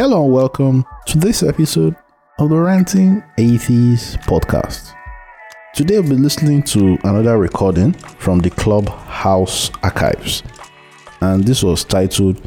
Hello 0.00 0.24
and 0.24 0.32
welcome 0.32 0.86
to 1.04 1.18
this 1.18 1.42
episode 1.42 1.94
of 2.38 2.48
the 2.48 2.56
Ranting 2.56 3.22
Atheist 3.36 4.16
podcast. 4.20 4.94
Today 5.74 5.96
I'll 5.96 6.02
be 6.02 6.16
listening 6.16 6.62
to 6.72 6.96
another 7.04 7.36
recording 7.36 7.92
from 7.92 8.38
the 8.38 8.48
Clubhouse 8.48 9.70
archives, 9.82 10.42
and 11.20 11.44
this 11.44 11.62
was 11.62 11.84
titled 11.84 12.40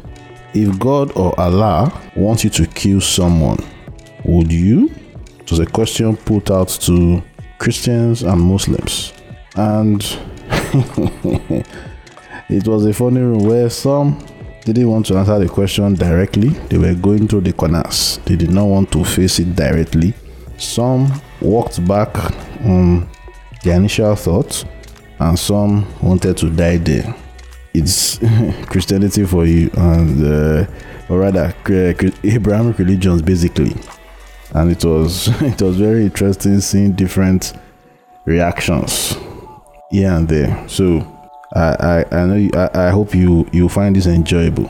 If 0.52 0.76
God 0.80 1.16
or 1.16 1.38
Allah 1.38 1.96
wants 2.16 2.42
you 2.42 2.50
to 2.50 2.66
kill 2.66 3.00
someone, 3.00 3.64
would 4.24 4.50
you? 4.50 4.90
It 5.38 5.48
was 5.48 5.60
a 5.60 5.66
question 5.66 6.16
put 6.16 6.50
out 6.50 6.70
to 6.70 7.22
Christians 7.58 8.24
and 8.24 8.40
Muslims, 8.40 9.12
and 9.54 10.02
it 12.48 12.66
was 12.66 12.84
a 12.84 12.92
funny 12.92 13.20
room 13.20 13.44
where 13.44 13.70
some 13.70 14.18
didn't 14.72 14.90
want 14.90 15.06
to 15.06 15.16
answer 15.16 15.38
the 15.38 15.48
question 15.48 15.94
directly. 15.94 16.48
They 16.48 16.78
were 16.78 16.94
going 16.94 17.28
through 17.28 17.42
the 17.42 17.52
corners. 17.52 18.18
They 18.24 18.36
did 18.36 18.50
not 18.50 18.64
want 18.64 18.90
to 18.92 19.04
face 19.04 19.38
it 19.38 19.54
directly. 19.54 20.14
Some 20.56 21.12
walked 21.40 21.86
back 21.86 22.16
on 22.64 23.08
their 23.62 23.76
initial 23.76 24.14
thoughts, 24.16 24.64
and 25.18 25.38
some 25.38 25.86
wanted 26.00 26.36
to 26.38 26.50
die 26.50 26.78
there. 26.78 27.14
It's 27.74 28.18
Christianity 28.66 29.24
for 29.24 29.44
you, 29.46 29.70
and 29.76 30.24
uh, 30.24 30.66
or 31.08 31.18
rather, 31.18 31.54
Abrahamic 32.24 32.78
religions 32.78 33.20
basically. 33.20 33.76
And 34.54 34.70
it 34.70 34.84
was 34.84 35.28
it 35.42 35.60
was 35.60 35.76
very 35.76 36.04
interesting 36.04 36.60
seeing 36.60 36.92
different 36.92 37.52
reactions 38.24 39.16
here 39.90 40.10
and 40.10 40.28
there. 40.28 40.66
So 40.68 41.13
I, 41.54 42.04
I, 42.10 42.20
I 42.20 42.26
know 42.26 42.34
you, 42.34 42.50
I, 42.54 42.88
I 42.88 42.90
hope 42.90 43.14
you 43.14 43.46
you 43.52 43.68
find 43.68 43.94
this 43.94 44.06
enjoyable. 44.06 44.68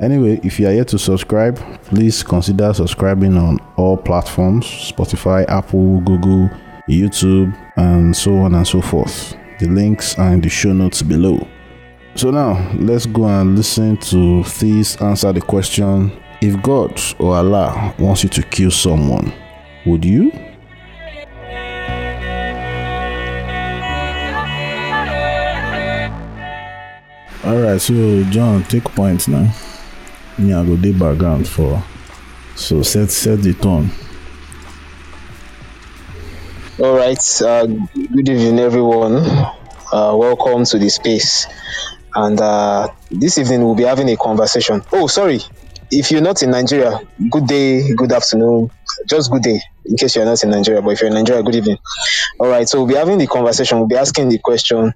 Anyway, 0.00 0.38
if 0.44 0.60
you 0.60 0.68
are 0.68 0.72
yet 0.74 0.88
to 0.88 0.98
subscribe, 0.98 1.56
please 1.84 2.22
consider 2.22 2.74
subscribing 2.74 3.36
on 3.38 3.58
all 3.76 3.96
platforms 3.96 4.66
Spotify, 4.66 5.48
Apple, 5.48 6.00
Google, 6.00 6.50
YouTube, 6.88 7.56
and 7.76 8.14
so 8.14 8.36
on 8.36 8.54
and 8.54 8.66
so 8.66 8.82
forth. 8.82 9.34
The 9.58 9.68
links 9.68 10.18
are 10.18 10.34
in 10.34 10.42
the 10.42 10.50
show 10.50 10.74
notes 10.74 11.00
below. 11.00 11.46
So 12.14 12.30
now 12.30 12.70
let's 12.74 13.06
go 13.06 13.24
and 13.24 13.56
listen 13.56 13.96
to 13.98 14.42
these 14.58 14.96
answer 15.00 15.32
the 15.32 15.40
question 15.40 16.12
if 16.42 16.60
God 16.62 17.00
or 17.18 17.36
Allah 17.36 17.94
wants 17.98 18.22
you 18.22 18.28
to 18.30 18.42
kill 18.42 18.70
someone, 18.70 19.32
would 19.86 20.04
you? 20.04 20.30
All 27.46 27.58
right, 27.62 27.80
so 27.80 28.24
John, 28.24 28.64
take 28.64 28.82
points 28.82 29.28
now. 29.28 29.54
Me, 30.36 30.52
I 30.52 30.64
go 30.66 30.76
do 30.76 30.92
background 30.92 31.46
for. 31.46 31.80
So 32.56 32.82
set 32.82 33.08
set 33.12 33.40
the 33.40 33.54
tone. 33.54 33.88
All 36.80 36.96
right. 36.96 37.22
Uh, 37.40 37.66
good 37.66 38.28
evening, 38.28 38.58
everyone. 38.58 39.18
Uh, 39.92 40.16
welcome 40.16 40.64
to 40.64 40.76
the 40.76 40.88
space. 40.88 41.46
And 42.16 42.40
uh, 42.40 42.88
this 43.12 43.38
evening 43.38 43.62
we'll 43.62 43.76
be 43.76 43.84
having 43.84 44.10
a 44.10 44.16
conversation. 44.16 44.82
Oh, 44.92 45.06
sorry. 45.06 45.38
If 45.92 46.10
you're 46.10 46.22
not 46.22 46.42
in 46.42 46.50
Nigeria, 46.50 46.98
good 47.30 47.46
day, 47.46 47.94
good 47.94 48.10
afternoon, 48.10 48.72
just 49.08 49.30
good 49.30 49.42
day. 49.42 49.60
In 49.84 49.96
case 49.96 50.16
you're 50.16 50.24
not 50.24 50.42
in 50.42 50.50
Nigeria, 50.50 50.82
but 50.82 50.90
if 50.90 51.00
you're 51.00 51.10
in 51.10 51.14
Nigeria, 51.14 51.44
good 51.44 51.54
evening. 51.54 51.78
All 52.40 52.48
right. 52.48 52.68
So 52.68 52.78
we'll 52.78 52.88
be 52.88 52.96
having 52.96 53.18
the 53.18 53.28
conversation. 53.28 53.78
We'll 53.78 53.86
be 53.86 53.94
asking 53.94 54.30
the 54.30 54.38
question: 54.40 54.92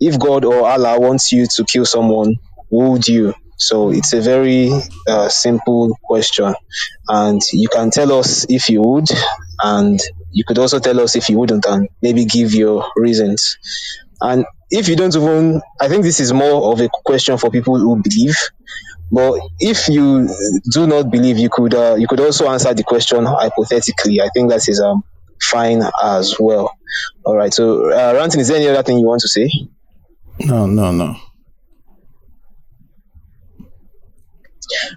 if 0.00 0.18
God 0.18 0.44
or 0.44 0.68
Allah 0.68 0.98
wants 1.00 1.32
you 1.32 1.46
to 1.56 1.64
kill 1.64 1.84
someone, 1.84 2.36
would 2.70 3.06
you? 3.08 3.34
So 3.56 3.90
it's 3.90 4.12
a 4.12 4.20
very 4.20 4.70
uh, 5.08 5.28
simple 5.28 5.96
question, 6.04 6.54
and 7.08 7.40
you 7.52 7.68
can 7.68 7.90
tell 7.90 8.12
us 8.12 8.46
if 8.48 8.68
you 8.68 8.80
would, 8.82 9.06
and 9.62 9.98
you 10.30 10.44
could 10.46 10.58
also 10.58 10.78
tell 10.78 11.00
us 11.00 11.16
if 11.16 11.28
you 11.28 11.38
wouldn't, 11.38 11.66
and 11.66 11.88
maybe 12.00 12.24
give 12.24 12.54
your 12.54 12.88
reasons. 12.96 13.58
And 14.20 14.44
if 14.70 14.88
you 14.88 14.96
don't 14.96 15.14
even, 15.16 15.60
I 15.80 15.88
think 15.88 16.04
this 16.04 16.20
is 16.20 16.32
more 16.32 16.72
of 16.72 16.80
a 16.80 16.88
question 17.04 17.38
for 17.38 17.50
people 17.50 17.78
who 17.78 18.00
believe. 18.02 18.36
But 19.10 19.40
if 19.58 19.88
you 19.88 20.28
do 20.72 20.86
not 20.86 21.10
believe, 21.10 21.38
you 21.38 21.48
could 21.50 21.74
uh, 21.74 21.96
you 21.98 22.06
could 22.06 22.20
also 22.20 22.48
answer 22.48 22.74
the 22.74 22.82
question 22.84 23.24
hypothetically. 23.24 24.20
I 24.20 24.28
think 24.34 24.50
that 24.50 24.68
is 24.68 24.80
um 24.80 25.02
fine 25.42 25.82
as 26.02 26.36
well. 26.38 26.72
All 27.24 27.36
right. 27.36 27.52
So, 27.54 27.90
uh, 27.92 28.14
Rantin, 28.14 28.38
is 28.40 28.48
there 28.48 28.58
any 28.58 28.68
other 28.68 28.82
thing 28.82 28.98
you 28.98 29.06
want 29.06 29.22
to 29.22 29.28
say? 29.28 29.50
No, 30.40 30.66
no, 30.66 30.92
no. 30.92 31.16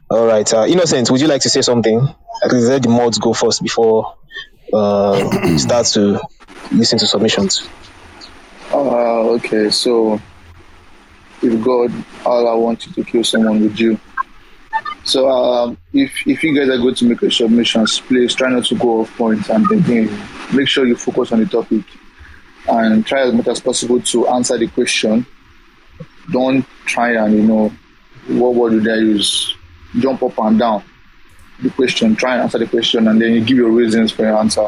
All 0.09 0.25
right. 0.25 0.51
Uh, 0.53 0.65
Innocent, 0.67 1.09
would 1.09 1.21
you 1.21 1.27
like 1.27 1.41
to 1.41 1.49
say 1.49 1.61
something? 1.61 1.99
I 1.99 2.49
think 2.49 2.63
let 2.63 2.83
the 2.83 2.89
mods 2.89 3.17
go 3.17 3.33
first 3.33 3.61
before 3.61 4.15
uh, 4.73 5.57
start 5.57 5.85
to 5.87 6.19
listen 6.71 6.99
to 6.99 7.07
submissions. 7.07 7.67
Uh, 8.71 9.29
okay, 9.35 9.69
so 9.69 10.19
if 11.41 11.63
God, 11.63 11.91
Allah 12.25 12.57
wants 12.59 12.87
you 12.87 12.93
to 12.93 13.03
kill 13.03 13.23
someone 13.23 13.61
with 13.61 13.79
you. 13.79 13.99
So 15.03 15.29
um, 15.29 15.77
if 15.93 16.11
if 16.27 16.43
you 16.43 16.55
guys 16.55 16.69
are 16.69 16.77
going 16.77 16.95
to 16.95 17.05
make 17.05 17.21
a 17.23 17.31
submissions, 17.31 17.99
please 18.01 18.35
try 18.35 18.49
not 18.49 18.65
to 18.65 18.75
go 18.75 19.01
off 19.01 19.17
point 19.17 19.49
and 19.49 19.65
then 19.85 20.21
make 20.53 20.67
sure 20.67 20.85
you 20.85 20.95
focus 20.95 21.31
on 21.31 21.39
the 21.39 21.47
topic 21.47 21.83
and 22.67 23.05
try 23.05 23.21
as 23.21 23.33
much 23.33 23.47
as 23.47 23.59
possible 23.59 24.01
to 24.01 24.27
answer 24.27 24.57
the 24.57 24.67
question. 24.67 25.25
Don't 26.31 26.65
try 26.85 27.13
and 27.13 27.33
you 27.33 27.43
know 27.43 27.73
what 28.27 28.55
word 28.55 28.83
did 28.83 28.87
I 28.91 28.97
use? 28.97 29.55
Jump 29.99 30.23
up 30.23 30.37
and 30.39 30.59
down 30.59 30.83
the 31.61 31.69
question. 31.69 32.15
Try 32.15 32.33
and 32.33 32.43
answer 32.43 32.59
the 32.59 32.67
question, 32.67 33.07
and 33.07 33.21
then 33.21 33.33
you 33.33 33.43
give 33.43 33.57
your 33.57 33.71
reasons 33.71 34.11
for 34.11 34.23
your 34.23 34.37
answer. 34.37 34.67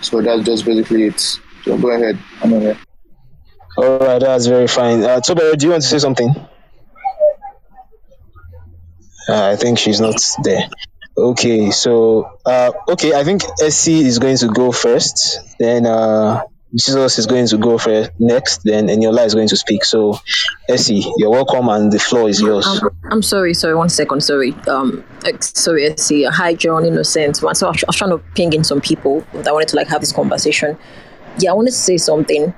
So 0.00 0.20
that's 0.20 0.42
just 0.44 0.64
basically 0.64 1.04
it. 1.04 1.20
So 1.20 1.78
go 1.78 1.90
ahead. 1.90 2.18
I'm 2.42 2.50
here. 2.50 2.78
All 3.76 3.98
right, 3.98 4.20
that's 4.20 4.46
very 4.46 4.68
fine. 4.68 5.02
Uh, 5.02 5.20
do 5.20 5.34
you 5.60 5.70
want 5.70 5.82
to 5.82 5.88
say 5.88 5.98
something? 5.98 6.34
Uh, 9.28 9.50
I 9.52 9.56
think 9.56 9.78
she's 9.78 10.00
not 10.00 10.20
there. 10.42 10.68
Okay, 11.16 11.70
so 11.70 12.38
uh, 12.44 12.72
okay, 12.88 13.14
I 13.14 13.22
think 13.22 13.42
Essie 13.60 14.00
is 14.00 14.18
going 14.18 14.36
to 14.38 14.48
go 14.48 14.72
first. 14.72 15.40
Then 15.58 15.86
uh, 15.86 16.42
Jesus 16.74 17.18
is 17.18 17.26
going 17.26 17.46
to 17.48 17.58
go 17.58 17.76
for 17.76 18.08
next, 18.18 18.62
then 18.64 18.88
Eniola 18.88 19.26
is 19.26 19.34
going 19.34 19.48
to 19.48 19.56
speak. 19.56 19.84
So, 19.84 20.18
Essie, 20.68 21.04
you're 21.18 21.30
welcome, 21.30 21.68
and 21.68 21.92
the 21.92 21.98
floor 21.98 22.28
is 22.30 22.40
yours. 22.40 22.66
Um, 22.66 22.90
I'm 23.10 23.22
sorry, 23.22 23.52
sorry, 23.52 23.74
one 23.74 23.90
second, 23.90 24.22
sorry. 24.22 24.54
Um, 24.66 25.04
sorry, 25.40 25.86
Essie. 25.86 26.24
Hi, 26.24 26.54
John, 26.54 26.86
Innocent. 26.86 27.36
So 27.36 27.46
I 27.46 27.50
was, 27.50 27.62
I 27.62 27.68
was 27.68 27.96
trying 27.96 28.10
to 28.10 28.18
ping 28.34 28.54
in 28.54 28.64
some 28.64 28.80
people 28.80 29.20
that 29.34 29.52
wanted 29.52 29.68
to 29.68 29.76
like 29.76 29.88
have 29.88 30.00
this 30.00 30.12
conversation. 30.12 30.78
Yeah, 31.38 31.50
I 31.50 31.54
wanted 31.54 31.72
to 31.72 31.76
say 31.76 31.98
something. 31.98 32.54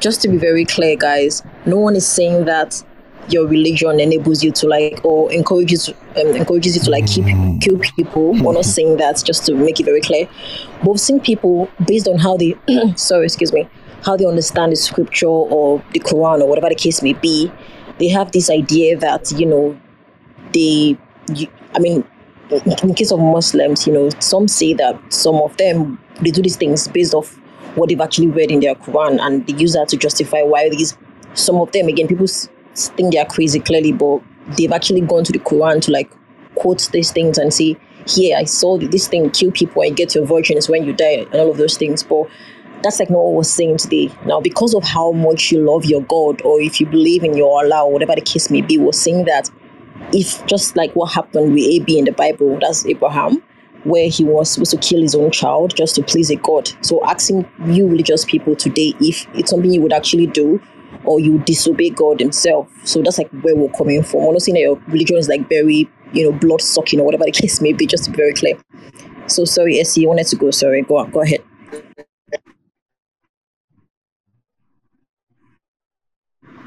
Just 0.00 0.20
to 0.22 0.28
be 0.28 0.36
very 0.36 0.66
clear, 0.66 0.96
guys, 0.96 1.42
no 1.64 1.78
one 1.78 1.96
is 1.96 2.06
saying 2.06 2.44
that 2.44 2.82
your 3.28 3.46
religion 3.46 4.00
enables 4.00 4.42
you 4.42 4.52
to 4.52 4.66
like 4.66 5.00
or 5.04 5.32
encourages 5.32 5.88
um, 5.88 6.28
encourages 6.36 6.76
you 6.76 6.82
to 6.82 6.90
like 6.90 7.06
keep 7.06 7.24
kill 7.60 7.78
people. 7.78 8.32
We're 8.32 8.52
not 8.52 8.64
saying 8.64 8.98
that 8.98 9.22
just 9.24 9.46
to 9.46 9.54
make 9.54 9.80
it 9.80 9.84
very 9.84 10.00
clear. 10.00 10.28
But 10.82 10.90
we've 10.90 11.00
seen 11.00 11.20
people 11.20 11.70
based 11.86 12.08
on 12.08 12.18
how 12.18 12.36
they 12.36 12.56
sorry, 12.96 13.24
excuse 13.24 13.52
me, 13.52 13.68
how 14.04 14.16
they 14.16 14.26
understand 14.26 14.72
the 14.72 14.76
scripture 14.76 15.26
or 15.26 15.82
the 15.92 16.00
Quran 16.00 16.40
or 16.40 16.48
whatever 16.48 16.68
the 16.68 16.74
case 16.74 17.02
may 17.02 17.14
be. 17.14 17.50
They 17.98 18.08
have 18.08 18.32
this 18.32 18.50
idea 18.50 18.98
that 18.98 19.32
you 19.32 19.46
know 19.46 19.80
they, 20.52 20.98
you, 21.32 21.46
I 21.74 21.78
mean, 21.78 22.04
in 22.50 22.94
case 22.94 23.12
of 23.12 23.20
Muslims, 23.20 23.86
you 23.86 23.92
know, 23.92 24.10
some 24.20 24.48
say 24.48 24.74
that 24.74 25.00
some 25.12 25.36
of 25.36 25.56
them 25.56 25.98
they 26.20 26.30
do 26.30 26.42
these 26.42 26.56
things 26.56 26.88
based 26.88 27.14
off 27.14 27.36
what 27.74 27.88
they've 27.88 28.00
actually 28.00 28.28
read 28.28 28.50
in 28.50 28.60
their 28.60 28.74
Quran, 28.74 29.18
and 29.20 29.46
they 29.46 29.54
use 29.54 29.72
that 29.72 29.88
to 29.88 29.96
justify 29.96 30.42
why 30.42 30.68
these. 30.68 30.96
Some 31.34 31.56
of 31.56 31.72
them, 31.72 31.88
again, 31.88 32.06
people 32.06 32.28
think 32.74 33.12
they 33.12 33.18
are 33.18 33.26
crazy 33.26 33.60
clearly, 33.60 33.92
but 33.92 34.20
they've 34.56 34.72
actually 34.72 35.00
gone 35.00 35.24
to 35.24 35.32
the 35.32 35.38
Quran 35.38 35.80
to 35.82 35.90
like 35.90 36.10
quote 36.54 36.88
these 36.92 37.10
things 37.10 37.38
and 37.38 37.52
say, 37.52 37.76
"Here, 38.06 38.36
I 38.36 38.44
saw 38.44 38.78
this 38.78 39.08
thing 39.08 39.30
kill 39.30 39.50
people 39.50 39.82
and 39.82 39.96
get 39.96 40.14
your 40.14 40.24
virgins 40.26 40.68
when 40.68 40.84
you 40.84 40.92
die," 40.92 41.26
and 41.32 41.40
all 41.40 41.50
of 41.50 41.56
those 41.56 41.76
things. 41.76 42.02
But 42.02 42.26
that's 42.82 43.00
like 43.00 43.10
not 43.10 43.18
what 43.18 43.34
we're 43.34 43.44
saying 43.44 43.78
today. 43.78 44.10
Now, 44.26 44.40
because 44.40 44.74
of 44.74 44.84
how 44.84 45.12
much 45.12 45.50
you 45.50 45.60
love 45.60 45.84
your 45.84 46.02
God, 46.02 46.42
or 46.42 46.60
if 46.60 46.80
you 46.80 46.86
believe 46.86 47.24
in 47.24 47.36
your 47.36 47.62
Allah, 47.62 47.84
or 47.84 47.92
whatever 47.92 48.14
the 48.14 48.20
case 48.20 48.50
may 48.50 48.60
be, 48.60 48.78
we're 48.78 48.92
saying 48.92 49.24
that 49.24 49.50
if 50.12 50.44
just 50.46 50.76
like 50.76 50.92
what 50.94 51.12
happened 51.12 51.54
with 51.54 51.64
Ab 51.64 51.88
in 51.88 52.04
the 52.04 52.12
Bible, 52.12 52.58
that's 52.60 52.84
Abraham, 52.86 53.42
where 53.84 54.08
he 54.08 54.24
was 54.24 54.50
supposed 54.50 54.70
to 54.72 54.76
kill 54.76 55.00
his 55.00 55.14
own 55.14 55.30
child 55.30 55.74
just 55.76 55.94
to 55.94 56.02
please 56.02 56.30
a 56.30 56.36
God. 56.36 56.70
So 56.82 57.04
asking 57.04 57.48
you 57.66 57.86
religious 57.86 58.24
people 58.24 58.54
today 58.56 58.94
if 59.00 59.26
it's 59.34 59.50
something 59.50 59.72
you 59.72 59.80
would 59.82 59.92
actually 59.92 60.26
do 60.26 60.60
or 61.04 61.20
you 61.20 61.38
disobey 61.40 61.90
God 61.90 62.20
Himself. 62.20 62.68
So 62.84 63.02
that's 63.02 63.18
like 63.18 63.30
where 63.42 63.54
we're 63.56 63.70
coming 63.70 64.02
from. 64.02 64.26
We're 64.26 64.32
not 64.32 64.42
saying 64.42 64.54
that 64.54 64.60
your 64.60 64.76
religion 64.88 65.16
is 65.16 65.28
like 65.28 65.48
very, 65.48 65.88
you 66.12 66.30
know, 66.30 66.36
blood 66.36 66.60
sucking 66.60 67.00
or 67.00 67.06
whatever 67.06 67.24
the 67.24 67.32
case 67.32 67.60
may 67.60 67.72
be, 67.72 67.86
just 67.86 68.10
very 68.10 68.32
clear. 68.32 68.58
So 69.26 69.44
sorry, 69.44 69.80
Essie, 69.80 70.02
you 70.02 70.08
wanted 70.08 70.26
to 70.28 70.36
go. 70.36 70.50
Sorry, 70.50 70.82
go 70.82 70.98
on, 70.98 71.10
go 71.10 71.22
ahead. 71.22 71.40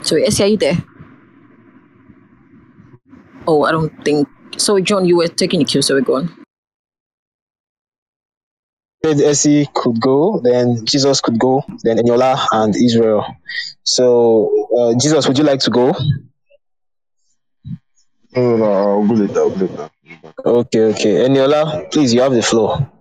Sorry, 0.02 0.26
Essie, 0.26 0.44
are 0.44 0.48
you 0.48 0.58
there? 0.58 0.78
Oh, 3.48 3.64
I 3.64 3.72
don't 3.72 3.94
think. 4.04 4.28
Sorry, 4.58 4.82
John, 4.82 5.06
you 5.06 5.18
were 5.18 5.28
taking 5.28 5.60
the 5.60 5.66
cue. 5.66 5.82
so 5.82 5.96
we're 5.96 6.16
on. 6.16 6.47
Essie 9.12 9.68
could 9.74 10.00
go, 10.00 10.40
then 10.44 10.86
Jesus 10.86 11.22
could 11.22 11.40
go, 11.40 11.64
then 11.84 11.98
Eniola 11.98 12.46
and 12.52 12.76
Israel. 12.76 13.26
So, 13.84 14.68
uh, 14.78 15.00
Jesus, 15.00 15.28
would 15.28 15.38
you 15.38 15.44
like 15.44 15.60
to 15.62 15.70
go? 15.72 15.96
No, 18.36 18.58
no, 18.58 18.66
I'll 18.66 19.08
go 19.08 19.14
later. 19.14 19.40
I'll 19.40 19.50
go 19.50 19.66
later. 19.66 19.90
Okay, 20.46 20.84
okay. 20.92 21.28
Eniola, 21.28 21.92
please, 21.92 22.14
you 22.14 22.22
have 22.22 22.34
the 22.34 22.42
floor. 22.42 22.92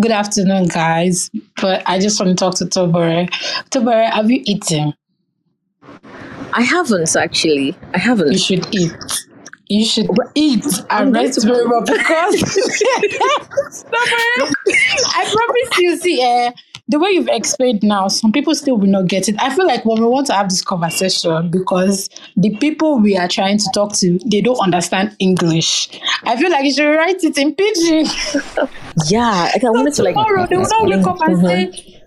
Good 0.00 0.12
afternoon, 0.12 0.68
guys. 0.68 1.30
But 1.60 1.82
I 1.86 1.98
just 1.98 2.20
want 2.20 2.30
to 2.30 2.36
talk 2.36 2.54
to 2.56 2.66
Tobore. 2.66 3.28
Tobore, 3.70 4.10
have 4.10 4.30
you 4.30 4.42
eaten? 4.44 4.94
I 6.52 6.62
haven't 6.62 7.16
actually. 7.16 7.76
I 7.94 7.98
haven't. 7.98 8.32
You 8.32 8.38
should 8.38 8.74
eat. 8.74 8.92
You 9.70 9.84
should 9.84 10.08
eat 10.34 10.66
and 10.90 11.14
rest 11.14 11.44
very 11.44 11.64
well 11.64 11.80
because 11.86 12.44
I 15.14 15.24
promise 15.24 15.78
you, 15.78 15.96
see, 15.96 16.20
uh, 16.22 16.50
the 16.88 16.98
way 16.98 17.10
you've 17.10 17.28
explained 17.28 17.84
now, 17.84 18.08
some 18.08 18.32
people 18.32 18.52
still 18.56 18.76
will 18.76 18.88
not 18.88 19.06
get 19.06 19.28
it. 19.28 19.36
I 19.40 19.54
feel 19.54 19.66
like 19.68 19.84
when 19.84 20.00
we 20.02 20.08
want 20.08 20.26
to 20.26 20.32
have 20.32 20.48
this 20.48 20.60
conversation, 20.62 21.50
because 21.52 22.10
the 22.36 22.56
people 22.56 22.98
we 22.98 23.16
are 23.16 23.28
trying 23.28 23.58
to 23.58 23.70
talk 23.72 23.94
to, 23.98 24.18
they 24.26 24.40
don't 24.40 24.58
understand 24.58 25.14
English. 25.20 25.88
I 26.24 26.36
feel 26.36 26.50
like 26.50 26.64
you 26.64 26.72
should 26.72 26.90
write 26.92 27.22
it 27.22 27.38
in 27.38 27.54
pidgin. 27.54 28.06
Yeah, 29.08 29.50
like 29.54 29.62
I 29.62 29.70
wanted 29.70 29.94
to 29.94 30.02
like. 30.02 30.14
tomorrow 30.16 30.46
they 30.50 30.56
will 30.56 30.68
not 30.68 30.88
wake 30.88 31.06
up 31.06 31.20
and 31.22 31.36
Mhm. 31.36 31.46
say 31.46 31.99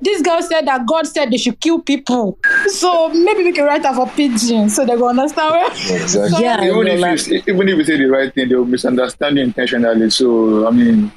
this 0.00 0.22
girl 0.22 0.40
said 0.42 0.66
that 0.66 0.86
God 0.86 1.06
said 1.06 1.30
they 1.30 1.36
should 1.36 1.60
kill 1.60 1.80
people. 1.80 2.38
So 2.68 3.08
maybe 3.10 3.44
we 3.44 3.52
can 3.52 3.64
write 3.64 3.84
her 3.84 3.94
for 3.94 4.06
pidgin 4.06 4.70
so 4.70 4.84
they 4.86 4.96
will 4.96 5.08
understand 5.08 5.50
where 5.50 5.66
Exactly. 5.66 6.42
Yeah, 6.42 6.62
even 6.64 6.84
no, 6.84 6.92
if 6.92 7.00
like- 7.00 7.26
you 7.26 7.42
even 7.46 7.68
if 7.68 7.78
you 7.78 7.84
say 7.84 7.96
the 7.98 8.06
right 8.06 8.32
thing, 8.34 8.48
they 8.48 8.54
will 8.54 8.64
misunderstand 8.64 9.36
you 9.36 9.44
intentionally. 9.44 10.10
So 10.10 10.66
I 10.66 10.70
mean, 10.70 11.12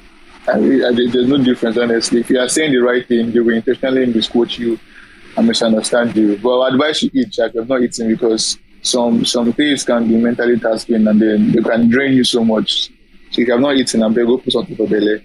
I, 0.46 0.52
I, 0.52 0.92
there's 0.92 1.28
no 1.28 1.38
difference 1.42 1.78
honestly. 1.78 2.20
If 2.20 2.30
you 2.30 2.38
are 2.38 2.48
saying 2.48 2.72
the 2.72 2.78
right 2.78 3.06
thing, 3.06 3.32
they 3.32 3.40
will 3.40 3.54
intentionally 3.54 4.06
misquote 4.06 4.58
you 4.58 4.78
and 5.36 5.46
misunderstand 5.46 6.16
you. 6.16 6.36
But 6.38 6.60
I 6.60 6.68
advise 6.74 7.02
you 7.02 7.10
eat, 7.12 7.30
Jack. 7.30 7.54
You're 7.54 7.64
not 7.64 7.82
eating 7.82 8.08
because 8.08 8.58
some 8.82 9.24
some 9.24 9.52
things 9.52 9.84
can 9.84 10.06
be 10.06 10.16
mentally 10.16 10.58
tasking 10.58 11.06
and 11.06 11.20
then 11.20 11.52
they 11.52 11.62
can 11.62 11.88
drain 11.88 12.12
you 12.12 12.24
so 12.24 12.44
much. 12.44 12.90
So 13.30 13.40
if 13.40 13.48
you 13.48 13.52
have 13.52 13.60
not 13.60 13.76
eaten, 13.76 14.02
I'm 14.02 14.12
go 14.12 14.38
put 14.38 14.52
something 14.52 14.76
for 14.76 14.86
belly. 14.86 15.24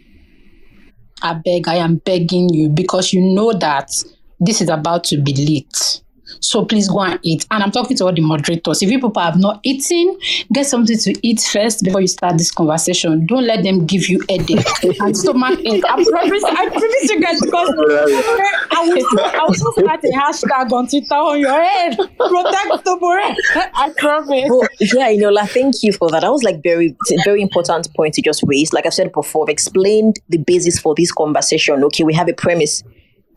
I 1.21 1.33
beg, 1.33 1.67
I 1.67 1.75
am 1.75 1.97
begging 1.97 2.49
you 2.49 2.69
because 2.69 3.13
you 3.13 3.21
know 3.21 3.53
that 3.53 3.91
this 4.39 4.61
is 4.61 4.69
about 4.69 5.03
to 5.05 5.17
be 5.21 5.33
lit. 5.33 6.01
So 6.41 6.65
please 6.65 6.87
go 6.87 7.01
and 7.01 7.19
eat. 7.23 7.45
And 7.51 7.63
I'm 7.63 7.71
talking 7.71 7.97
to 7.97 8.05
all 8.05 8.13
the 8.13 8.21
moderators. 8.21 8.81
If 8.81 8.89
you 8.89 8.99
people 8.99 9.13
have 9.19 9.37
not 9.37 9.59
eaten, 9.63 10.17
get 10.53 10.65
something 10.65 10.97
to 10.97 11.27
eat 11.27 11.41
first 11.41 11.83
before 11.83 12.01
you 12.01 12.07
start 12.07 12.37
this 12.37 12.51
conversation. 12.51 13.25
Don't 13.25 13.45
let 13.45 13.63
them 13.63 13.85
give 13.85 14.07
you 14.09 14.21
headache 14.29 14.65
and 15.01 15.17
stomach 15.17 15.59
ache. 15.59 15.83
I 15.85 16.03
promise, 16.03 16.43
I 16.43 16.69
promise 16.69 17.09
you 17.09 17.21
guys 17.21 17.41
because 17.41 17.69
I 17.69 18.83
will, 18.87 19.19
I 19.19 19.45
will 19.47 19.71
start 19.73 20.03
a 20.03 20.07
hashtag 20.07 20.71
on 20.71 20.87
Twitter 20.87 21.15
on 21.15 21.39
your 21.39 21.61
head. 21.61 21.97
Protect 21.97 22.85
Tobore. 22.85 23.35
I 23.55 23.93
promise. 23.97 24.49
Well, 24.49 24.67
yeah, 24.79 25.09
Eniola, 25.09 25.47
thank 25.49 25.83
you 25.83 25.93
for 25.93 26.09
that. 26.11 26.21
That 26.21 26.31
was 26.31 26.43
like 26.43 26.63
very, 26.63 26.95
very 27.25 27.41
important 27.41 27.93
point 27.95 28.13
to 28.15 28.21
just 28.21 28.43
raise. 28.45 28.73
Like 28.73 28.85
I've 28.85 28.93
said 28.93 29.11
before, 29.11 29.45
I've 29.45 29.49
explained 29.49 30.19
the 30.29 30.37
basis 30.37 30.79
for 30.79 30.95
this 30.95 31.11
conversation. 31.11 31.83
Okay, 31.85 32.03
we 32.03 32.13
have 32.13 32.29
a 32.29 32.33
premise. 32.33 32.83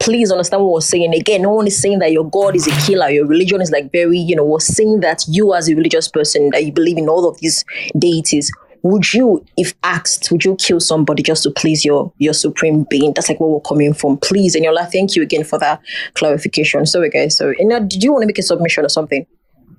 Please 0.02 0.32
understand 0.32 0.64
what 0.64 0.72
we're 0.72 0.80
saying. 0.80 1.14
Again, 1.14 1.42
no 1.42 1.50
one 1.50 1.68
is 1.68 1.80
saying 1.80 2.00
that 2.00 2.10
your 2.10 2.28
God 2.28 2.56
is 2.56 2.66
a 2.66 2.86
killer. 2.86 3.08
Your 3.08 3.24
religion 3.24 3.60
is 3.60 3.70
like 3.70 3.92
very, 3.92 4.18
you 4.18 4.34
know, 4.34 4.44
we're 4.44 4.58
saying 4.58 4.98
that 5.00 5.24
you 5.28 5.54
as 5.54 5.68
a 5.68 5.74
religious 5.74 6.08
person, 6.08 6.50
that 6.50 6.64
you 6.64 6.72
believe 6.72 6.98
in 6.98 7.08
all 7.08 7.28
of 7.28 7.38
these 7.38 7.64
deities. 7.96 8.50
Would 8.82 9.14
you, 9.14 9.44
if 9.56 9.74
asked, 9.84 10.32
would 10.32 10.44
you 10.44 10.56
kill 10.56 10.80
somebody 10.80 11.22
just 11.22 11.44
to 11.44 11.52
please 11.52 11.84
your 11.84 12.12
your 12.18 12.32
supreme 12.32 12.84
being? 12.90 13.12
That's 13.12 13.28
like 13.28 13.38
where 13.38 13.48
we're 13.48 13.60
coming 13.60 13.94
from. 13.94 14.16
Please, 14.16 14.56
and 14.56 14.64
y'all, 14.64 14.76
thank 14.86 15.14
you 15.14 15.22
again 15.22 15.44
for 15.44 15.56
that 15.60 15.80
clarification. 16.14 16.84
Sorry, 16.84 17.08
guys. 17.08 17.36
Sorry. 17.36 17.56
Eniola, 17.58 17.88
did 17.88 18.02
you 18.02 18.12
want 18.12 18.22
to 18.22 18.26
make 18.26 18.38
a 18.38 18.42
submission 18.42 18.84
or 18.84 18.88
something? 18.88 19.24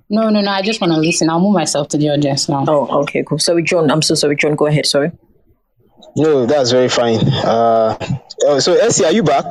No, 0.08 0.30
no, 0.30 0.40
no. 0.40 0.50
I 0.50 0.62
just 0.62 0.80
want 0.80 0.94
to 0.94 0.98
listen. 0.98 1.28
I'll 1.28 1.40
move 1.40 1.52
myself 1.52 1.88
to 1.88 1.98
the 1.98 2.08
audience 2.08 2.48
now. 2.48 2.64
Oh, 2.66 3.02
okay, 3.02 3.24
cool. 3.24 3.38
Sorry, 3.38 3.62
John. 3.62 3.90
I'm 3.90 4.00
so 4.00 4.14
sorry, 4.14 4.36
John. 4.36 4.54
Go 4.54 4.66
ahead. 4.66 4.86
Sorry. 4.86 5.12
No, 6.16 6.46
that's 6.46 6.70
very 6.70 6.88
fine. 6.88 7.18
Uh, 7.28 7.96
oh, 8.46 8.58
so 8.60 8.74
Essie, 8.74 9.04
are 9.04 9.12
you 9.12 9.22
back? 9.22 9.46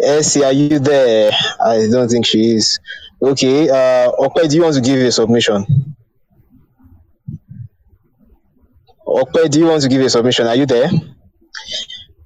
Essie, 0.00 0.44
are 0.44 0.52
you 0.52 0.78
there? 0.78 1.32
I 1.60 1.88
don't 1.90 2.08
think 2.08 2.24
she 2.24 2.54
is. 2.54 2.78
Okay. 3.20 3.68
Uh, 3.68 4.12
Okpe, 4.12 4.48
do 4.48 4.56
you 4.56 4.62
want 4.62 4.76
to 4.76 4.80
give 4.80 5.00
a 5.00 5.10
submission? 5.10 5.66
Okpe, 9.06 9.50
do 9.50 9.58
you 9.58 9.66
want 9.66 9.82
to 9.82 9.88
give 9.88 10.02
a 10.02 10.08
submission? 10.10 10.46
Are 10.46 10.54
you 10.54 10.66
there? 10.66 10.88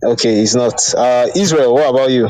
Okay, 0.04 0.36
he's 0.36 0.54
not. 0.54 0.74
Uh, 0.94 1.28
Israel, 1.34 1.72
what 1.74 1.88
about 1.88 2.10
you? 2.10 2.28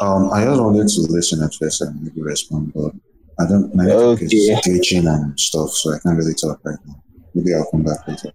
Um, 0.00 0.30
I 0.32 0.44
just 0.44 0.60
wanted 0.60 0.88
to 0.88 1.00
listen 1.12 1.42
at 1.42 1.54
first 1.54 1.80
and 1.82 2.02
maybe 2.02 2.22
respond, 2.22 2.72
but 2.74 2.92
I 3.38 3.46
don't. 3.46 3.74
My 3.74 3.84
network 3.84 4.22
Okay. 4.22 4.26
is 4.26 4.50
glitching 4.66 5.06
and 5.06 5.38
stuff, 5.38 5.70
so 5.70 5.92
I 5.94 5.98
can't 5.98 6.16
really 6.18 6.34
talk 6.34 6.60
right 6.64 6.78
now. 6.86 7.02
Maybe 7.34 7.54
I'll 7.54 7.70
come 7.70 7.82
back 7.84 8.06
later. 8.08 8.32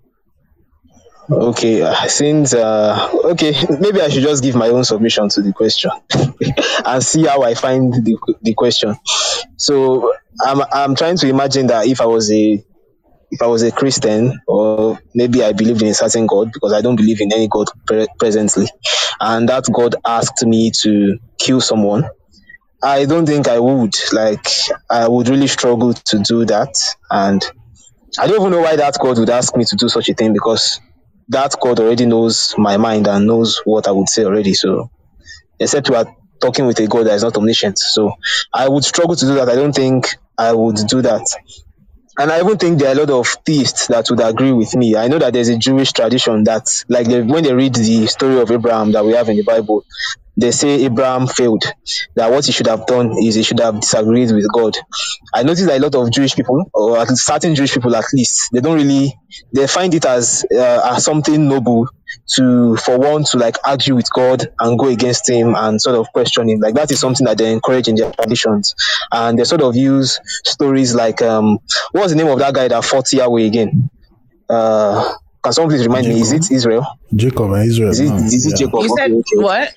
Okay, 1.30 1.81
uh, 1.81 2.07
since 2.07 2.53
uh, 2.53 3.09
okay, 3.25 3.53
maybe 3.80 4.01
I 4.01 4.09
should 4.09 4.24
just 4.24 4.44
give 4.44 4.56
my 4.56 4.68
own 4.69 4.83
submission 4.83 5.30
to 5.30 5.42
the 5.42 5.53
question 5.53 5.92
and 6.86 7.03
see 7.03 7.25
how 7.25 7.42
I 7.44 7.53
find 7.53 7.94
the 7.94 8.18
the 8.42 8.53
question. 8.53 8.95
So 9.57 10.13
I'm 10.44 10.62
I'm 10.74 10.95
trying 10.95 11.18
to 11.18 11.30
imagine 11.30 11.68
that 11.68 11.88
if 11.88 12.01
I 12.01 12.06
was 12.06 12.31
a 12.31 12.63
if 13.31 13.42
I 13.42 13.48
was 13.48 13.63
a 13.63 13.71
Christian 13.71 14.42
or 14.48 15.00
maybe 15.15 15.42
I 15.44 15.53
believed 15.53 15.81
in 15.81 15.88
a 15.89 15.94
certain 15.94 16.27
God 16.27 16.51
because 16.51 16.74
I 16.74 16.81
don't 16.81 16.98
believe 16.98 17.21
in 17.21 17.31
any 17.33 17.48
God 17.48 17.68
pre- 17.88 18.07
presently, 18.19 18.68
and 19.21 19.48
that 19.48 19.63
God 19.74 19.95
asked 20.06 20.45
me 20.45 20.71
to 20.81 21.18
kill 21.39 21.62
someone, 21.62 22.09
I 22.83 23.05
don't 23.05 23.25
think 23.25 23.47
I 23.47 23.59
would. 23.59 23.95
Like 24.11 24.45
I 24.89 25.07
would 25.07 25.29
really 25.29 25.47
struggle 25.47 25.93
to 25.93 26.19
do 26.19 26.45
that, 26.45 26.73
and 27.09 27.43
I 28.19 28.27
don't 28.27 28.39
even 28.41 28.51
know 28.51 28.61
why 28.61 28.75
that 28.75 28.97
God 28.99 29.19
would 29.19 29.29
ask 29.29 29.55
me 29.55 29.65
to 29.65 29.75
do 29.75 29.89
such 29.89 30.09
a 30.09 30.13
thing 30.13 30.33
because 30.33 30.79
that 31.29 31.55
God 31.61 31.79
already 31.79 32.05
knows 32.05 32.55
my 32.57 32.77
mind 32.77 33.07
and 33.07 33.27
knows 33.27 33.61
what 33.65 33.88
I 33.88 33.91
would 33.91 34.09
say 34.09 34.25
already. 34.25 34.53
So, 34.53 34.89
except 35.59 35.89
we 35.89 35.95
are 35.95 36.13
talking 36.41 36.65
with 36.67 36.79
a 36.79 36.88
God 36.88 37.05
that 37.07 37.15
is 37.15 37.23
not 37.23 37.38
omniscient. 37.38 37.79
So, 37.79 38.13
I 38.53 38.67
would 38.67 38.83
struggle 38.83 39.15
to 39.15 39.25
do 39.25 39.35
that. 39.35 39.50
I 39.50 39.55
don't 39.55 39.75
think 39.75 40.15
I 40.38 40.53
would 40.53 40.77
do 40.88 41.01
that. 41.03 41.25
And 42.19 42.31
I 42.31 42.41
even 42.41 42.57
think 42.57 42.79
there 42.79 42.89
are 42.89 42.91
a 42.91 43.05
lot 43.05 43.09
of 43.09 43.27
theists 43.45 43.88
that 43.88 44.09
would 44.09 44.19
agree 44.19 44.51
with 44.51 44.75
me. 44.75 44.95
I 44.97 45.07
know 45.07 45.19
that 45.19 45.33
there's 45.33 45.47
a 45.47 45.57
Jewish 45.57 45.93
tradition 45.93 46.43
that, 46.43 46.67
like, 46.89 47.07
when 47.07 47.43
they 47.43 47.53
read 47.53 47.73
the 47.75 48.07
story 48.07 48.39
of 48.39 48.51
Abraham 48.51 48.91
that 48.91 49.05
we 49.05 49.13
have 49.13 49.29
in 49.29 49.38
the 49.38 49.43
Bible, 49.43 49.85
they 50.41 50.51
say 50.51 50.83
Abraham 50.86 51.27
failed. 51.27 51.63
That 52.15 52.31
what 52.31 52.45
he 52.45 52.51
should 52.51 52.67
have 52.67 52.86
done 52.86 53.15
is 53.17 53.36
he 53.36 53.43
should 53.43 53.60
have 53.60 53.79
disagreed 53.79 54.31
with 54.31 54.45
God. 54.53 54.75
I 55.33 55.43
noticed 55.43 55.67
that 55.67 55.79
a 55.79 55.83
lot 55.83 55.95
of 55.95 56.12
Jewish 56.12 56.36
people, 56.36 56.69
or 56.74 56.98
at 56.98 57.10
least 57.10 57.25
certain 57.25 57.55
Jewish 57.55 57.74
people 57.74 57.95
at 57.95 58.05
least, 58.13 58.50
they 58.51 58.60
don't 58.60 58.75
really 58.75 59.13
they 59.53 59.67
find 59.67 59.93
it 59.93 60.05
as 60.05 60.45
uh, 60.53 60.81
as 60.93 61.05
something 61.05 61.48
noble 61.48 61.88
to 62.36 62.75
for 62.77 62.98
one 62.98 63.24
to 63.25 63.38
like 63.38 63.55
argue 63.65 63.95
with 63.95 64.12
God 64.12 64.51
and 64.60 64.77
go 64.77 64.88
against 64.88 65.29
him 65.29 65.55
and 65.55 65.81
sort 65.81 65.95
of 65.95 66.12
question 66.12 66.50
him. 66.50 66.60
Like 66.60 66.75
that 66.75 66.91
is 66.91 67.00
something 67.00 67.25
that 67.25 67.38
they 67.38 67.51
encourage 67.51 67.88
in 67.88 67.95
their 67.95 68.12
traditions. 68.12 68.75
And 69.12 69.38
they 69.38 69.43
sort 69.43 69.62
of 69.62 69.75
use 69.75 70.19
stories 70.43 70.95
like 70.95 71.21
um 71.21 71.60
what 71.91 72.03
was 72.03 72.12
the 72.12 72.17
name 72.17 72.27
of 72.27 72.39
that 72.39 72.53
guy 72.53 72.67
that 72.67 72.83
fought 72.83 73.12
Yahweh 73.13 73.43
again? 73.43 73.89
Uh 74.50 75.13
can 75.43 75.53
someone 75.53 75.71
please 75.71 75.88
remind 75.88 76.07
me? 76.07 76.21
Is 76.21 76.31
it 76.33 76.51
Israel? 76.51 76.86
Jacob 77.15 77.51
and 77.51 77.67
Israel. 77.67 77.89
Is 77.89 78.00
it, 78.00 78.10
now, 78.10 78.15
is 78.17 78.45
it 78.45 78.51
yeah. 78.51 78.65
Jacob? 78.65 78.81
You 78.83 78.95
said 78.95 79.12
Okay, 79.12 79.19
okay. 79.19 79.43
what? 79.43 79.74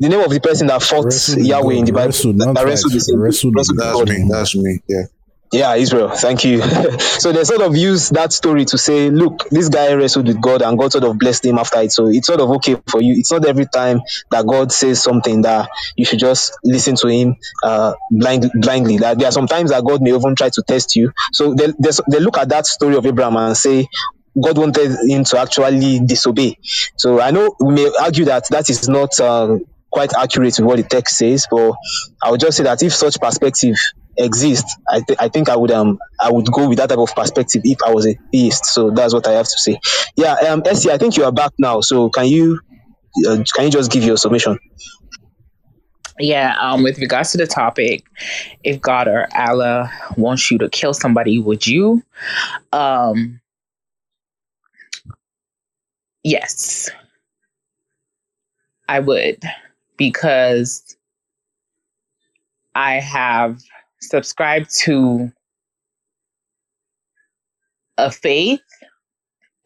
The 0.00 0.08
name 0.08 0.20
of 0.20 0.30
the 0.30 0.40
person 0.40 0.68
that 0.68 0.82
fought 0.82 1.06
Wrestled 1.06 1.38
with 1.38 1.46
Yahweh 1.46 1.74
in 1.74 1.84
the 1.84 1.92
God. 1.92 1.96
Bible. 1.96 2.06
Wrestled, 2.08 2.38
that, 2.38 2.54
that 2.54 2.64
wrestled 2.64 2.92
the 2.92 3.00
same 3.00 3.20
Wrestled 3.20 3.54
with 3.54 3.68
wrestled 3.68 3.78
That's 3.78 3.98
God. 3.98 4.08
me. 4.08 4.28
That's 4.30 4.56
me. 4.56 4.80
Yeah. 4.88 5.02
Yeah, 5.50 5.74
Israel. 5.76 6.10
Thank 6.10 6.44
you. 6.44 6.60
so 6.98 7.32
they 7.32 7.42
sort 7.44 7.62
of 7.62 7.74
use 7.74 8.10
that 8.10 8.32
story 8.32 8.66
to 8.66 8.76
say, 8.76 9.10
look, 9.10 9.48
this 9.48 9.68
guy 9.70 9.94
wrestled 9.94 10.26
with 10.28 10.40
God 10.40 10.60
and 10.60 10.78
God 10.78 10.92
sort 10.92 11.04
of 11.04 11.18
blessed 11.18 11.46
him 11.46 11.58
after 11.58 11.80
it. 11.80 11.90
So 11.90 12.06
it's 12.06 12.26
sort 12.26 12.40
of 12.40 12.50
okay 12.56 12.76
for 12.86 13.00
you. 13.00 13.14
It's 13.14 13.32
not 13.32 13.46
every 13.46 13.66
time 13.66 14.00
that 14.30 14.46
God 14.46 14.70
says 14.72 15.02
something 15.02 15.42
that 15.42 15.70
you 15.96 16.04
should 16.04 16.18
just 16.18 16.52
listen 16.64 16.96
to 16.96 17.08
him 17.08 17.36
uh, 17.64 17.94
blind, 18.10 18.50
blindly. 18.56 18.98
That 18.98 19.18
there 19.18 19.28
are 19.28 19.32
sometimes 19.32 19.70
that 19.70 19.84
God 19.84 20.02
may 20.02 20.14
even 20.14 20.36
try 20.36 20.50
to 20.50 20.62
test 20.62 20.94
you. 20.96 21.12
So 21.32 21.54
they, 21.54 21.68
they, 21.78 21.90
they 22.10 22.20
look 22.20 22.36
at 22.36 22.50
that 22.50 22.66
story 22.66 22.96
of 22.96 23.06
Abraham 23.06 23.36
and 23.36 23.56
say, 23.56 23.86
God 24.40 24.58
wanted 24.58 24.96
him 25.08 25.24
to 25.24 25.38
actually 25.38 26.00
disobey. 26.04 26.58
So 26.96 27.20
I 27.20 27.30
know 27.30 27.56
we 27.60 27.74
may 27.74 27.90
argue 28.00 28.26
that 28.26 28.48
that 28.50 28.68
is 28.68 28.88
not 28.88 29.18
uh, 29.18 29.58
quite 29.90 30.12
accurate 30.14 30.54
with 30.58 30.66
what 30.66 30.76
the 30.76 30.82
text 30.82 31.18
says, 31.18 31.46
but 31.50 31.74
I 32.22 32.30
would 32.30 32.40
just 32.40 32.56
say 32.56 32.64
that 32.64 32.82
if 32.82 32.92
such 32.92 33.18
perspective 33.20 33.76
exists, 34.16 34.76
I, 34.88 35.00
th- 35.00 35.18
I 35.20 35.28
think 35.28 35.48
I 35.48 35.56
would 35.56 35.70
um 35.70 35.98
I 36.20 36.30
would 36.30 36.50
go 36.50 36.68
with 36.68 36.78
that 36.78 36.88
type 36.88 36.98
of 36.98 37.14
perspective 37.14 37.62
if 37.64 37.78
I 37.86 37.92
was 37.92 38.06
a 38.06 38.14
theist. 38.32 38.66
So 38.66 38.90
that's 38.90 39.14
what 39.14 39.26
I 39.26 39.32
have 39.32 39.46
to 39.46 39.58
say. 39.58 39.78
Yeah, 40.16 40.34
um, 40.34 40.62
Essie, 40.66 40.90
I 40.90 40.98
think 40.98 41.16
you 41.16 41.24
are 41.24 41.32
back 41.32 41.52
now. 41.58 41.80
So 41.80 42.10
can 42.10 42.26
you 42.26 42.60
uh, 43.26 43.42
can 43.54 43.64
you 43.64 43.70
just 43.70 43.90
give 43.90 44.04
your 44.04 44.16
submission? 44.16 44.58
Yeah, 46.20 46.56
um, 46.58 46.82
with 46.82 46.98
regards 46.98 47.30
to 47.32 47.38
the 47.38 47.46
topic, 47.46 48.04
if 48.64 48.80
God 48.80 49.06
or 49.06 49.28
Allah 49.36 49.92
wants 50.16 50.50
you 50.50 50.58
to 50.58 50.68
kill 50.68 50.92
somebody, 50.92 51.38
would 51.38 51.64
you? 51.64 52.02
Um, 52.72 53.40
Yes. 56.24 56.90
I 58.88 59.00
would 59.00 59.42
because 59.98 60.96
I 62.74 62.94
have 62.94 63.60
subscribed 64.00 64.70
to 64.78 65.30
a 67.98 68.10
faith 68.10 68.60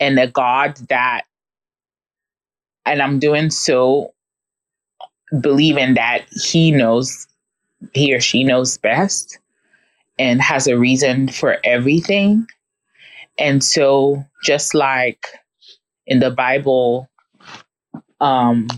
and 0.01 0.19
a 0.19 0.27
God 0.27 0.77
that, 0.89 1.23
and 2.85 3.01
I'm 3.01 3.21
doing 3.21 3.51
so 3.51 4.15
believing 5.41 5.95
that 5.95 6.25
He 6.31 6.73
knows, 6.73 7.29
He 7.93 8.15
or 8.15 8.21
she 8.21 8.43
knows 8.43 8.79
best 8.79 9.39
and 10.19 10.41
has 10.41 10.67
a 10.67 10.79
reason 10.79 11.29
for 11.29 11.59
everything. 11.65 12.47
And 13.39 13.63
so, 13.63 14.25
just 14.43 14.75
like 14.75 15.27
in 16.07 16.21
the 16.21 16.31
Bible, 16.31 17.09
um, 18.21 18.69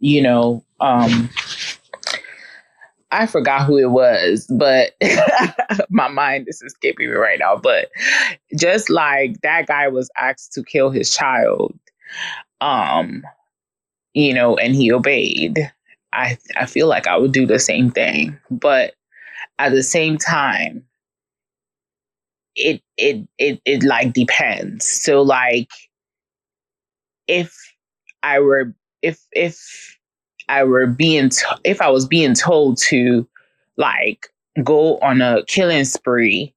you 0.00 0.22
know, 0.22 0.64
um, 0.80 1.30
I 3.12 3.26
forgot 3.26 3.66
who 3.66 3.78
it 3.78 3.90
was, 3.90 4.46
but 4.56 4.92
my 5.90 6.08
mind 6.08 6.46
is 6.48 6.62
escaping 6.62 7.10
me 7.10 7.16
right 7.16 7.38
now. 7.38 7.56
But 7.56 7.90
just 8.56 8.88
like 8.88 9.40
that 9.42 9.66
guy 9.66 9.88
was 9.88 10.10
asked 10.16 10.52
to 10.52 10.62
kill 10.62 10.90
his 10.90 11.14
child, 11.14 11.78
um, 12.60 13.24
you 14.14 14.32
know, 14.32 14.56
and 14.56 14.74
he 14.74 14.92
obeyed. 14.92 15.58
I 16.12 16.38
I 16.56 16.66
feel 16.66 16.86
like 16.88 17.06
I 17.06 17.16
would 17.16 17.32
do 17.32 17.46
the 17.46 17.58
same 17.58 17.90
thing, 17.90 18.38
but 18.50 18.94
at 19.58 19.72
the 19.72 19.82
same 19.82 20.16
time, 20.16 20.84
it 22.54 22.82
it 22.96 23.26
it 23.38 23.60
it 23.64 23.82
like 23.82 24.12
depends. 24.12 24.86
So 24.88 25.22
like, 25.22 25.70
if 27.26 27.54
I 28.22 28.40
were 28.40 28.74
if 29.02 29.20
if 29.32 29.89
I 30.50 30.64
were 30.64 30.86
being 30.86 31.28
t- 31.30 31.44
if 31.64 31.80
I 31.80 31.88
was 31.90 32.06
being 32.06 32.34
told 32.34 32.78
to 32.88 33.26
like 33.76 34.26
go 34.62 34.98
on 34.98 35.22
a 35.22 35.44
killing 35.46 35.84
spree, 35.84 36.54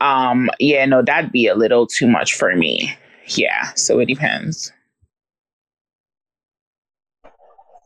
um, 0.00 0.50
yeah, 0.58 0.84
no, 0.86 1.02
that'd 1.02 1.32
be 1.32 1.46
a 1.46 1.54
little 1.54 1.86
too 1.86 2.06
much 2.08 2.34
for 2.34 2.54
me. 2.56 2.92
Yeah, 3.26 3.72
so 3.74 3.98
it 4.00 4.06
depends. 4.06 4.70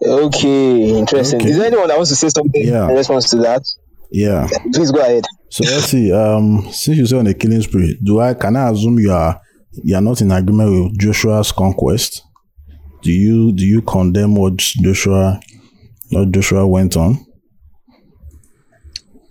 Okay, 0.05 0.97
interesting. 0.99 1.41
Okay. 1.41 1.51
Is 1.51 1.57
there 1.59 1.67
anyone 1.67 1.89
that 1.89 1.97
wants 1.97 2.11
to 2.11 2.17
say 2.17 2.29
something 2.29 2.65
Yeah. 2.65 2.89
in 2.89 2.95
response 2.97 3.31
to 3.31 3.37
that? 3.39 3.63
Yeah. 4.11 4.49
Please 4.73 4.93
go 4.93 5.01
ahead. 5.01 5.25
So 5.51 5.65
let's 5.65 5.87
see. 5.87 6.13
Um, 6.13 6.63
since 6.71 6.97
you 6.99 7.07
say 7.07 7.19
on 7.19 7.27
a 7.27 7.35
killing 7.35 7.61
spree, 7.63 7.99
do 8.03 8.21
I 8.21 8.35
can 8.35 8.57
I 8.57 8.71
assume 8.71 8.99
you 8.99 9.11
are 9.13 9.41
you 9.83 9.95
are 9.97 10.01
not 10.01 10.21
in 10.21 10.31
agreement 10.31 10.71
with 10.93 10.99
Joshua's 10.99 11.53
conquest? 11.53 12.23
Do 13.09 13.15
you 13.15 13.53
do 13.53 13.65
you 13.65 13.81
condemn 13.81 14.35
what 14.35 14.59
Joshua 14.59 15.41
what 16.11 16.31
Joshua 16.31 16.67
went 16.67 16.95
on? 16.95 17.25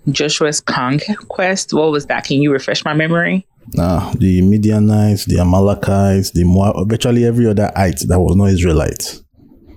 Joshua's 0.09 0.59
conquest. 0.61 1.73
What 1.73 1.91
was 1.91 2.07
that? 2.07 2.23
Can 2.23 2.41
you 2.41 2.51
refresh 2.51 2.83
my 2.83 2.95
memory? 2.95 3.45
Nah, 3.73 4.13
the 4.13 4.41
Midianites, 4.41 5.25
the 5.25 5.39
Amalekites, 5.41 6.31
the 6.31 6.43
Moab, 6.43 6.89
virtually 6.89 7.23
every 7.23 7.45
other 7.45 7.71
ite 7.75 7.99
that 8.07 8.19
was 8.19 8.35
not 8.35 8.45
Israelite. 8.45 9.21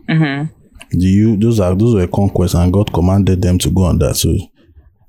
hmm 0.09 0.45
Do 0.93 1.07
you 1.07 1.37
those 1.37 1.61
are 1.61 1.75
those 1.75 1.95
were 1.95 2.07
conquests 2.07 2.55
and 2.55 2.73
God 2.73 2.91
commanded 2.95 3.43
them 3.43 3.59
to 3.59 3.69
go 3.71 3.83
on 3.83 3.99
that. 3.99 4.17
So 4.17 4.33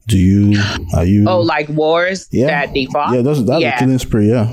do 0.07 0.17
you 0.17 0.62
are 0.93 1.05
you 1.05 1.29
Oh, 1.29 1.39
like 1.39 1.69
wars 1.69 2.27
yeah 2.33 2.48
that 2.48 2.74
they 2.74 2.88
fought. 2.88 3.13
Yeah, 3.15 3.21
that's 3.21 3.41
that's 3.43 3.62
Yeah. 3.62 3.77
a 3.77 3.79
killing 3.79 4.00
spree, 4.00 4.29
yeah. 4.31 4.51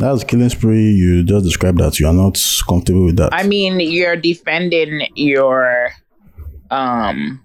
That's 0.00 0.22
a 0.22 0.26
killing 0.26 0.48
spree. 0.48 0.92
You 0.92 1.22
just 1.22 1.44
described 1.44 1.78
that 1.78 2.00
you 2.00 2.06
are 2.06 2.12
not 2.12 2.38
comfortable 2.66 3.04
with 3.06 3.16
that. 3.16 3.34
I 3.34 3.42
mean, 3.42 3.80
you're 3.80 4.16
defending 4.16 5.06
your 5.14 5.90
um 6.70 7.44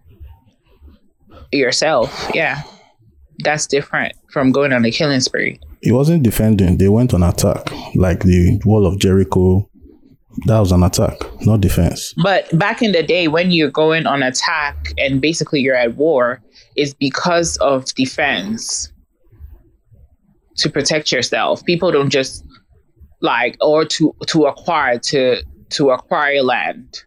yourself. 1.51 2.31
Yeah. 2.33 2.61
That's 3.39 3.67
different 3.67 4.13
from 4.31 4.51
going 4.51 4.71
on 4.71 4.85
a 4.85 4.91
killing 4.91 5.19
spree. 5.19 5.59
It 5.81 5.91
wasn't 5.91 6.23
defending. 6.23 6.77
They 6.77 6.87
went 6.87 7.13
on 7.13 7.21
attack, 7.21 7.69
like 7.95 8.21
the 8.21 8.59
wall 8.65 8.87
of 8.87 8.99
Jericho. 8.99 9.69
That 10.45 10.59
was 10.59 10.71
an 10.71 10.83
attack, 10.83 11.17
not 11.45 11.61
defense. 11.61 12.13
But 12.23 12.57
back 12.57 12.81
in 12.81 12.91
the 12.91 13.03
day 13.03 13.27
when 13.27 13.51
you're 13.51 13.69
going 13.69 14.05
on 14.05 14.23
attack 14.23 14.93
and 14.97 15.21
basically 15.21 15.61
you're 15.61 15.75
at 15.75 15.95
war, 15.95 16.41
is 16.75 16.93
because 16.93 17.57
of 17.57 17.85
defense 17.95 18.91
to 20.57 20.69
protect 20.69 21.11
yourself. 21.11 21.63
People 21.65 21.91
don't 21.91 22.09
just 22.09 22.45
like 23.21 23.57
or 23.61 23.85
to 23.85 24.15
to 24.27 24.45
acquire 24.45 24.99
to 24.99 25.41
to 25.71 25.89
acquire 25.89 26.41
land. 26.41 27.03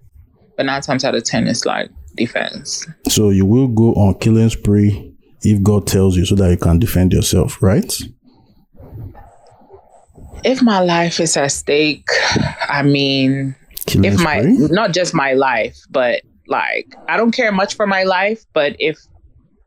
But 0.56 0.66
nine 0.66 0.82
times 0.82 1.04
out 1.04 1.14
of 1.14 1.24
ten 1.24 1.46
it's 1.46 1.64
like 1.64 1.90
defense. 2.16 2.86
So 3.08 3.30
you 3.30 3.46
will 3.46 3.68
go 3.68 3.94
on 3.94 4.14
killing 4.18 4.50
spree 4.50 5.14
if 5.42 5.62
God 5.62 5.86
tells 5.86 6.16
you, 6.16 6.24
so 6.26 6.34
that 6.34 6.50
you 6.50 6.56
can 6.56 6.78
defend 6.78 7.12
yourself, 7.12 7.62
right? 7.62 7.92
If 10.44 10.62
my 10.62 10.80
life 10.80 11.20
is 11.20 11.36
at 11.36 11.52
stake, 11.52 12.08
I 12.68 12.82
mean 12.82 13.54
Killing 13.86 14.12
if 14.12 14.20
my 14.20 14.40
spree. 14.40 14.68
not 14.70 14.92
just 14.92 15.14
my 15.14 15.32
life, 15.34 15.78
but 15.90 16.22
like 16.46 16.94
I 17.08 17.16
don't 17.16 17.32
care 17.32 17.52
much 17.52 17.74
for 17.74 17.86
my 17.86 18.02
life, 18.02 18.44
but 18.52 18.74
if 18.78 18.98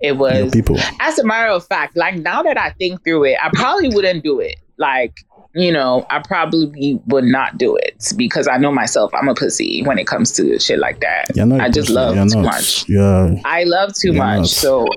it 0.02 0.18
was 0.18 0.52
people. 0.52 0.78
as 1.00 1.20
a 1.20 1.24
matter 1.26 1.50
of 1.52 1.66
fact, 1.66 1.96
like 1.98 2.16
now 2.16 2.42
that 2.44 2.58
I 2.58 2.72
think 2.72 3.04
through 3.04 3.26
it, 3.26 3.38
I 3.42 3.50
probably 3.54 3.90
wouldn't 3.90 4.24
do 4.24 4.40
it. 4.40 4.56
Like, 4.78 5.14
you 5.54 5.72
know, 5.72 6.06
I 6.10 6.20
probably 6.20 7.00
would 7.08 7.26
not 7.26 7.58
do 7.58 7.76
it 7.76 8.14
because 8.18 8.48
I 8.48 8.58
know 8.58 8.72
myself. 8.72 9.12
I'm 9.14 9.28
a 9.28 9.36
pussy 9.36 9.84
when 9.84 10.00
it 10.00 10.08
comes 10.08 10.32
to 10.34 10.58
shit 10.60 10.80
like 10.80 11.02
that. 11.02 11.26
You're 11.36 11.46
not. 11.46 11.60
a 11.60 11.64
I 11.64 11.70
just 11.70 11.88
pussy. 11.90 11.94
love 11.94 12.16
You're 12.16 12.26
too 12.28 12.42
not. 12.42 12.46
much. 12.54 12.90
You're 12.90 13.36
I 13.46 13.64
love 13.66 13.94
too 13.94 14.08
You're 14.14 14.24
much, 14.24 14.38
not. 14.40 14.48
so 14.48 14.88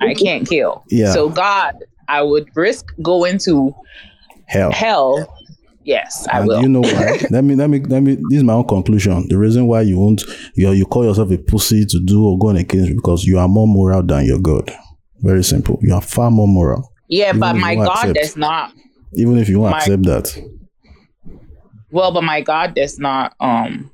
I 0.00 0.14
can't 0.14 0.48
kill. 0.48 0.84
Yeah. 0.90 1.12
So 1.12 1.28
God, 1.28 1.74
I 2.08 2.22
would 2.22 2.48
risk 2.54 2.86
going 3.02 3.38
to 3.38 3.74
hell. 4.46 4.70
hell. 4.70 5.38
Yes, 5.84 6.26
I 6.30 6.38
and 6.38 6.48
will. 6.48 6.62
you 6.62 6.68
know 6.68 6.80
why? 6.80 7.18
let 7.30 7.42
me 7.44 7.54
let 7.56 7.68
me 7.68 7.80
let 7.80 8.02
me. 8.02 8.14
This 8.30 8.38
is 8.38 8.44
my 8.44 8.52
own 8.52 8.66
conclusion. 8.68 9.26
The 9.28 9.36
reason 9.36 9.66
why 9.66 9.80
you 9.82 9.98
won't 9.98 10.22
you 10.54 10.70
you 10.72 10.86
call 10.86 11.04
yourself 11.04 11.30
a 11.32 11.38
pussy 11.38 11.84
to 11.86 12.00
do 12.04 12.24
or 12.26 12.38
go 12.38 12.48
on 12.48 12.56
a 12.56 12.64
case 12.64 12.88
because 12.94 13.24
you 13.24 13.38
are 13.38 13.48
more 13.48 13.66
moral 13.66 14.02
than 14.02 14.24
your 14.24 14.38
God. 14.38 14.70
Very 15.20 15.42
simple. 15.42 15.78
You 15.82 15.94
are 15.94 16.00
far 16.00 16.30
more 16.30 16.46
moral. 16.48 16.92
yeah, 17.08 17.28
even 17.30 17.40
but 17.40 17.54
my 17.56 17.74
God 17.74 17.88
accept. 18.10 18.14
does 18.14 18.36
not. 18.36 18.72
Even 19.14 19.38
if 19.38 19.48
you 19.48 19.58
won't 19.60 19.72
My- 19.72 19.78
accept 19.78 20.04
that. 20.04 20.48
Well, 21.90 22.12
but 22.12 22.22
my 22.24 22.40
God 22.40 22.74
does 22.74 22.98
not. 22.98 23.34
Um, 23.40 23.90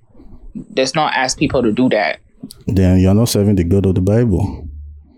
does 0.75 0.95
not 0.95 1.15
ask 1.15 1.39
people 1.39 1.63
to 1.63 1.73
do 1.73 1.89
that. 1.89 2.19
then 2.67 2.99
you're 3.01 3.15
not 3.15 3.29
serving 3.29 3.57
the 3.57 3.65
God 3.65 3.87
of 3.87 3.95
the 3.95 4.01
Bible. 4.01 4.68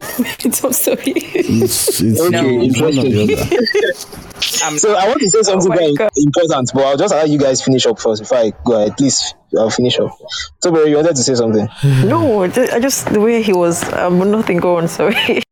it's 0.44 0.64
also 0.64 0.96
It's, 0.98 2.00
it's, 2.00 2.20
Okay, 2.20 2.56
it's 2.66 2.80
one 2.80 2.98
or 2.98 3.02
the 3.02 3.22
other. 3.22 4.16
Um, 4.66 4.78
So 4.78 4.94
I 4.94 5.06
want 5.06 5.20
to 5.20 5.28
say 5.28 5.42
something 5.42 5.68
my 5.68 5.76
very 5.76 5.94
God. 5.94 6.10
important, 6.16 6.70
but 6.72 6.84
I'll 6.84 6.96
just 6.96 7.12
allow 7.12 7.24
you 7.24 7.38
guys 7.38 7.62
finish 7.62 7.84
up 7.86 8.00
first 8.00 8.22
before 8.22 8.38
I 8.38 8.52
go 8.64 8.76
ahead. 8.76 8.96
Please, 8.96 9.34
I'll 9.56 9.68
finish 9.70 9.98
up. 9.98 10.16
So, 10.62 10.84
you 10.86 10.96
wanted 10.96 11.16
to 11.16 11.22
say 11.22 11.34
something? 11.34 11.68
no. 11.84 12.44
I 12.44 12.80
just 12.80 13.06
the 13.12 13.20
way 13.20 13.42
he 13.42 13.52
was. 13.52 13.82
Um, 13.92 14.18
nothing. 14.30 14.58
going. 14.58 14.88
Sorry. 14.88 15.42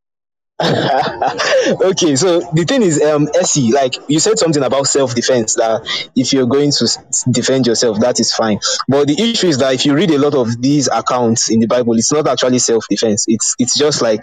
okay, 0.64 2.16
so 2.16 2.40
the 2.52 2.64
thing 2.68 2.82
is, 2.82 3.00
um, 3.02 3.28
Essie, 3.34 3.72
like 3.72 3.94
you 4.08 4.20
said 4.20 4.38
something 4.40 4.62
about 4.64 4.88
self 4.88 5.14
defense 5.14 5.54
that 5.54 5.82
if 6.16 6.32
you're 6.32 6.46
going 6.48 6.72
to 6.72 6.84
s- 6.84 7.24
defend 7.30 7.66
yourself, 7.68 8.00
that 8.00 8.20
is 8.20 8.34
fine. 8.34 8.60
But 8.88 9.08
the 9.08 9.22
issue 9.22 9.48
is 9.48 9.58
that 9.58 9.74
if 9.74 9.86
you 9.86 9.94
read 9.94 10.10
a 10.10 10.18
lot 10.18 10.34
of 10.34 10.60
these 10.60 10.88
accounts 10.88 11.50
in 11.50 11.60
the 11.60 11.68
Bible, 11.68 11.94
it's 11.94 12.12
not 12.12 12.28
actually 12.28 12.58
self 12.58 12.86
defense. 12.90 13.26
It's 13.28 13.54
it's 13.60 13.78
just 13.78 14.02
like 14.02 14.22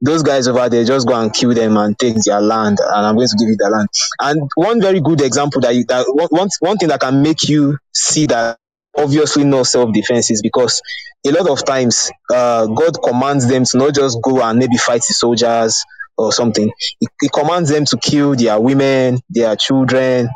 those 0.00 0.22
guys 0.22 0.48
over 0.48 0.68
there 0.68 0.84
just 0.84 1.08
go 1.08 1.20
and 1.20 1.34
kill 1.34 1.54
them 1.54 1.76
and 1.76 1.98
take 1.98 2.16
their 2.26 2.40
land, 2.42 2.78
and 2.80 3.06
I'm 3.06 3.16
going 3.16 3.28
to 3.28 3.36
give 3.40 3.48
you 3.50 3.56
their 3.58 3.70
land. 3.70 3.88
And 4.20 4.50
one 4.54 4.80
very 4.80 5.00
good 5.00 5.20
example 5.22 5.62
that 5.62 5.74
you 5.74 5.84
that 5.88 6.06
one, 6.08 6.48
one 6.60 6.78
thing 6.78 6.90
that 6.90 7.00
can 7.00 7.22
make 7.22 7.48
you 7.48 7.78
see 7.92 8.26
that 8.28 8.58
obviously 8.96 9.44
no 9.44 9.62
self-defense 9.62 10.30
is 10.30 10.42
because 10.42 10.80
a 11.26 11.30
lot 11.30 11.48
of 11.48 11.64
times 11.64 12.10
uh, 12.32 12.66
God 12.66 13.02
commands 13.02 13.48
them 13.48 13.64
to 13.64 13.78
not 13.78 13.94
just 13.94 14.20
go 14.22 14.42
and 14.42 14.58
maybe 14.58 14.76
fight 14.76 15.02
the 15.06 15.14
soldiers 15.14 15.84
or 16.16 16.32
something. 16.32 16.70
He, 17.00 17.06
he 17.20 17.28
commands 17.28 17.70
them 17.70 17.84
to 17.86 17.96
kill 17.96 18.34
their 18.34 18.60
women, 18.60 19.18
their 19.30 19.56
children, 19.56 20.28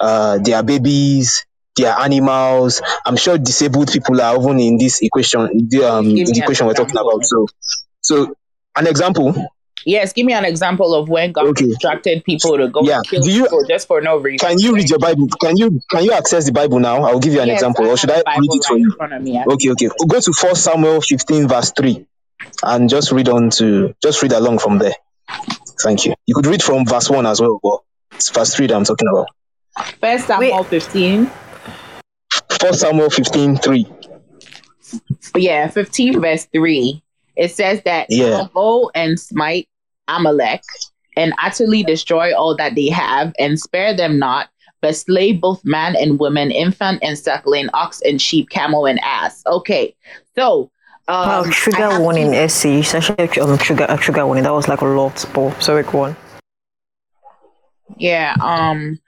uh, 0.00 0.38
their 0.38 0.62
babies, 0.62 1.44
their 1.76 1.94
animals. 1.98 2.82
I'm 3.06 3.16
sure 3.16 3.38
disabled 3.38 3.90
people 3.90 4.20
are 4.20 4.36
even 4.38 4.60
in 4.60 4.78
this 4.78 5.00
equation, 5.02 5.68
the, 5.68 5.84
um, 5.84 6.14
the 6.14 6.40
equation 6.42 6.66
we're 6.66 6.74
talking 6.74 6.96
about. 6.96 7.24
So, 7.24 7.46
so 8.00 8.34
an 8.76 8.86
example. 8.86 9.34
Yes, 9.86 10.12
give 10.12 10.24
me 10.26 10.32
an 10.32 10.44
example 10.44 10.94
of 10.94 11.08
when 11.08 11.32
God 11.32 11.46
Okay. 11.48 11.64
instructed 11.66 12.24
people 12.24 12.56
to 12.58 12.68
go 12.68 12.82
Yeah. 12.82 12.96
and 12.98 13.06
kill 13.08 13.22
Do 13.22 13.30
you- 13.30 13.42
people 13.44 13.64
just 13.68 13.86
for 13.86 14.00
no 14.00 14.16
reason. 14.16 14.46
Can 14.48 14.58
you 14.58 14.74
read 14.74 14.88
your 14.88 14.98
Bible? 14.98 15.28
Can 15.40 15.56
you 15.56 15.80
can 15.90 16.04
you 16.04 16.12
access 16.12 16.46
the 16.46 16.52
Bible 16.52 16.78
now? 16.78 17.02
I'll 17.04 17.18
give 17.20 17.34
you 17.34 17.40
an 17.40 17.48
Yes, 17.48 17.56
example, 17.60 17.86
or 17.88 17.96
should 17.96 18.10
I 18.10 18.16
read 18.16 18.24
it 18.26 18.64
for 18.66 18.74
right 18.74 18.80
you? 18.80 18.86
in 18.90 18.96
front 18.96 19.12
of 19.12 19.22
me. 19.22 19.38
Okay, 19.40 19.70
okay. 19.70 19.88
Go 20.08 20.20
to 20.20 20.32
First 20.32 20.64
Samuel 20.64 21.00
15, 21.00 21.48
verse 21.48 21.72
3, 21.76 22.06
and 22.62 22.88
just 22.88 23.12
read 23.12 23.28
on 23.28 23.50
to 23.50 23.94
just 24.02 24.22
read 24.22 24.32
along 24.32 24.58
from 24.58 24.78
there. 24.78 24.94
Thank 25.82 26.06
you. 26.06 26.14
You 26.26 26.34
could 26.34 26.46
read 26.46 26.62
from 26.62 26.86
verse 26.86 27.10
1 27.10 27.26
as 27.26 27.40
well, 27.40 27.58
but 27.62 27.80
it's 28.14 28.30
verse 28.30 28.54
3 28.54 28.66
that 28.68 28.74
I'm 28.74 28.84
talking 28.84 29.08
about. 29.08 29.26
First 30.00 30.26
Samuel 30.28 30.64
15. 30.64 31.30
First 32.60 32.80
Samuel 32.80 33.10
15 33.10 33.56
3. 33.56 33.86
Yeah, 35.36 35.68
15 35.68 36.20
verse 36.20 36.46
3. 36.52 37.02
It 37.36 37.50
says 37.50 37.82
that 37.84 38.06
Yeah. 38.10 38.36
I'll 38.38 38.50
go 38.54 38.90
and 38.94 39.18
smite 39.18 39.66
Amalek 40.08 40.62
and 41.16 41.32
utterly 41.42 41.82
destroy 41.82 42.36
all 42.36 42.56
that 42.56 42.74
they 42.74 42.88
have 42.88 43.32
and 43.38 43.58
spare 43.58 43.96
them 43.96 44.18
not, 44.18 44.48
but 44.80 44.96
slay 44.96 45.32
both 45.32 45.64
man 45.64 45.96
and 45.96 46.18
woman, 46.18 46.50
infant 46.50 46.98
and 47.02 47.18
suckling, 47.18 47.68
ox 47.74 48.00
and 48.02 48.20
sheep, 48.20 48.50
camel 48.50 48.86
and 48.86 49.00
ass. 49.04 49.42
Okay, 49.46 49.94
so. 50.34 50.70
Um, 51.06 51.28
Wow, 51.28 51.44
trigger 51.50 52.00
warning, 52.00 52.30
to- 52.32 52.36
Essie. 52.38 52.80
It's 52.80 52.94
actually 52.94 53.28
um, 53.38 53.58
trigger, 53.58 53.84
a 53.88 53.98
trigger 53.98 54.24
warning. 54.24 54.44
That 54.44 54.54
was 54.54 54.68
like 54.68 54.80
a 54.80 54.86
lot, 54.86 55.24
but 55.34 55.62
sorry, 55.62 55.82
go 55.82 56.04
on. 56.04 56.16
Yeah, 57.98 58.34
um 58.40 58.98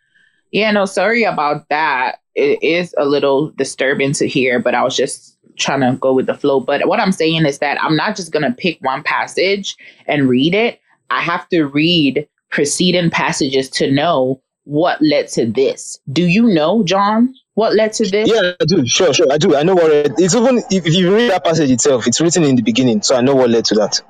yeah, 0.52 0.70
no, 0.70 0.84
sorry 0.84 1.24
about 1.24 1.68
that. 1.68 2.18
It 2.34 2.62
is 2.62 2.94
a 2.98 3.04
little 3.04 3.50
disturbing 3.52 4.12
to 4.14 4.28
hear, 4.28 4.58
but 4.60 4.74
I 4.74 4.82
was 4.82 4.96
just 4.96 5.36
trying 5.56 5.80
to 5.80 5.98
go 5.98 6.12
with 6.12 6.26
the 6.26 6.34
flow. 6.34 6.60
But 6.60 6.86
what 6.86 7.00
I'm 7.00 7.12
saying 7.12 7.46
is 7.46 7.58
that 7.58 7.82
I'm 7.82 7.96
not 7.96 8.16
just 8.16 8.32
going 8.32 8.44
to 8.44 8.52
pick 8.56 8.78
one 8.80 9.02
passage 9.02 9.76
and 10.06 10.28
read 10.28 10.54
it. 10.54 10.80
I 11.10 11.20
have 11.20 11.48
to 11.50 11.64
read 11.64 12.28
preceding 12.50 13.10
passages 13.10 13.68
to 13.70 13.90
know 13.90 14.42
what 14.64 15.00
led 15.00 15.28
to 15.28 15.46
this. 15.46 15.98
Do 16.10 16.22
you 16.22 16.48
know, 16.48 16.82
John, 16.82 17.34
what 17.54 17.74
led 17.74 17.92
to 17.94 18.04
this? 18.08 18.28
Yeah, 18.28 18.52
I 18.60 18.64
do. 18.64 18.86
Sure, 18.86 19.14
sure. 19.14 19.26
I 19.30 19.38
do. 19.38 19.56
I 19.56 19.62
know 19.62 19.74
what 19.74 19.90
it, 19.90 20.12
it's 20.18 20.34
even 20.34 20.58
if, 20.70 20.86
if 20.86 20.94
you 20.94 21.14
read 21.14 21.30
that 21.30 21.44
passage 21.44 21.70
itself, 21.70 22.06
it's 22.06 22.20
written 22.20 22.44
in 22.44 22.56
the 22.56 22.62
beginning, 22.62 23.02
so 23.02 23.16
I 23.16 23.20
know 23.20 23.34
what 23.34 23.50
led 23.50 23.64
to 23.66 23.74
that. 23.76 24.02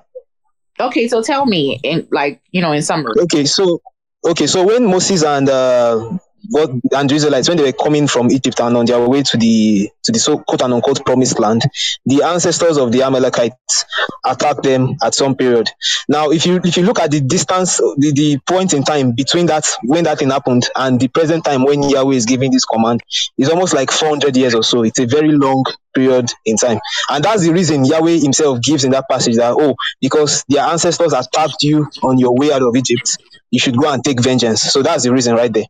Okay, 0.81 1.09
so 1.09 1.23
tell 1.23 1.47
me 1.47 1.81
in 1.83 2.09
like, 2.11 2.41
you 2.51 2.61
know, 2.61 2.73
in 2.73 2.83
summary. 2.83 3.15
Okay, 3.21 3.45
so 3.45 3.81
okay, 4.27 4.47
so 4.47 4.67
when 4.67 4.87
Moses 4.87 5.23
and 5.25 5.49
uh, 5.49 6.19
what 6.51 6.71
and 6.93 7.11
the 7.11 7.15
Israelites 7.15 7.49
when 7.49 7.57
they 7.59 7.65
were 7.65 7.73
coming 7.73 8.07
from 8.07 8.31
Egypt 8.31 8.61
and 8.61 8.77
on 8.77 8.87
their 8.87 9.01
way 9.01 9.23
to 9.23 9.37
the 9.37 9.89
to 10.05 10.13
the 10.13 10.19
so 10.19 10.39
quote 10.39 10.63
and 10.63 10.73
unquote 10.73 11.05
promised 11.05 11.39
land, 11.39 11.63
the 12.05 12.23
ancestors 12.23 12.77
of 12.79 12.93
the 12.93 13.03
Amalekites 13.03 13.85
attacked 14.25 14.63
them 14.63 14.97
at 15.03 15.15
some 15.15 15.37
period. 15.37 15.69
Now, 16.09 16.31
if 16.31 16.47
you 16.47 16.61
if 16.65 16.77
you 16.77 16.85
look 16.85 16.99
at 16.99 17.11
the 17.11 17.21
distance, 17.21 17.79
the, 17.79 18.13
the 18.15 18.39
point 18.47 18.75
in 18.75 18.83
time 18.83 19.13
between 19.13 19.47
that 19.47 19.67
when 19.83 20.05
that 20.05 20.19
thing 20.19 20.31
happened 20.31 20.69
and 20.77 21.01
the 21.01 21.09
present 21.09 21.45
time 21.45 21.65
when 21.65 21.83
Yahweh 21.83 22.15
is 22.15 22.27
giving 22.27 22.51
this 22.53 22.65
command, 22.65 23.03
is 23.39 23.49
almost 23.49 23.75
like 23.75 23.91
400 23.91 24.37
years 24.37 24.55
or 24.55 24.63
so. 24.63 24.83
It's 24.83 24.99
a 24.99 25.07
very 25.07 25.33
long 25.33 25.65
period 25.95 26.31
in 26.45 26.57
time, 26.57 26.81
and 27.11 27.25
that's 27.25 27.43
the 27.43 27.53
reason 27.53 27.85
Yahweh 27.85 28.19
Himself 28.19 28.61
gives 28.63 28.85
in 28.85 28.93
that 28.93 29.09
passage 29.09 29.37
that 29.37 29.55
oh, 29.59 29.75
because 30.01 30.45
their 30.49 30.65
ancestors 30.65 31.13
attacked 31.13 31.63
you 31.63 31.89
on 32.03 32.19
your 32.19 32.37
way 32.37 32.53
out 32.53 32.63
of 32.63 32.75
Egypt, 32.77 33.19
you 33.51 33.59
should 33.59 33.77
go 33.77 33.93
and 33.93 34.05
take 34.05 34.21
vengeance. 34.23 34.63
So 34.63 34.83
that's 34.83 35.05
the 35.05 35.13
reason 35.13 35.35
right 35.35 35.53
there. 35.53 35.65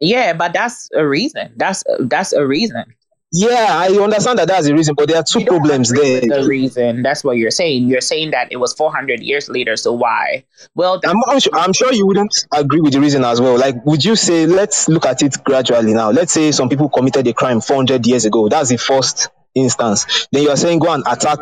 Yeah, 0.00 0.32
but 0.32 0.52
that's 0.52 0.88
a 0.94 1.06
reason. 1.06 1.52
That's 1.56 1.84
that's 2.00 2.32
a 2.32 2.46
reason. 2.46 2.84
Yeah, 3.32 3.68
I 3.70 3.86
understand 3.90 4.40
that 4.40 4.48
that's 4.48 4.66
the 4.66 4.74
reason, 4.74 4.96
but 4.96 5.06
there 5.06 5.18
are 5.18 5.22
two 5.22 5.44
problems 5.44 5.90
there. 5.90 6.20
The 6.20 6.46
reason 6.48 7.02
that's 7.02 7.22
what 7.22 7.36
you're 7.36 7.52
saying. 7.52 7.86
You're 7.86 8.00
saying 8.00 8.32
that 8.32 8.50
it 8.50 8.56
was 8.56 8.72
400 8.72 9.20
years 9.20 9.48
later. 9.48 9.76
So 9.76 9.92
why? 9.92 10.44
Well, 10.74 11.00
I'm, 11.06 11.16
I'm, 11.28 11.38
sure, 11.38 11.54
I'm 11.54 11.72
sure 11.72 11.92
you 11.92 12.06
wouldn't 12.06 12.34
agree 12.52 12.80
with 12.80 12.92
the 12.92 13.00
reason 13.00 13.24
as 13.24 13.40
well. 13.40 13.56
Like, 13.56 13.86
would 13.86 14.04
you 14.04 14.16
say, 14.16 14.46
let's 14.46 14.88
look 14.88 15.06
at 15.06 15.22
it 15.22 15.36
gradually 15.44 15.94
now? 15.94 16.10
Let's 16.10 16.32
say 16.32 16.50
some 16.50 16.68
people 16.68 16.88
committed 16.88 17.28
a 17.28 17.32
crime 17.32 17.60
400 17.60 18.04
years 18.04 18.24
ago. 18.24 18.48
That's 18.48 18.70
the 18.70 18.78
first 18.78 19.28
instance. 19.54 20.26
Then 20.32 20.42
you 20.42 20.50
are 20.50 20.56
saying 20.56 20.80
go 20.80 20.92
and 20.92 21.04
attack 21.06 21.38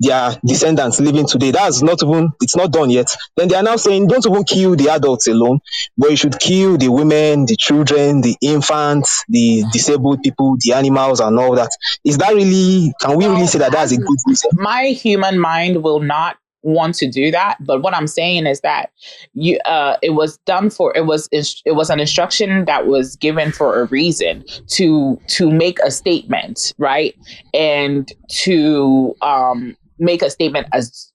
their 0.00 0.36
descendants 0.44 1.00
living 1.00 1.26
today. 1.26 1.50
That's 1.50 1.82
not 1.82 2.02
even, 2.02 2.30
it's 2.40 2.56
not 2.56 2.72
done 2.72 2.90
yet. 2.90 3.14
Then 3.36 3.48
they 3.48 3.54
are 3.54 3.62
now 3.62 3.76
saying 3.76 4.08
don't 4.08 4.26
even 4.26 4.44
kill 4.44 4.76
the 4.76 4.88
adults 4.88 5.28
alone, 5.28 5.60
but 5.96 6.10
you 6.10 6.16
should 6.16 6.38
kill 6.40 6.76
the 6.78 6.88
women, 6.88 7.46
the 7.46 7.56
children, 7.56 8.22
the 8.22 8.36
infants, 8.40 9.24
the 9.28 9.64
disabled 9.72 10.22
people, 10.22 10.56
the 10.60 10.72
animals, 10.72 11.20
and 11.20 11.38
all 11.38 11.54
that. 11.54 11.70
Is 12.04 12.18
that 12.18 12.34
really, 12.34 12.92
can 13.00 13.16
we 13.16 13.26
really 13.26 13.46
say 13.46 13.58
that 13.58 13.72
that's 13.72 13.92
a 13.92 13.96
good 13.96 14.18
reason? 14.26 14.50
my 14.54 14.86
human 14.88 15.38
mind 15.38 15.82
will 15.82 16.00
not 16.00 16.36
want 16.62 16.94
to 16.94 17.10
do 17.10 17.30
that. 17.30 17.56
But 17.60 17.82
what 17.82 17.94
I'm 17.94 18.06
saying 18.06 18.46
is 18.46 18.60
that 18.60 18.90
you, 19.32 19.58
uh, 19.60 19.96
it 20.02 20.10
was 20.10 20.36
done 20.38 20.70
for. 20.70 20.96
It 20.96 21.06
was 21.06 21.28
it 21.32 21.74
was 21.74 21.90
an 21.90 22.00
instruction 22.00 22.66
that 22.66 22.86
was 22.86 23.16
given 23.16 23.52
for 23.52 23.80
a 23.80 23.86
reason 23.86 24.44
to 24.68 25.20
to 25.28 25.50
make 25.50 25.78
a 25.80 25.90
statement, 25.90 26.74
right, 26.78 27.16
and 27.54 28.12
to 28.28 29.14
um 29.22 29.76
make 30.00 30.22
a 30.22 30.30
statement 30.30 30.66
as 30.72 31.12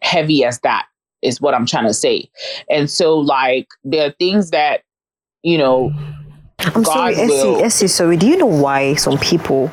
heavy 0.00 0.44
as 0.44 0.58
that 0.60 0.86
is 1.20 1.40
what 1.40 1.54
I'm 1.54 1.66
trying 1.66 1.86
to 1.86 1.94
say. 1.94 2.28
And 2.70 2.90
so, 2.90 3.18
like, 3.18 3.68
there 3.84 4.08
are 4.08 4.12
things 4.18 4.50
that 4.50 4.82
you 5.42 5.58
know. 5.58 5.92
I'm 6.60 6.84
sorry, 6.84 7.14
God 7.14 7.28
will- 7.28 7.56
Essie, 7.56 7.64
Essie, 7.64 7.86
sorry. 7.88 8.16
Do 8.16 8.26
you 8.26 8.36
know 8.36 8.46
why 8.46 8.94
some 8.94 9.18
people 9.18 9.70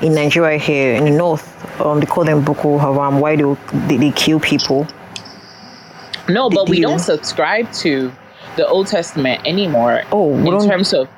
in 0.00 0.14
Nigeria 0.14 0.58
here 0.58 0.94
in 0.94 1.04
the 1.04 1.10
north, 1.10 1.80
um, 1.80 2.00
they 2.00 2.06
call 2.06 2.24
them 2.24 2.44
Boko 2.44 2.78
Haram, 2.78 3.20
why 3.20 3.36
they, 3.36 3.56
they, 3.86 3.96
they 3.96 4.10
kill 4.10 4.40
people? 4.40 4.86
No, 6.28 6.50
but 6.50 6.68
we 6.68 6.80
don't 6.80 6.98
subscribe 6.98 7.70
to 7.74 8.12
the 8.56 8.66
Old 8.66 8.88
Testament 8.88 9.46
anymore. 9.46 10.02
Oh, 10.10 10.34
in 10.36 10.68
terms 10.68 10.92
of 10.92 11.08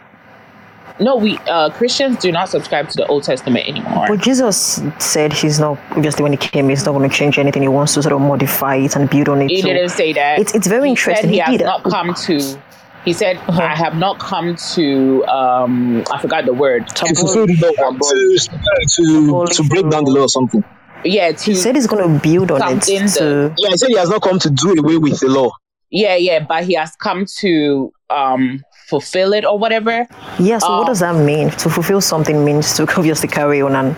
no, 1.01 1.17
we 1.17 1.39
uh, 1.49 1.71
Christians 1.71 2.19
do 2.19 2.33
not 2.33 2.49
subscribe 2.49 2.89
to 2.91 2.97
the 2.97 3.07
Old 3.07 3.23
Testament 3.25 3.69
anymore. 3.69 4.07
But 4.09 4.21
Jesus 4.21 4.81
said 4.99 5.33
he's 5.33 5.61
not, 5.61 5.79
obviously, 5.91 6.23
when 6.23 6.33
he 6.33 6.39
came, 6.39 6.69
he's 6.69 6.85
not 6.85 6.93
going 6.93 7.09
to 7.09 7.15
change 7.15 7.39
anything. 7.39 7.63
He 7.63 7.69
wants 7.69 7.95
to 7.95 8.03
sort 8.03 8.13
of 8.15 8.21
modify 8.21 8.77
it 8.77 8.97
and 8.97 9.09
build 9.09 9.29
on 9.29 9.43
it. 9.43 9.51
he 9.51 9.61
So 9.63 9.69
didn't 9.69 9.91
say 9.91 10.13
that. 10.15 10.39
It's, 10.41 10.55
it's 10.55 10.67
very 10.67 10.89
he 10.89 10.91
interesting. 10.91 11.25
Said 11.25 11.31
he, 11.31 11.39
has 11.39 11.59
did. 11.59 11.65
not 11.65 11.83
come 11.85 12.15
to. 12.15 12.63
He 13.05 13.13
said, 13.13 13.37
Uh-huh. 13.47 13.63
"I 13.63 13.75
have 13.77 13.95
not 13.97 14.19
come 14.19 14.57
to." 14.75 15.25
Um, 15.27 16.05
I 16.13 16.21
forgot 16.21 16.45
the 16.47 16.53
word. 16.53 16.89
To 16.89 17.15
fulfill 17.15 17.47
the 17.47 17.55
to, 17.55 19.47
to, 19.49 19.55
to 19.63 19.69
break 19.69 19.89
down 19.91 20.05
the 20.05 20.11
law 20.11 20.23
or 20.23 20.29
something. 20.29 20.65
Yeah, 21.05 21.33
to 21.33 21.45
He 21.53 21.55
said 21.55 21.77
he's 21.77 21.87
going 21.87 22.03
to 22.13 22.21
build 22.21 22.51
on 22.51 22.61
it. 22.77 22.85
Something 22.85 23.55
Yeah, 23.57 23.69
he 23.71 23.77
said 23.77 23.89
he 23.89 23.97
has 23.97 24.11
not 24.11 24.23
come 24.23 24.39
to 24.41 24.51
do 24.51 24.75
away 24.79 24.99
with 24.99 25.21
the 25.21 25.29
law. 25.29 25.53
yeah, 25.91 26.17
yeah, 26.17 26.41
but 26.41 26.65
he 26.65 26.75
has 26.75 26.95
come 26.97 27.25
to 27.39 27.93
um 28.11 28.65
fulfill 28.89 29.35
it 29.35 29.45
or 29.45 29.59
whatever. 29.59 30.07
yeah, 30.39 30.57
so 30.59 30.69
what 30.71 30.81
Um, 30.81 30.87
does 30.87 31.01
that 31.01 31.15
mean? 31.15 31.51
To 31.63 31.69
fulfill 31.69 32.01
something 32.01 32.43
means 32.45 32.75
to 32.77 32.83
obviously 32.97 33.29
carry 33.29 33.61
on. 33.61 33.75
And, 33.77 33.89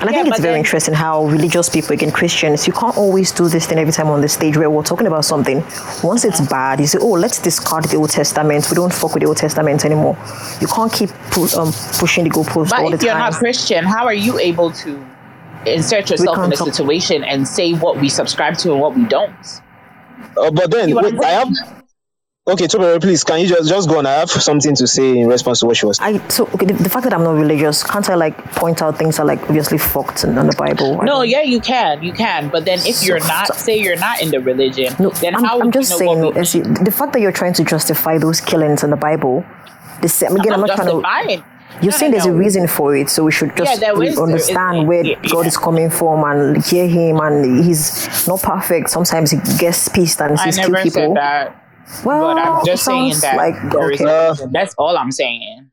and 0.00 0.10
I 0.10 0.12
Yeah, 0.12 0.22
think 0.22 0.28
it's 0.34 0.40
very 0.40 0.54
then- 0.54 0.58
interesting 0.64 0.94
how 0.94 1.24
religious 1.26 1.68
people, 1.68 1.92
again, 1.92 2.10
Christians, 2.10 2.66
you 2.66 2.72
can't 2.72 2.96
always 2.98 3.30
do 3.30 3.48
this 3.48 3.66
thing 3.66 3.78
every 3.78 3.92
time 3.92 4.08
on 4.08 4.20
the 4.20 4.28
stage 4.28 4.56
where 4.56 4.68
we're 4.68 4.82
talking 4.82 5.06
about 5.06 5.24
something. 5.24 5.62
Once 6.02 6.24
it's 6.24 6.40
bad, 6.40 6.80
you 6.80 6.86
say, 6.88 6.98
oh, 7.00 7.12
let's 7.24 7.38
discard 7.40 7.84
the 7.84 7.96
Old 7.96 8.10
Testament. 8.10 8.66
We 8.70 8.74
don't 8.74 8.92
fuck 8.92 9.14
with 9.14 9.22
the 9.22 9.28
Old 9.28 9.36
Testament 9.36 9.84
anymore. 9.84 10.16
You 10.60 10.66
can't 10.66 10.92
keep 10.92 11.10
pu- 11.30 11.48
um, 11.56 11.72
pushing 12.02 12.24
the 12.24 12.30
goalpost 12.30 12.72
all 12.72 12.90
But 12.90 12.94
if 12.94 13.02
you're 13.04 13.14
not 13.26 13.34
Christian, 13.34 13.84
how 13.84 14.04
are 14.06 14.14
you 14.26 14.38
able 14.40 14.72
to 14.82 14.90
insert 15.66 16.10
yourself 16.10 16.36
in 16.36 16.42
can't 16.42 16.54
a 16.54 16.56
talk- 16.56 16.68
situation 16.74 17.22
and 17.22 17.46
say 17.46 17.74
what 17.74 18.00
we 18.00 18.08
subscribe 18.08 18.56
to 18.58 18.72
and 18.72 18.80
what 18.80 18.96
we 18.96 19.04
don't? 19.04 19.36
Uh, 20.36 20.50
but 20.50 20.70
then, 20.70 20.94
wait, 20.94 21.14
I'm 21.14 21.20
I 21.22 21.28
have. 21.28 21.79
Saying? 22.58 22.68
Okay, 22.70 22.78
Tobere, 22.78 23.00
please, 23.00 23.24
can 23.24 23.40
you 23.40 23.46
just, 23.48 23.68
just 23.68 23.88
go 23.88 23.98
on? 23.98 24.06
I 24.06 24.12
have 24.12 24.30
something 24.30 24.74
to 24.76 24.86
say 24.86 25.18
in 25.18 25.28
response 25.28 25.60
to 25.60 25.66
what 25.66 25.76
she 25.76 25.86
was 25.86 25.98
I 26.00 26.18
so 26.28 26.46
okay, 26.54 26.66
the, 26.66 26.74
the 26.74 26.88
fact 26.88 27.04
that 27.04 27.12
I'm 27.14 27.24
not 27.24 27.34
religious, 27.36 27.82
can't 27.82 28.08
I 28.08 28.14
like 28.14 28.36
point 28.52 28.82
out 28.82 28.98
things 28.98 29.16
that 29.16 29.22
are 29.22 29.26
like 29.26 29.40
obviously 29.42 29.78
fucked 29.78 30.24
in, 30.24 30.36
in 30.36 30.46
the 30.46 30.56
Bible? 30.56 31.00
I 31.00 31.04
No, 31.04 31.22
yeah, 31.22 31.42
you 31.42 31.60
can, 31.60 32.02
you 32.02 32.12
can. 32.12 32.48
But 32.50 32.64
then 32.64 32.78
if 32.80 33.02
you're 33.04 33.20
not, 33.20 33.54
say 33.54 33.78
you're 33.78 33.96
not 33.96 34.20
in 34.22 34.30
the 34.30 34.40
religion, 34.40 34.94
No, 34.98 35.10
then 35.10 35.34
I'm, 35.36 35.44
how 35.44 35.58
I'm 35.60 35.66
would 35.66 35.74
just 35.74 35.90
you 35.90 36.06
know 36.06 36.32
saying, 36.32 36.64
what 36.64 36.78
we, 36.78 36.84
the 36.84 36.90
fact 36.92 37.12
that 37.12 37.20
you're 37.20 37.32
trying 37.32 37.54
to 37.54 37.64
justify 37.64 38.18
those 38.18 38.40
killings 38.40 38.82
in 38.82 38.90
the 38.90 38.96
Bible, 38.96 39.44
the 40.02 40.08
same, 40.08 40.32
again, 40.36 40.52
I'm 40.52 40.54
I'm 40.54 40.60
not 40.60 40.68
not 40.68 40.76
trying 40.76 40.88
to. 40.88 41.02
justifying. 41.02 41.44
You're 41.82 41.92
No, 41.92 41.96
saying 41.98 42.12
no, 42.12 42.16
there's 42.18 42.26
a 42.26 42.32
reason 42.32 42.66
for 42.66 42.96
it, 42.96 43.08
so 43.08 43.24
we 43.24 43.30
should 43.32 43.56
just 43.56 43.70
Yeah, 43.70 43.76
there 43.78 43.96
re- 43.96 44.08
is- 44.08 44.18
understand 44.18 44.88
where 44.88 45.04
yeah, 45.06 45.14
God 45.30 45.42
yeah. 45.42 45.46
is 45.48 45.56
coming 45.56 45.88
from 45.88 46.24
and 46.24 46.62
hear 46.64 46.88
Him, 46.88 47.18
and 47.20 47.64
He's 47.64 48.26
not 48.26 48.42
perfect. 48.42 48.90
Sometimes 48.90 49.30
He 49.30 49.38
gets 49.58 49.88
pissed 49.88 50.20
and 50.20 50.36
I 50.38 50.50
sees 50.50 50.58
kill 50.58 50.74
people. 50.82 51.14
that. 51.14 51.56
Well, 52.04 52.34
But 52.34 52.38
I'm 52.38 52.64
just 52.64 52.84
saying 52.84 53.14
that 53.22 53.36
like 53.36 53.54
there 53.72 53.90
is 53.90 54.00
okay. 54.00 54.10
a 54.10 54.30
reason. 54.30 54.52
That's 54.52 54.74
all 54.76 54.96
I'm 54.96 55.12
saying. 55.12 55.70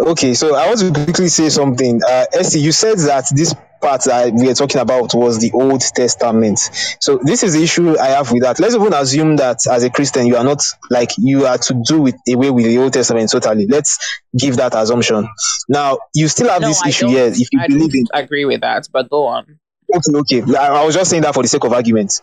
Okay, 0.00 0.34
so 0.34 0.54
I 0.54 0.68
want 0.68 0.78
to 0.80 0.92
quickly 0.92 1.26
say 1.28 1.48
something. 1.48 2.00
Uh, 2.08 2.24
Essie, 2.32 2.60
you 2.60 2.70
said 2.70 2.98
that 2.98 3.24
this 3.34 3.52
part 3.82 4.04
that 4.04 4.32
we 4.32 4.48
are 4.48 4.54
talking 4.54 4.80
about 4.80 5.12
was 5.12 5.40
the 5.40 5.50
Old 5.52 5.80
Testament. 5.80 6.60
So 7.00 7.18
this 7.20 7.42
is 7.42 7.54
the 7.54 7.62
issue 7.64 7.98
I 7.98 8.08
have 8.08 8.30
with 8.30 8.42
that. 8.42 8.60
Let's 8.60 8.76
even 8.76 8.92
assume 8.92 9.36
that 9.38 9.66
as 9.66 9.82
a 9.82 9.90
Christian, 9.90 10.26
you 10.28 10.36
are 10.36 10.44
not 10.44 10.62
like 10.88 11.10
you 11.18 11.46
are 11.46 11.58
to 11.58 11.82
do 11.84 12.00
with 12.00 12.14
away 12.28 12.50
with 12.50 12.64
the 12.66 12.78
Old 12.78 12.92
Testament 12.92 13.28
totally. 13.32 13.66
Let's 13.66 13.98
give 14.38 14.56
that 14.58 14.74
assumption. 14.76 15.28
Now, 15.68 15.98
you 16.14 16.28
still 16.28 16.48
have 16.48 16.62
No, 16.62 16.68
this 16.68 16.80
I 16.84 16.88
issue 16.90 17.06
don't. 17.06 17.14
here. 17.14 17.26
If 17.26 17.48
you 17.52 17.60
I 17.60 17.66
believe 17.66 17.94
in 17.94 18.04
don't 18.12 18.22
agree 18.24 18.44
with 18.44 18.60
that. 18.60 18.86
But 18.92 19.10
go 19.10 19.26
on. 19.26 19.58
okay, 19.92 20.40
okay. 20.42 20.56
I, 20.56 20.80
I 20.82 20.84
was 20.84 20.94
just 20.94 21.10
saying 21.10 21.22
that 21.22 21.34
for 21.34 21.42
the 21.42 21.48
sake 21.48 21.64
of 21.64 21.72
argument. 21.72 22.20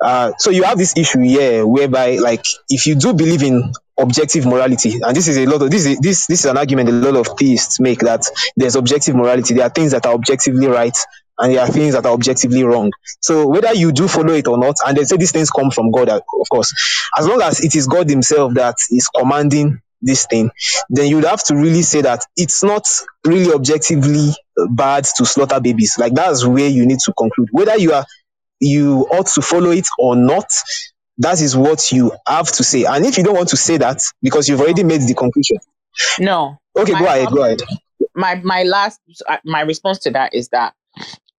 Uh, 0.00 0.32
so 0.38 0.50
you 0.50 0.62
have 0.62 0.78
this 0.78 0.94
issue 0.96 1.20
here 1.20 1.66
whereby, 1.66 2.16
like, 2.18 2.44
if 2.68 2.86
you 2.86 2.94
do 2.94 3.14
believe 3.14 3.42
in 3.42 3.72
objective 3.98 4.44
morality, 4.44 4.98
and 5.02 5.16
this 5.16 5.28
is 5.28 5.38
a 5.38 5.46
lot 5.46 5.62
of 5.62 5.70
this 5.70 5.86
is 5.86 5.98
this 6.00 6.26
this 6.26 6.40
is 6.40 6.46
an 6.46 6.58
argument 6.58 6.88
a 6.88 6.92
lot 6.92 7.16
of 7.16 7.38
theists 7.38 7.80
make 7.80 8.00
that 8.00 8.22
there's 8.56 8.76
objective 8.76 9.14
morality. 9.14 9.54
There 9.54 9.64
are 9.64 9.70
things 9.70 9.92
that 9.92 10.04
are 10.04 10.12
objectively 10.12 10.66
right, 10.66 10.96
and 11.38 11.54
there 11.54 11.62
are 11.62 11.68
things 11.68 11.94
that 11.94 12.04
are 12.04 12.12
objectively 12.12 12.62
wrong. 12.62 12.92
So 13.20 13.48
whether 13.48 13.72
you 13.74 13.92
do 13.92 14.06
follow 14.06 14.34
it 14.34 14.48
or 14.48 14.58
not, 14.58 14.76
and 14.86 14.96
they 14.96 15.04
say 15.04 15.16
these 15.16 15.32
things 15.32 15.50
come 15.50 15.70
from 15.70 15.90
God, 15.90 16.10
uh, 16.10 16.20
of 16.40 16.48
course, 16.50 16.72
as 17.16 17.26
long 17.26 17.40
as 17.40 17.64
it 17.64 17.74
is 17.74 17.86
God 17.86 18.10
Himself 18.10 18.52
that 18.54 18.76
is 18.90 19.08
commanding 19.08 19.80
this 20.02 20.26
thing, 20.26 20.50
then 20.90 21.08
you'd 21.08 21.24
have 21.24 21.42
to 21.44 21.56
really 21.56 21.82
say 21.82 22.02
that 22.02 22.22
it's 22.36 22.62
not 22.62 22.86
really 23.24 23.50
objectively 23.52 24.34
bad 24.70 25.04
to 25.16 25.24
slaughter 25.24 25.58
babies. 25.58 25.96
Like 25.98 26.14
that's 26.14 26.44
where 26.44 26.68
you 26.68 26.86
need 26.86 26.98
to 27.06 27.14
conclude 27.14 27.48
whether 27.50 27.78
you 27.78 27.92
are 27.94 28.04
you 28.60 29.06
ought 29.10 29.26
to 29.28 29.42
follow 29.42 29.70
it 29.70 29.86
or 29.98 30.16
not. 30.16 30.46
That 31.18 31.40
is 31.40 31.56
what 31.56 31.92
you 31.92 32.12
have 32.28 32.52
to 32.52 32.62
say. 32.64 32.84
And 32.84 33.04
if 33.06 33.16
you 33.16 33.24
don't 33.24 33.36
want 33.36 33.48
to 33.50 33.56
say 33.56 33.78
that 33.78 34.00
because 34.22 34.48
you've 34.48 34.60
already 34.60 34.84
made 34.84 35.00
the 35.02 35.14
conclusion, 35.14 35.56
No. 36.18 36.58
okay, 36.78 36.92
My 36.92 36.98
go 36.98 37.06
ahead, 37.06 37.28
go 37.32 37.44
ahead. 37.44 37.60
my 38.14 38.34
my 38.44 38.62
last 38.64 39.00
my 39.44 39.62
response 39.62 39.98
to 40.00 40.10
that 40.10 40.34
is 40.34 40.48
that 40.50 40.74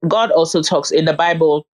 God 0.07 0.31
also 0.31 0.61
talks 0.63 0.91
in 0.91 1.05
the 1.05 1.13
Bible. 1.13 1.67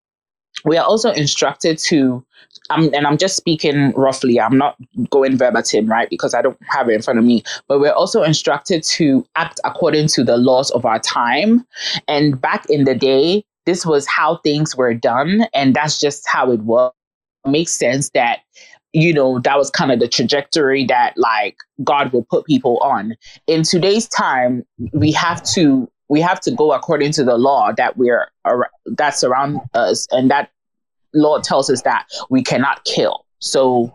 We 0.66 0.78
are 0.78 0.86
also 0.86 1.12
instructed 1.12 1.78
to, 1.80 2.24
um, 2.70 2.90
and 2.94 3.06
I'm 3.08 3.18
just 3.18 3.36
speaking 3.36 3.92
roughly. 3.98 4.40
I'm 4.40 4.58
not 4.58 4.78
going 5.10 5.36
verbatim, 5.38 5.88
right? 5.88 6.10
Because 6.10 6.34
I 6.34 6.42
don't 6.42 6.58
have 6.70 6.88
it 6.90 6.94
in 6.94 7.02
front 7.02 7.20
of 7.20 7.26
me. 7.26 7.44
But 7.68 7.80
we're 7.80 7.92
also 7.92 8.22
instructed 8.24 8.84
to 8.84 9.26
act 9.36 9.60
according 9.66 10.08
to 10.10 10.24
the 10.24 10.38
laws 10.38 10.72
of 10.72 10.86
our 10.86 11.00
time. 11.00 11.66
And 12.08 12.40
back 12.40 12.70
in 12.70 12.86
the 12.86 12.96
day, 12.96 13.44
this 13.66 13.86
was 13.86 14.08
how 14.08 14.38
things 14.38 14.76
were 14.76 14.94
done, 14.94 15.48
and 15.54 15.76
that's 15.76 16.00
just 16.00 16.28
how 16.28 16.52
it 16.52 16.62
was. 16.62 16.92
It 17.46 17.50
makes 17.50 17.74
sense 17.74 18.10
that 18.14 18.40
you 18.94 19.14
know 19.14 19.40
that 19.40 19.58
was 19.58 19.70
kind 19.70 19.92
of 19.92 20.00
the 20.00 20.08
trajectory 20.08 20.86
that 20.86 21.14
like 21.18 21.58
God 21.84 22.14
will 22.14 22.26
put 22.30 22.46
people 22.46 22.78
on 22.80 23.16
in 23.48 23.64
today's 23.64 24.08
time 24.08 24.64
we 24.94 25.12
have 25.12 25.44
to 25.54 25.90
we 26.10 26.22
have 26.22 26.40
to 26.42 26.52
go 26.52 26.72
according 26.72 27.12
to 27.14 27.24
the 27.24 27.38
law 27.38 27.72
that 27.76 27.98
we're 27.98 28.32
ar- 28.46 28.70
that's 28.86 29.24
around 29.24 29.60
us 29.74 30.08
and 30.12 30.30
that 30.30 30.52
law 31.14 31.40
tells 31.40 31.70
us 31.70 31.82
that 31.82 32.06
we 32.30 32.44
cannot 32.44 32.84
kill 32.86 33.26
so 33.40 33.92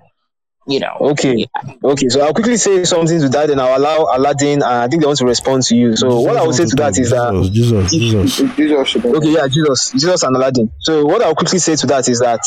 you 0.69 0.81
know 0.81 0.97
Okay, 1.01 1.47
okay. 1.83 2.09
So 2.09 2.21
I'll 2.21 2.35
quickly 2.35 2.57
say 2.57 2.85
something 2.85 3.21
to 3.21 3.29
that, 3.31 3.51
and 3.51 3.61
I'll 3.61 3.79
allow 3.79 4.09
Aladdin. 4.15 4.63
And 4.63 4.65
I 4.65 4.89
think 4.89 5.03
they 5.03 5.07
want 5.07 5.19
to 5.19 5.27
respond 5.27 5.63
to 5.65 5.77
you. 5.77 5.97
So 5.97 6.21
what 6.21 6.37
I 6.37 6.45
would 6.45 6.55
say 6.55 6.67
to 6.67 6.77
that 6.77 6.99
is 6.99 7.11
that 7.11 7.51
Jesus, 7.53 7.91
Jesus, 7.91 8.27
Jesus. 8.31 8.57
Jesus 8.57 9.05
okay, 9.05 9.31
yeah, 9.31 9.49
Jesus, 9.49 9.93
Jesus 9.93 10.23
and 10.23 10.37
Aladdin. 10.37 10.71
So 10.81 11.05
what 11.07 11.23
I'll 11.23 11.35
quickly 11.35 11.59
say 11.59 11.77
to 11.77 11.87
that 11.89 12.09
is 12.09 12.21
that 12.21 12.41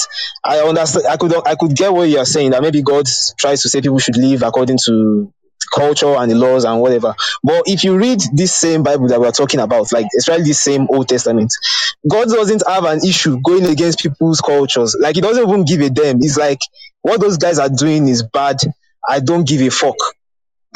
I 0.44 0.60
understand. 0.60 1.08
I 1.08 1.18
could 1.18 1.48
I 1.48 1.56
could 1.56 1.76
get 1.76 1.92
what 1.92 2.10
you 2.10 2.20
are 2.20 2.26
saying 2.26 2.52
that 2.52 2.62
maybe 2.62 2.82
God 2.82 3.08
tries 3.38 3.62
to 3.64 3.70
say 3.70 3.82
people 3.82 4.00
should 4.00 4.18
live 4.18 4.44
according 4.44 4.78
to 4.86 5.34
culture 5.74 6.16
and 6.16 6.32
the 6.32 6.36
laws 6.36 6.66
and 6.66 6.80
whatever. 6.82 7.16
But 7.44 7.64
if 7.66 7.84
you 7.84 7.98
read 7.98 8.22
this 8.34 8.56
same 8.56 8.84
Bible 8.84 9.08
that 9.08 9.20
we're 9.20 9.32
talking 9.32 9.60
about, 9.60 9.92
like 9.92 10.08
especially 10.18 10.46
this 10.46 10.62
same 10.62 10.88
Old 10.92 11.08
Testament, 11.08 11.52
God 12.10 12.28
doesn't 12.28 12.64
have 12.68 12.86
an 12.86 13.00
issue 13.06 13.40
going 13.42 13.66
against 13.66 14.00
people's 14.00 14.42
cultures. 14.42 14.96
Like 15.00 15.16
he 15.16 15.22
doesn't 15.22 15.48
even 15.48 15.66
give 15.66 15.82
a 15.82 15.90
damn. 15.90 16.20
He's 16.20 16.38
like, 16.38 16.60
what 17.02 17.22
those 17.22 17.38
guys 17.38 17.60
are 17.60 17.70
doing 17.70 18.08
is 18.08 18.24
bad. 18.24 18.58
I 19.08 19.20
don't 19.20 19.48
give 19.48 19.62
a 19.62 19.70
fuck. 19.70 19.96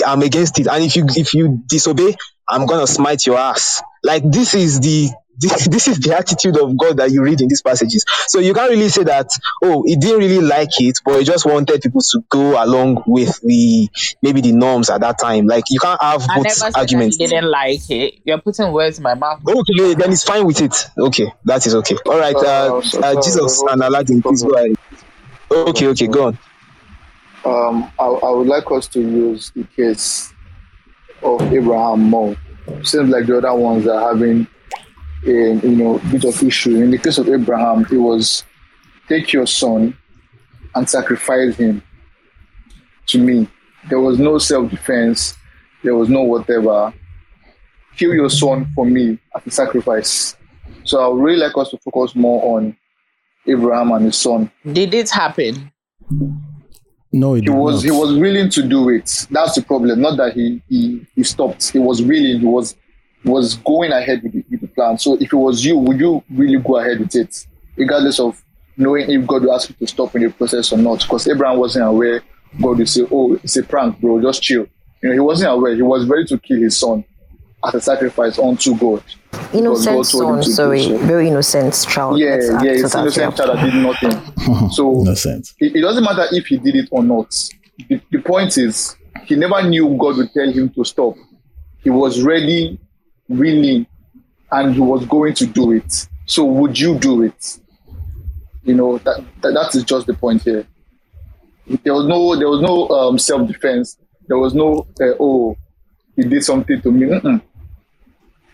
I'm 0.06 0.22
against 0.22 0.60
it. 0.60 0.68
And 0.68 0.84
if 0.84 0.96
you 0.96 1.06
if 1.10 1.34
you 1.34 1.62
disobey, 1.68 2.16
I'm 2.48 2.66
gonna 2.66 2.88
smite 2.88 3.26
your 3.26 3.38
ass. 3.38 3.82
Like 4.04 4.24
this 4.30 4.54
is 4.54 4.80
the 4.80 5.10
this, 5.38 5.68
this 5.72 5.88
is 5.88 6.00
the 6.00 6.16
attitude 6.16 6.58
of 6.58 6.76
God 6.78 6.98
that 6.98 7.12
you 7.12 7.24
read 7.24 7.42
in 7.42 7.48
these 7.48 7.62
passages. 7.62 8.06
So 8.28 8.40
you 8.40 8.54
can't 8.54 8.70
really 8.70 8.90
say 8.90 9.04
that, 9.04 9.28
oh, 9.64 9.84
he 9.86 9.96
didn't 9.96 10.20
really 10.20 10.42
like 10.42 10.70
it, 10.80 11.00
but 11.06 11.20
he 11.20 11.26
just 11.26 11.46
wanted 11.46 11.82
people 11.82 12.02
to 12.02 12.24
go 12.30 12.64
along 12.64 13.04
with 13.08 13.40
the 13.42 13.90
maybe 14.22 14.42
the 14.42 14.52
norms 14.52 14.90
at 14.90 15.02
that 15.02 15.18
time. 15.20 15.48
Like 15.48 15.66
you 15.70 15.80
can't 15.80 16.02
have 16.02 16.24
I 16.30 16.38
never 16.38 16.44
both 16.44 16.52
said 16.54 16.74
that 16.74 16.80
arguments. 16.80 17.18
he 17.18 17.28
didn't 17.28 17.50
like 17.50 17.90
it 17.90 18.16
you're 18.24 18.40
putting 18.40 18.72
words 18.72 18.98
in 18.98 19.04
my 19.04 19.14
mouth 19.14 19.42
Okay, 19.48 19.94
then 19.94 20.12
it's 20.12 20.24
fine 20.24 20.46
with 20.46 20.62
it. 20.62 20.76
Okay, 20.98 21.32
that 21.46 21.66
is 21.66 21.76
okay. 21.76 21.96
All 22.06 22.20
right, 22.20 22.36
uh, 22.36 22.82
Uh, 22.96 23.00
uh, 23.00 23.22
Jesus 23.22 23.64
and 23.70 23.82
Aladdin, 23.82 24.22
please 24.22 24.44
go 24.44 24.52
ahead. 24.56 24.76
Okay, 25.52 25.88
okay, 25.88 26.08
go 26.08 26.28
on. 26.28 26.40
um, 27.46 27.92
I, 28.00 28.06
I 28.06 28.30
would 28.32 28.48
like 28.48 28.70
us 28.72 28.88
to 28.90 29.02
use 29.02 29.52
the 29.56 29.64
case 29.76 30.34
of 31.22 31.42
Abraham 31.54 32.02
more. 32.02 32.36
Seems 32.84 33.10
like 33.10 33.28
the 33.28 33.38
other 33.38 33.54
ones 33.54 33.88
are 33.88 34.14
having 34.14 34.42
a 34.42 34.48
you 35.26 35.76
know 35.76 36.00
bit 36.12 36.24
of 36.26 36.42
issue. 36.44 36.76
In 36.82 36.92
the 36.92 36.98
case 36.98 37.18
of 37.18 37.28
Abraham, 37.30 37.86
it 37.92 37.98
was 37.98 38.44
take 39.08 39.34
your 39.34 39.48
son 39.48 39.98
and 40.76 40.90
sacrifice 40.90 41.56
him 41.56 41.82
to 43.08 43.18
me. 43.20 43.48
There 43.90 44.00
was 44.00 44.20
no 44.20 44.38
self 44.38 44.70
defense. 44.70 45.36
There 45.84 45.96
was 45.96 46.10
no 46.10 46.22
whatever. 46.24 46.94
Kill 47.98 48.14
your 48.14 48.30
son 48.30 48.68
for 48.76 48.86
me 48.86 49.18
as 49.36 49.42
a 49.46 49.52
sacrifice. 49.52 50.36
So 50.84 51.00
I 51.00 51.08
would 51.08 51.22
really 51.24 51.40
like 51.40 51.58
us 51.58 51.70
to 51.70 51.78
focus 51.80 52.16
more 52.16 52.58
on 52.58 52.76
Abraham 53.48 53.92
and 53.92 54.06
his 54.06 54.18
son 54.18 54.52
did 54.74 54.94
it 54.96 55.10
happen 55.10 55.72
No, 57.14 57.36
it 57.36 57.42
he 57.42 57.46
did 57.46 57.56
was 57.56 57.84
not. 57.84 57.94
he 57.94 58.00
was 58.00 58.18
willing 58.18 58.50
to 58.50 58.64
do 58.68 58.90
it. 58.90 59.28
That's 59.32 59.56
the 59.56 59.62
problem. 59.62 60.02
Not 60.02 60.18
that 60.18 60.34
he 60.34 60.62
he, 60.68 61.06
he 61.16 61.24
stopped. 61.24 61.70
He 61.70 61.80
was 61.80 62.02
willing. 62.02 62.40
He 62.40 62.46
was 62.46 62.72
he 62.74 62.85
was 63.26 63.56
going 63.56 63.92
ahead 63.92 64.24
with 64.24 64.34
the, 64.34 64.46
with 64.50 64.62
the 64.62 64.68
plan. 64.68 64.98
So 64.98 65.16
if 65.16 65.34
it 65.34 65.36
was 65.36 65.64
you, 65.66 65.78
would 65.78 66.00
you 66.00 66.24
really 66.30 66.58
go 66.58 66.78
ahead 66.78 67.00
with 67.00 67.16
it, 67.16 67.46
regardless 67.76 68.20
of 68.20 68.42
knowing 68.78 69.10
if 69.10 69.26
God 69.28 69.44
will 69.44 69.54
ask 69.54 69.70
you 69.70 69.76
to 69.76 69.88
stop 69.88 70.16
in 70.16 70.24
the 70.24 70.30
process 70.30 70.72
or 70.72 70.78
not? 70.78 71.02
Because 71.02 71.28
Abraham 71.28 71.58
wasn't 71.60 71.86
aware. 71.88 72.22
God 72.62 72.78
would 72.78 72.90
say, 72.90 73.06
"Oh, 73.12 73.34
it's 73.36 73.58
a 73.58 73.64
prank, 73.64 74.00
bro. 74.00 74.22
Just 74.22 74.42
chill." 74.42 74.68
You 75.02 75.10
know, 75.10 75.14
he 75.14 75.20
wasn't 75.20 75.52
aware. 75.52 75.76
He 75.76 75.82
was 75.82 76.06
ready 76.08 76.26
to 76.28 76.38
kill 76.38 76.60
his 76.60 76.78
son 76.78 77.04
as 77.66 77.76
a 77.76 77.82
sacrifice 77.82 78.40
unto 78.40 78.78
God. 78.78 79.04
Innocent 79.54 79.96
God 79.98 80.06
son, 80.06 80.44
sorry, 80.44 80.84
so. 80.84 80.98
very 81.00 81.28
innocent 81.28 81.86
child. 81.90 82.20
Yeah, 82.20 82.36
Let's 82.36 82.50
act 82.50 82.66
yeah, 82.66 82.72
it's 82.72 82.94
that, 82.94 83.02
innocent 83.02 83.36
child 83.36 83.58
that 83.58 83.66
did 83.66 83.76
nothing. 83.76 84.70
So 84.72 85.02
Innocent. 85.02 85.54
it, 85.60 85.76
it 85.76 85.82
doesn't 85.82 86.04
matter 86.04 86.26
if 86.32 86.46
he 86.48 86.58
did 86.58 86.76
it 86.76 86.88
or 86.92 87.04
not. 87.04 87.34
The, 87.90 88.00
the 88.12 88.20
point 88.20 88.58
is, 88.58 88.96
he 89.26 89.36
never 89.36 89.62
knew 89.68 89.98
God 90.00 90.18
would 90.18 90.32
tell 90.34 90.52
him 90.52 90.70
to 90.70 90.86
stop. 90.86 91.16
He 91.84 91.90
was 91.90 92.22
ready, 92.22 92.80
willing, 93.28 93.86
and 94.52 94.74
he 94.74 94.80
was 94.80 95.06
going 95.06 95.34
to 95.36 95.46
do 95.46 95.72
it. 95.72 96.08
So, 96.26 96.44
would 96.46 96.80
you 96.80 96.98
do 96.98 97.24
it? 97.24 97.60
You 98.64 98.76
know 98.76 98.98
that 99.00 99.24
that, 99.42 99.54
that 99.54 99.76
is 99.76 99.84
just 99.84 100.08
the 100.08 100.14
point 100.14 100.42
here. 100.42 100.66
There 101.84 101.94
was 101.94 102.06
no 102.06 102.36
there 102.36 102.50
was 102.50 102.62
no 102.62 102.90
um, 102.90 103.18
self 103.18 103.48
defense. 103.48 103.98
There 104.28 104.38
was 104.38 104.54
no 104.54 104.88
uh, 105.02 105.14
oh 105.20 105.56
he 106.16 106.24
did 106.24 106.44
something 106.44 106.82
to 106.82 106.92
me. 106.92 107.08
Mm-mm. 107.08 107.42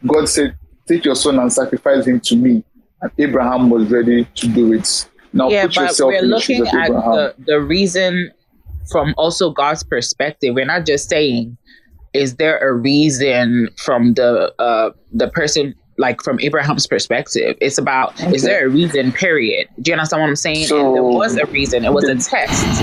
God 0.07 0.27
said, 0.27 0.57
"Take 0.87 1.05
your 1.05 1.15
son 1.15 1.39
and 1.39 1.51
sacrifice 1.51 2.05
him 2.05 2.19
to 2.21 2.35
me." 2.35 2.63
And 3.01 3.11
Abraham 3.17 3.69
was 3.69 3.89
ready 3.89 4.25
to 4.35 4.47
do 4.47 4.73
it. 4.73 5.07
Now 5.33 5.49
yeah 5.49 5.65
put 5.67 5.75
but 5.75 5.81
yourself 5.81 6.09
we're 6.09 6.19
in 6.19 6.29
the 6.29 6.39
shoes 6.39 6.59
looking 6.59 6.73
of 6.73 6.81
at 6.81 6.89
Abraham. 6.89 7.11
the, 7.11 7.35
the 7.45 7.61
reason 7.61 8.31
from 8.91 9.13
also 9.17 9.51
god's 9.51 9.83
perspective 9.83 10.55
we're 10.55 10.65
not 10.65 10.85
just 10.85 11.07
saying 11.09 11.57
is 12.13 12.35
there 12.35 12.57
a 12.59 12.73
reason 12.73 13.69
from 13.77 14.13
the 14.15 14.53
uh 14.59 14.91
the 15.13 15.27
person 15.29 15.73
like 15.97 16.21
from 16.21 16.39
abraham's 16.39 16.87
perspective? 16.87 17.55
It's 17.61 17.77
about 17.77 18.19
is 18.33 18.43
there 18.43 18.65
a 18.65 18.69
reason 18.69 19.11
period? 19.11 19.67
Do 19.81 19.91
you 19.91 19.95
understand 19.95 20.21
what 20.21 20.29
i'm 20.29 20.35
saying? 20.35 20.65
So- 20.67 20.85
and 20.87 20.95
there 20.95 21.03
was 21.03 21.37
a 21.37 21.45
reason 21.47 21.85
it 21.85 21.93
was 21.93 22.05
a 22.05 22.15
test. 22.15 22.81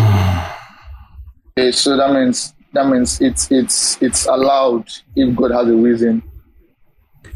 Okay, 1.58 1.72
so 1.72 1.96
that 1.96 2.12
means 2.12 2.54
that 2.72 2.86
means 2.86 3.20
it's 3.20 3.50
it's 3.50 4.00
it's 4.02 4.26
allowed 4.26 4.88
if 5.16 5.34
God 5.34 5.50
has 5.50 5.66
a 5.68 5.74
reason 5.74 6.22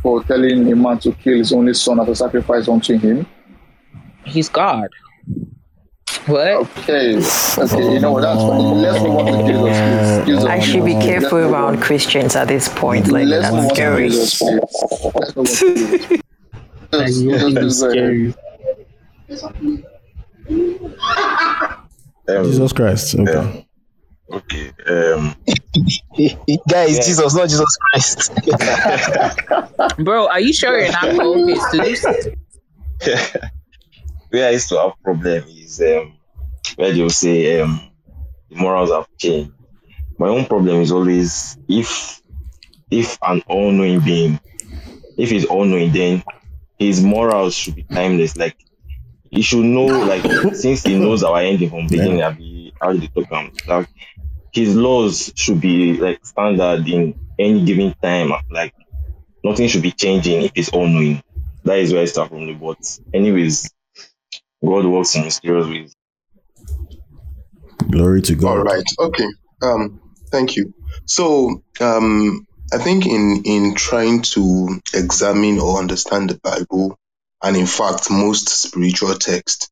for 0.03 0.23
telling 0.25 0.71
a 0.73 0.77
man 0.77 0.99
to 1.01 1.13
kill 1.13 1.37
his 1.39 1.53
only 1.53 1.75
son 1.75 1.99
as 2.01 2.09
a 2.09 2.15
sacrifice 2.17 2.69
unto 2.69 2.97
him. 2.99 3.27
he's 4.25 4.49
god 4.49 4.89
what 6.27 6.47
Okay, 6.47 7.17
okay, 7.17 7.93
you 7.93 8.01
know 8.01 8.13
what? 8.13 8.23
That's 8.23 8.41
funny. 8.41 8.75
Let's 8.81 9.03
move 9.03 9.17
on 9.17 9.27
to 9.27 9.33
Jesus. 9.47 10.25
Please. 10.25 10.27
Jesus. 10.27 10.45
I 10.45 10.59
should 10.61 10.85
be 10.85 10.95
Let's 10.95 11.07
careful 11.07 11.39
around 11.39 11.77
on. 11.77 11.81
Christians 11.81 12.37
at 12.37 12.49
this 12.49 12.69
point. 12.69 13.09
Like 13.09 13.27
Let's 13.27 13.51
that's 13.51 13.75
scary. 13.75 14.09
Jesus. 14.11 14.43
Let's 16.93 17.19
Jesus. 17.19 17.83
Jesus. 17.83 19.43
Um, 22.29 22.45
Jesus 22.45 22.73
Christ. 22.73 23.15
Okay. 23.15 23.35
um, 23.35 23.65
okay. 24.31 24.73
Um, 24.87 25.35
Guys, 26.69 26.97
Yeah. 26.97 27.03
Jesus, 27.03 27.35
not 27.35 27.49
Jesus 27.49 27.77
Christ. 27.91 28.33
bro 30.05 30.29
are 30.29 30.41
you 30.41 30.53
sure 30.53 30.79
you're 30.79 30.93
not 30.93 31.17
focused 31.17 31.71
to 31.73 31.79
this 31.79 32.07
where 34.33 34.49
I 34.49 34.53
used 34.53 34.71
to 34.71 34.81
have 34.81 34.93
problem 35.05 35.45
is 35.49 35.81
um, 35.83 36.17
where 36.77 36.93
they'll 36.93 37.11
say 37.11 37.61
um, 37.61 37.91
the 38.49 38.57
morals 38.57 38.91
have 38.91 39.07
changed. 39.19 39.53
My 40.19 40.29
own 40.29 40.47
problem 40.47 40.81
is 40.81 40.91
always 40.91 41.59
if 41.69 42.23
if 42.91 43.19
an 43.23 43.43
all-knowing 43.47 44.01
being, 44.01 44.41
if 45.17 45.31
he's 45.31 45.45
all-knowing, 45.45 45.93
then 45.93 46.23
his 46.79 47.03
morals 47.03 47.55
should 47.55 47.75
be 47.75 47.87
timeless. 47.93 48.37
Like 48.37 48.57
he 49.31 49.43
should 49.43 49.65
know, 49.65 49.87
like 49.87 50.25
since 50.55 50.83
he 50.83 50.99
knows 50.99 51.23
our 51.23 51.41
ending 51.41 51.69
from 51.69 51.89
beginning, 51.89 52.23
I'll 52.23 52.35
be 52.35 52.73
how 52.81 52.95
they 52.95 53.09
talk 53.09 53.31
um, 53.33 53.53
like 53.67 53.89
his 54.53 54.75
laws 54.75 55.31
should 55.37 55.61
be 55.61 55.99
like 55.99 56.25
standard 56.25 56.89
in 56.89 57.15
any 57.39 57.65
given 57.67 57.95
time. 58.03 58.33
Like 58.51 58.75
nothing 59.45 59.69
should 59.69 59.83
be 59.83 59.93
changing 59.93 60.41
if 60.43 60.53
he's 60.55 60.71
all-knowing. 60.71 61.23
That 61.65 61.79
is 61.81 61.93
where 61.93 62.03
I 62.03 62.07
start 62.07 62.31
from 62.31 62.47
the 62.47 62.55
but 62.55 62.99
anyways, 63.13 63.71
God 64.65 64.87
works 64.87 65.17
in 65.17 65.25
mysterious 65.25 65.69
ways. 65.69 65.95
Glory 67.91 68.23
to 68.23 68.35
God. 68.37 68.49
All 68.49 68.59
right. 68.65 68.85
Okay. 68.99 69.29
Um. 69.63 70.01
Thank 70.31 70.57
you. 70.57 70.75
So, 71.07 71.63
um, 71.81 72.47
I 72.73 72.79
think 72.79 73.07
in 73.07 73.43
in 73.47 73.75
trying 73.77 74.23
to 74.35 74.81
examine 74.95 75.59
or 75.61 75.79
understand 75.79 76.31
the 76.31 76.41
Bible, 76.43 76.99
and 77.43 77.57
in 77.57 77.67
fact 77.67 78.11
most 78.11 78.49
spiritual 78.49 79.15
texts, 79.17 79.71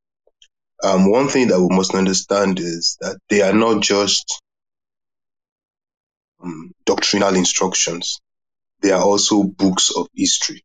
um, 0.85 1.11
one 1.11 1.29
thing 1.29 1.49
that 1.49 1.61
we 1.61 1.75
must 1.77 1.95
understand 1.95 2.61
is 2.61 2.99
that 3.01 3.19
they 3.31 3.43
are 3.43 3.55
not 3.55 3.83
just 3.83 4.43
um, 6.45 6.73
doctrinal 6.87 7.37
instructions; 7.37 8.21
they 8.83 8.93
are 8.93 9.03
also 9.03 9.45
books 9.45 9.91
of 9.97 10.09
history. 10.15 10.63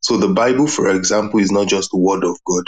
So, 0.00 0.18
the 0.18 0.28
Bible, 0.28 0.68
for 0.68 0.90
example, 0.96 1.40
is 1.40 1.52
not 1.52 1.68
just 1.68 1.90
the 1.92 1.98
Word 1.98 2.24
of 2.24 2.38
God, 2.46 2.66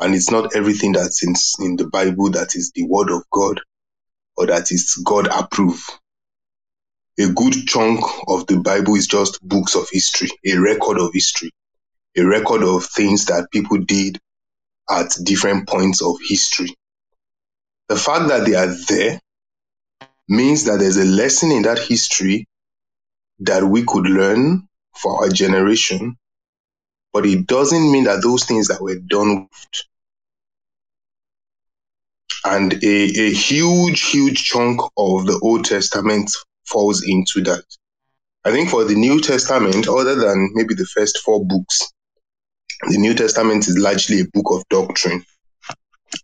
and 0.00 0.14
it's 0.14 0.30
not 0.30 0.54
everything 0.54 0.92
that's 0.92 1.22
in 1.24 1.34
in 1.64 1.76
the 1.76 1.86
Bible 1.88 2.30
that 2.30 2.54
is 2.54 2.72
the 2.74 2.84
Word 2.86 3.10
of 3.10 3.22
God 3.30 3.60
or 4.36 4.46
that 4.46 4.70
is 4.70 5.00
God 5.04 5.28
approved. 5.28 5.90
A 7.18 7.28
good 7.28 7.54
chunk 7.66 8.00
of 8.28 8.46
the 8.46 8.58
Bible 8.58 8.94
is 8.94 9.06
just 9.06 9.40
books 9.46 9.74
of 9.74 9.88
history, 9.90 10.28
a 10.44 10.56
record 10.56 10.98
of 10.98 11.12
history, 11.14 11.50
a 12.16 12.24
record 12.24 12.62
of 12.62 12.84
things 12.84 13.26
that 13.26 13.48
people 13.50 13.78
did 13.78 14.18
at 14.90 15.16
different 15.24 15.66
points 15.66 16.02
of 16.02 16.16
history. 16.28 16.74
The 17.88 17.96
fact 17.96 18.28
that 18.28 18.44
they 18.44 18.54
are 18.54 18.74
there 18.88 19.20
means 20.28 20.64
that 20.64 20.78
there's 20.78 20.96
a 20.98 21.04
lesson 21.04 21.52
in 21.52 21.62
that 21.62 21.78
history 21.78 22.46
that 23.40 23.64
we 23.64 23.84
could 23.84 24.06
learn 24.06 24.68
for 24.94 25.22
our 25.22 25.28
generation, 25.28 26.16
but 27.16 27.24
it 27.24 27.46
doesn't 27.46 27.90
mean 27.90 28.04
that 28.04 28.20
those 28.22 28.44
things 28.44 28.68
that 28.68 28.82
were 28.82 28.98
done 29.08 29.48
and 32.44 32.74
a, 32.84 32.86
a 32.86 33.32
huge, 33.32 34.02
huge 34.10 34.44
chunk 34.44 34.82
of 34.98 35.24
the 35.24 35.40
Old 35.42 35.64
Testament 35.64 36.30
falls 36.66 37.02
into 37.02 37.42
that. 37.44 37.64
I 38.44 38.52
think 38.52 38.68
for 38.68 38.84
the 38.84 38.94
New 38.94 39.22
Testament, 39.22 39.88
other 39.88 40.14
than 40.14 40.50
maybe 40.52 40.74
the 40.74 40.84
first 40.84 41.16
four 41.24 41.42
books, 41.42 41.90
the 42.82 42.98
New 42.98 43.14
Testament 43.14 43.66
is 43.66 43.78
largely 43.78 44.20
a 44.20 44.28
book 44.34 44.50
of 44.50 44.68
doctrine. 44.68 45.24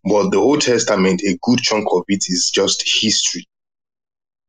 But 0.04 0.28
the 0.28 0.36
Old 0.36 0.60
Testament, 0.60 1.22
a 1.22 1.38
good 1.40 1.60
chunk 1.60 1.86
of 1.90 2.02
it 2.08 2.24
is 2.28 2.52
just 2.54 2.84
history. 3.00 3.46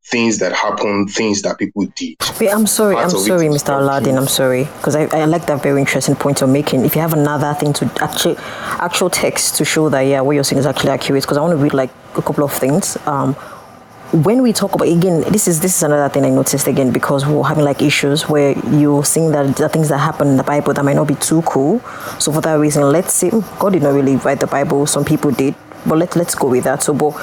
Things 0.06 0.40
that 0.40 0.52
happen, 0.52 1.08
things 1.08 1.42
that 1.44 1.58
people 1.58 1.86
did. 1.96 2.18
Wait, 2.40 2.50
I'm 2.50 2.68
sorry, 2.68 2.96
Part 2.96 3.06
I'm 3.06 3.20
sorry, 3.20 3.48
Mr. 3.48 3.80
Aladdin, 3.80 4.18
I'm 4.18 4.28
sorry. 4.28 4.66
Because 4.66 4.96
I, 4.96 5.04
I 5.06 5.26
like 5.26 5.46
that 5.46 5.64
very 5.64 5.80
interesting 5.80 6.16
point 6.16 6.42
you're 6.42 6.50
making. 6.50 6.84
If 6.84 6.96
you 6.96 7.02
have 7.02 7.14
another 7.14 7.54
thing 7.54 7.74
to 7.74 7.92
actual 8.02 8.36
actual 8.38 9.10
text 9.10 9.56
to 9.56 9.66
show 9.66 9.90
that 9.90 10.02
yeah, 10.02 10.22
what 10.22 10.34
you're 10.34 10.44
saying 10.44 10.60
is 10.60 10.66
actually 10.66 10.92
accurate, 10.92 11.24
because 11.24 11.38
I 11.38 11.42
want 11.42 11.52
to 11.52 11.58
read 11.58 11.74
like 11.74 11.92
a 12.16 12.22
couple 12.22 12.44
of 12.44 12.52
things. 12.52 12.98
Um, 13.08 13.36
when 14.14 14.44
we 14.44 14.54
talk 14.54 14.76
about 14.76 14.88
again, 14.88 15.22
this 15.32 15.48
is 15.48 15.60
this 15.60 15.76
is 15.76 15.84
another 15.84 16.08
thing 16.14 16.24
I 16.24 16.30
noticed 16.30 16.68
again 16.68 16.92
because 16.94 17.26
we're 17.26 17.44
having 17.44 17.64
like 17.66 17.82
issues 17.82 18.30
where 18.30 18.58
you're 18.70 19.04
seeing 19.04 19.32
that 19.32 19.58
the 19.58 19.68
things 19.70 19.90
that 19.90 19.98
happen 19.98 20.28
in 20.28 20.38
the 20.38 20.44
Bible 20.44 20.74
that 20.74 20.86
might 20.86 20.96
not 20.96 21.08
be 21.08 21.16
too 21.16 21.42
cool. 21.44 21.80
So 22.20 22.32
for 22.32 22.42
that 22.42 22.54
reason, 22.54 22.84
let's 22.84 23.14
say 23.14 23.32
God 23.58 23.74
did 23.74 23.82
not 23.82 23.94
really 23.94 24.18
write 24.18 24.40
the 24.40 24.48
Bible. 24.48 24.86
Some 24.86 25.04
people 25.04 25.32
did, 25.32 25.56
but 25.88 25.98
let 25.98 26.16
let's 26.16 26.36
go 26.36 26.48
with 26.50 26.66
that. 26.66 26.84
So, 26.84 26.94
but 26.94 27.14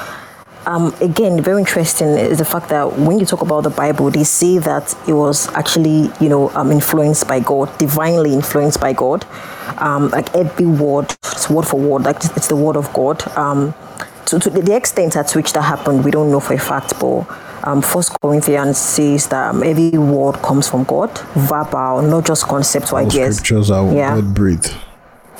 um, 0.70 0.94
again, 1.00 1.42
very 1.42 1.60
interesting 1.60 2.08
is 2.08 2.38
the 2.38 2.44
fact 2.44 2.68
that 2.68 2.96
when 2.98 3.18
you 3.18 3.26
talk 3.26 3.42
about 3.42 3.62
the 3.64 3.70
Bible, 3.70 4.10
they 4.10 4.22
say 4.24 4.58
that 4.58 4.94
it 5.08 5.12
was 5.14 5.48
actually, 5.54 6.10
you 6.20 6.28
know, 6.28 6.50
um, 6.50 6.70
influenced 6.70 7.26
by 7.26 7.40
God, 7.40 7.76
divinely 7.78 8.32
influenced 8.32 8.80
by 8.80 8.92
God. 8.92 9.26
Um, 9.78 10.10
like 10.10 10.32
every 10.34 10.66
word, 10.66 11.10
it's 11.24 11.50
word 11.50 11.66
for 11.66 11.80
word, 11.80 12.02
like 12.04 12.16
it's 12.36 12.48
the 12.48 12.56
word 12.56 12.76
of 12.76 12.92
God. 12.92 13.26
Um, 13.36 13.74
to, 14.26 14.38
to 14.38 14.48
the 14.50 14.76
extent 14.76 15.16
at 15.16 15.32
which 15.34 15.52
that 15.54 15.62
happened, 15.62 16.04
we 16.04 16.12
don't 16.12 16.30
know 16.30 16.38
for 16.40 16.54
a 16.54 16.58
fact, 16.58 17.00
but 17.00 17.26
um, 17.64 17.82
First 17.82 18.16
Corinthians 18.22 18.78
says 18.78 19.26
that 19.28 19.50
um, 19.52 19.62
every 19.64 19.90
word 19.98 20.36
comes 20.36 20.68
from 20.68 20.84
God, 20.84 21.10
verbal, 21.34 22.02
not 22.02 22.26
just 22.26 22.44
concepts 22.46 22.92
or 22.92 23.00
All 23.00 23.06
ideas. 23.06 23.36
scriptures 23.38 23.70
are 23.72 23.92
Yeah. 23.92 24.14
God 24.20 24.34
breathed. 24.34 24.72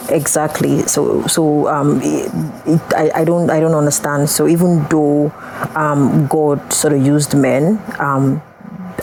Exactly. 0.09 0.83
So, 0.83 1.27
so 1.27 1.69
um, 1.69 2.01
it, 2.03 2.31
it, 2.67 2.81
I, 2.95 3.21
I 3.21 3.25
don't, 3.25 3.51
I 3.51 3.61
don't 3.61 3.75
understand. 3.75 4.29
So 4.29 4.49
even 4.49 4.85
though 4.89 5.33
um, 5.75 6.27
God 6.27 6.73
sort 6.73 6.95
of 6.95 7.05
used 7.05 7.37
men, 7.37 7.81
um, 7.99 8.43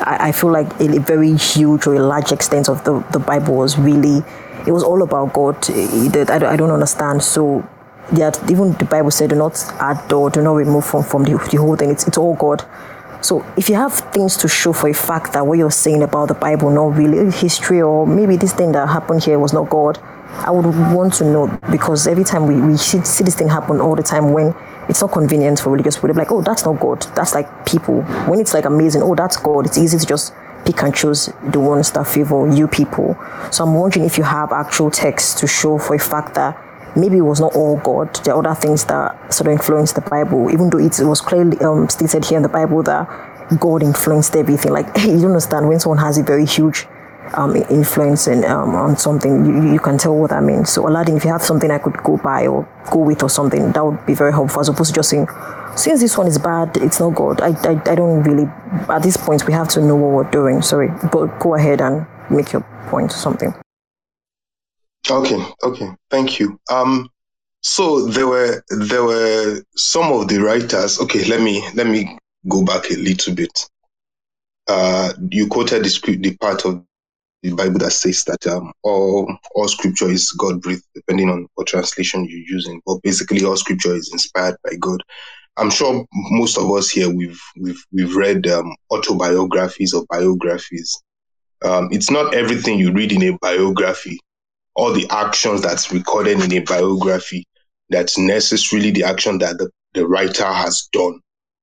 I, 0.02 0.30
I 0.30 0.32
feel 0.32 0.52
like 0.52 0.68
a, 0.80 0.98
a 0.98 1.00
very 1.00 1.36
huge 1.36 1.88
or 1.88 1.96
a 1.96 2.00
large 2.00 2.32
extent 2.32 2.68
of 2.68 2.84
the, 2.84 3.00
the 3.12 3.20
Bible 3.20 3.56
was 3.56 3.78
really, 3.78 4.24
it 4.66 4.72
was 4.72 4.84
all 4.84 5.02
about 5.02 5.34
God. 5.34 5.56
I, 5.70 6.54
I 6.54 6.56
don't 6.58 6.72
understand. 6.72 7.24
So, 7.24 7.68
yeah, 8.14 8.32
even 8.50 8.74
the 8.74 8.86
Bible 8.86 9.12
said, 9.12 9.30
do 9.30 9.36
not 9.36 9.64
add 9.80 10.12
or 10.12 10.30
do 10.30 10.42
not 10.42 10.54
remove 10.54 10.86
from, 10.86 11.04
from 11.04 11.24
the, 11.24 11.38
the 11.52 11.58
whole 11.58 11.76
thing. 11.76 11.92
It's, 11.92 12.08
it's 12.08 12.18
all 12.18 12.36
God. 12.36 12.66
So 13.22 13.46
if 13.58 13.70
you 13.70 13.76
have 13.76 13.94
things 13.94 14.38
to 14.38 14.48
show 14.48 14.74
for 14.74 14.90
a 14.90 14.94
fact 14.94 15.34
that 15.34 15.46
what 15.46 15.58
you're 15.58 15.72
saying 15.72 16.04
about 16.04 16.28
the 16.28 16.34
Bible 16.34 16.70
not 16.70 16.96
really 16.96 17.32
history 17.32 17.82
or 17.82 18.06
maybe 18.06 18.38
this 18.38 18.54
thing 18.54 18.74
that 18.74 18.88
happened 18.88 19.24
here 19.24 19.40
was 19.40 19.54
not 19.54 19.70
God, 19.70 20.00
I 20.30 20.52
would 20.52 20.66
want 20.94 21.14
to 21.16 21.24
know 21.24 21.48
because 21.72 22.08
every 22.08 22.24
time 22.24 22.48
we, 22.48 22.60
we 22.60 22.78
see, 22.78 23.02
see 23.04 23.24
this 23.24 23.36
thing 23.36 23.50
happen 23.50 23.82
all 23.82 23.96
the 23.96 24.04
time 24.04 24.34
when 24.34 24.56
it's 24.90 25.02
not 25.02 25.12
convenient 25.12 25.60
for 25.60 25.72
religious 25.72 25.98
people, 25.98 26.14
like, 26.14 26.32
oh, 26.32 26.42
that's 26.42 26.66
not 26.66 26.80
God. 26.80 27.02
That's 27.16 27.34
like 27.34 27.66
people. 27.66 28.02
When 28.28 28.40
it's 28.40 28.54
like 28.54 28.66
amazing, 28.66 29.02
oh, 29.04 29.16
that's 29.16 29.38
God, 29.38 29.66
it's 29.66 29.78
easy 29.78 29.98
to 29.98 30.06
just 30.06 30.34
pick 30.66 30.82
and 30.84 30.94
choose 30.94 31.30
the 31.52 31.60
ones 31.60 31.92
that 31.92 32.08
favor 32.08 32.48
you 32.54 32.68
people. 32.68 33.18
So 33.52 33.64
I'm 33.64 33.74
wondering 33.74 34.06
if 34.06 34.18
you 34.18 34.24
have 34.24 34.52
actual 34.52 34.92
text 34.92 35.40
to 35.40 35.48
show 35.48 35.78
for 35.78 35.96
a 35.96 36.00
fact 36.00 36.36
that 36.36 36.62
maybe 36.96 37.18
it 37.18 37.22
was 37.22 37.40
not 37.40 37.56
all 37.56 37.78
God. 37.78 38.14
There 38.24 38.34
are 38.34 38.46
other 38.46 38.60
things 38.60 38.86
that 38.86 39.34
sort 39.34 39.48
of 39.48 39.54
influenced 39.54 39.96
the 39.96 40.02
Bible, 40.02 40.52
even 40.52 40.70
though 40.70 40.80
it 40.80 41.00
was 41.00 41.22
clearly 41.22 41.58
um, 41.60 41.90
stated 41.90 42.26
here 42.26 42.38
in 42.38 42.44
the 42.44 42.50
Bible 42.50 42.84
that 42.84 43.60
God 43.60 43.84
influenced 43.84 44.36
everything. 44.36 44.72
Like 44.72 44.88
you 44.98 45.20
don't 45.20 45.26
understand 45.26 45.68
when 45.68 45.80
someone 45.80 46.00
has 46.00 46.18
a 46.18 46.24
very 46.24 46.46
huge 46.46 46.86
um, 47.34 47.56
influence 47.56 48.28
in, 48.28 48.46
um, 48.46 48.76
on 48.76 48.98
something, 48.98 49.46
you, 49.46 49.74
you 49.74 49.80
can 49.80 49.98
tell 49.98 50.16
what 50.16 50.30
that 50.30 50.44
means. 50.44 50.70
So 50.70 50.88
Aladdin, 50.88 51.18
if 51.18 51.26
you 51.26 51.32
have 51.32 51.44
something 51.44 51.72
I 51.72 51.78
could 51.78 51.98
go 52.04 52.18
by 52.18 52.48
or 52.48 52.68
go 52.92 53.00
with 53.00 53.24
or 53.24 53.30
something, 53.30 53.72
that 53.72 53.86
would 53.86 54.06
be 54.06 54.14
very 54.14 54.32
helpful 54.32 54.62
as 54.62 54.70
opposed 54.70 54.90
to 54.92 54.96
just 54.96 55.10
saying, 55.10 55.28
since 55.76 56.02
this 56.02 56.18
one 56.18 56.28
is 56.28 56.38
bad, 56.38 56.76
it's 56.78 57.00
not 57.00 57.16
God. 57.16 57.42
I, 57.42 57.50
I, 57.50 57.82
I 57.92 57.96
don't 57.96 58.24
really, 58.24 58.50
at 58.90 59.04
this 59.04 59.18
point, 59.18 59.46
we 59.46 59.54
have 59.54 59.70
to 59.70 59.82
know 59.82 59.96
what 59.96 60.12
we're 60.12 60.32
doing. 60.32 60.62
Sorry, 60.62 60.90
but 61.12 61.40
go 61.40 61.56
ahead 61.56 61.82
and 61.82 62.08
make 62.30 62.52
your 62.52 62.62
point 62.88 63.12
or 63.12 63.18
something. 63.18 63.54
Okay, 65.10 65.42
okay, 65.64 65.90
thank 66.10 66.40
you. 66.40 66.60
Um, 66.72 67.10
so 67.62 68.08
there 68.08 68.28
were 68.28 68.64
there 68.70 69.04
were 69.04 69.62
some 69.76 70.12
of 70.12 70.28
the 70.28 70.40
writers. 70.40 71.00
Okay, 71.00 71.26
let 71.26 71.42
me 71.42 71.64
let 71.76 71.88
me 71.88 72.18
go 72.48 72.64
back 72.64 72.90
a 72.90 72.96
little 72.96 73.36
bit. 73.36 73.70
Uh, 74.68 75.14
you 75.30 75.48
quoted 75.48 75.84
the 75.84 76.18
the 76.18 76.36
part 76.38 76.66
of 76.66 76.84
the 77.50 77.56
Bible 77.56 77.80
that 77.80 77.92
says 77.92 78.24
that 78.26 78.46
um, 78.48 78.74
all 78.84 79.32
all 79.56 79.68
scripture 79.68 80.10
is 80.10 80.32
God 80.34 80.62
breathed, 80.62 80.84
depending 80.94 81.30
on 81.30 81.48
what 81.56 81.68
translation 81.68 82.26
you're 82.26 82.40
using. 82.40 82.82
But 82.86 83.02
basically, 83.04 83.44
all 83.46 83.56
scripture 83.56 83.96
is 83.96 84.12
inspired 84.12 84.56
by 84.64 84.76
God. 84.80 85.02
I'm 85.58 85.70
sure 85.70 86.06
most 86.14 86.58
of 86.58 86.70
us 86.72 86.90
here 86.90 87.10
we've 87.10 87.42
we've 87.58 87.84
we've 87.92 88.16
read 88.16 88.48
um, 88.48 88.76
autobiographies 88.92 89.94
or 89.94 90.06
biographies. 90.10 91.02
Um, 91.64 91.90
it's 91.92 92.12
not 92.12 92.36
everything 92.36 92.78
you 92.78 92.92
read 92.92 93.12
in 93.12 93.24
a 93.24 93.38
biography, 93.42 94.20
all 94.76 94.94
the 94.94 95.08
actions 95.10 95.62
that's 95.62 95.92
recorded 95.92 96.40
in 96.40 96.54
a 96.54 96.60
biography, 96.60 97.46
that's 97.90 98.18
necessarily 98.18 98.92
the 98.92 99.04
action 99.04 99.40
that 99.40 99.58
the, 99.58 99.70
the 99.94 100.06
writer 100.06 100.46
has 100.46 100.88
done 100.92 101.20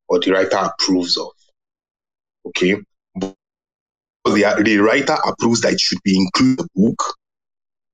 or 0.08 0.18
the 0.18 0.32
writer 0.32 0.56
approves 0.56 1.16
of. 1.16 1.28
Okay, 2.46 2.76
the, 4.32 4.62
the 4.64 4.78
writer 4.78 5.16
approves 5.26 5.60
that 5.60 5.74
it 5.74 5.80
should 5.80 6.02
be 6.02 6.16
included 6.16 6.60
in 6.60 6.66
the 6.74 6.88
book, 6.88 7.02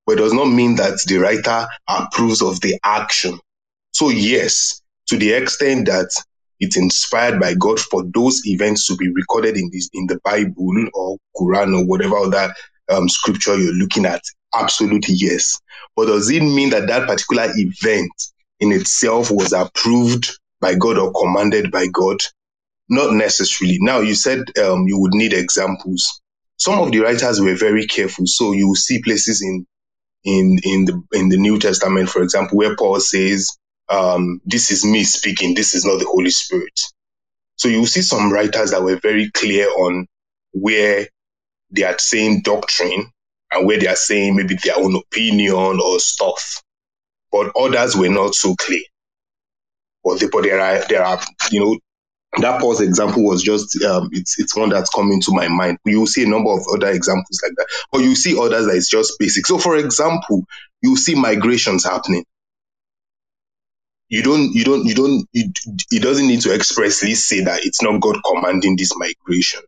but 0.06 0.18
does 0.18 0.32
not 0.32 0.46
mean 0.46 0.76
that 0.76 0.98
the 1.06 1.18
writer 1.18 1.66
approves 1.88 2.42
of 2.42 2.60
the 2.60 2.78
action. 2.84 3.38
So 3.92 4.10
yes, 4.10 4.80
to 5.06 5.16
the 5.16 5.32
extent 5.32 5.86
that 5.86 6.10
it's 6.60 6.76
inspired 6.76 7.40
by 7.40 7.54
God 7.54 7.80
for 7.80 8.04
those 8.14 8.46
events 8.46 8.86
to 8.86 8.96
be 8.96 9.10
recorded 9.12 9.56
in 9.56 9.70
this 9.72 9.88
in 9.94 10.06
the 10.06 10.20
Bible 10.24 10.86
or 10.94 11.16
Quran 11.36 11.76
or 11.76 11.86
whatever 11.86 12.16
other 12.18 12.54
um, 12.90 13.08
scripture 13.08 13.56
you're 13.56 13.72
looking 13.72 14.04
at, 14.04 14.22
absolutely 14.54 15.14
yes. 15.14 15.58
But 15.96 16.06
does 16.06 16.30
it 16.30 16.42
mean 16.42 16.70
that 16.70 16.86
that 16.86 17.08
particular 17.08 17.50
event 17.56 18.12
in 18.60 18.72
itself 18.72 19.30
was 19.30 19.52
approved 19.52 20.38
by 20.60 20.74
God 20.74 20.98
or 20.98 21.12
commanded 21.12 21.70
by 21.70 21.86
God? 21.86 22.18
Not 22.90 23.14
necessarily. 23.14 23.78
Now 23.80 24.00
you 24.00 24.16
said 24.16 24.40
um, 24.58 24.88
you 24.88 24.98
would 25.00 25.14
need 25.14 25.34
examples. 25.34 26.22
Some 26.58 26.80
of 26.80 26.92
the 26.92 27.00
writers 27.00 27.40
were 27.40 27.56
very 27.56 27.86
careful, 27.86 28.26
so 28.26 28.52
you 28.52 28.74
see 28.76 29.02
places 29.02 29.42
in 29.42 29.66
in 30.24 30.58
in 30.64 30.86
the 30.86 31.02
in 31.12 31.28
the 31.30 31.38
New 31.38 31.58
Testament, 31.58 32.10
for 32.10 32.22
example, 32.22 32.58
where 32.58 32.76
Paul 32.76 33.00
says, 33.00 33.56
um, 33.90 34.40
"This 34.46 34.70
is 34.72 34.84
me 34.84 35.04
speaking. 35.04 35.54
This 35.54 35.74
is 35.74 35.84
not 35.84 36.00
the 36.00 36.06
Holy 36.06 36.30
Spirit." 36.30 36.78
So 37.56 37.68
you 37.68 37.86
see 37.86 38.02
some 38.02 38.32
writers 38.32 38.72
that 38.72 38.82
were 38.82 38.98
very 39.02 39.30
clear 39.32 39.68
on 39.70 40.06
where 40.52 41.08
they 41.70 41.84
are 41.84 41.98
saying 41.98 42.42
doctrine 42.42 43.10
and 43.52 43.66
where 43.66 43.78
they 43.78 43.88
are 43.88 43.96
saying 43.96 44.36
maybe 44.36 44.56
their 44.56 44.78
own 44.78 44.96
opinion 44.96 45.80
or 45.84 46.00
stuff, 46.00 46.62
but 47.32 47.52
others 47.56 47.96
were 47.96 48.08
not 48.08 48.34
so 48.34 48.54
clear. 48.56 48.82
But, 50.04 50.20
the, 50.20 50.30
but 50.32 50.44
there 50.44 50.60
are 50.60 50.86
there 50.88 51.04
are 51.04 51.20
you 51.50 51.60
know 51.60 51.78
that 52.38 52.60
pause 52.60 52.80
example 52.80 53.24
was 53.24 53.42
just 53.42 53.82
um, 53.84 54.08
it's 54.12 54.38
it's 54.38 54.56
one 54.56 54.68
that's 54.70 54.90
coming 54.90 55.20
to 55.22 55.32
my 55.32 55.48
mind. 55.48 55.78
You 55.84 56.06
see 56.06 56.24
a 56.24 56.28
number 56.28 56.50
of 56.50 56.60
other 56.74 56.90
examples 56.90 57.40
like 57.42 57.52
that, 57.56 57.66
or 57.92 58.00
you 58.00 58.14
see 58.14 58.38
others 58.38 58.66
that 58.66 58.74
is 58.76 58.88
just 58.88 59.14
basic. 59.18 59.46
So, 59.46 59.58
for 59.58 59.76
example, 59.76 60.44
you 60.82 60.96
see 60.96 61.14
migrations 61.14 61.84
happening. 61.84 62.24
You 64.08 64.22
don't, 64.22 64.52
you 64.54 64.64
don't, 64.64 64.86
you 64.86 64.94
don't. 64.94 65.26
It, 65.34 65.58
it 65.90 66.02
doesn't 66.02 66.26
need 66.28 66.42
to 66.42 66.54
expressly 66.54 67.14
say 67.14 67.42
that 67.42 67.64
it's 67.64 67.82
not 67.82 68.00
God 68.00 68.18
commanding 68.24 68.76
this 68.76 68.92
migration. 68.96 69.60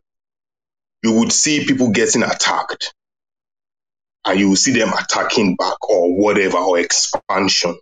You 1.03 1.13
would 1.19 1.31
see 1.33 1.65
people 1.65 1.91
getting 1.91 2.23
attacked, 2.23 2.93
and 4.25 4.39
you 4.39 4.49
will 4.49 4.55
see 4.57 4.73
them 4.73 4.93
attacking 4.93 5.55
back 5.57 5.89
or 5.89 6.17
whatever 6.17 6.57
or 6.57 6.79
expansion. 6.79 7.77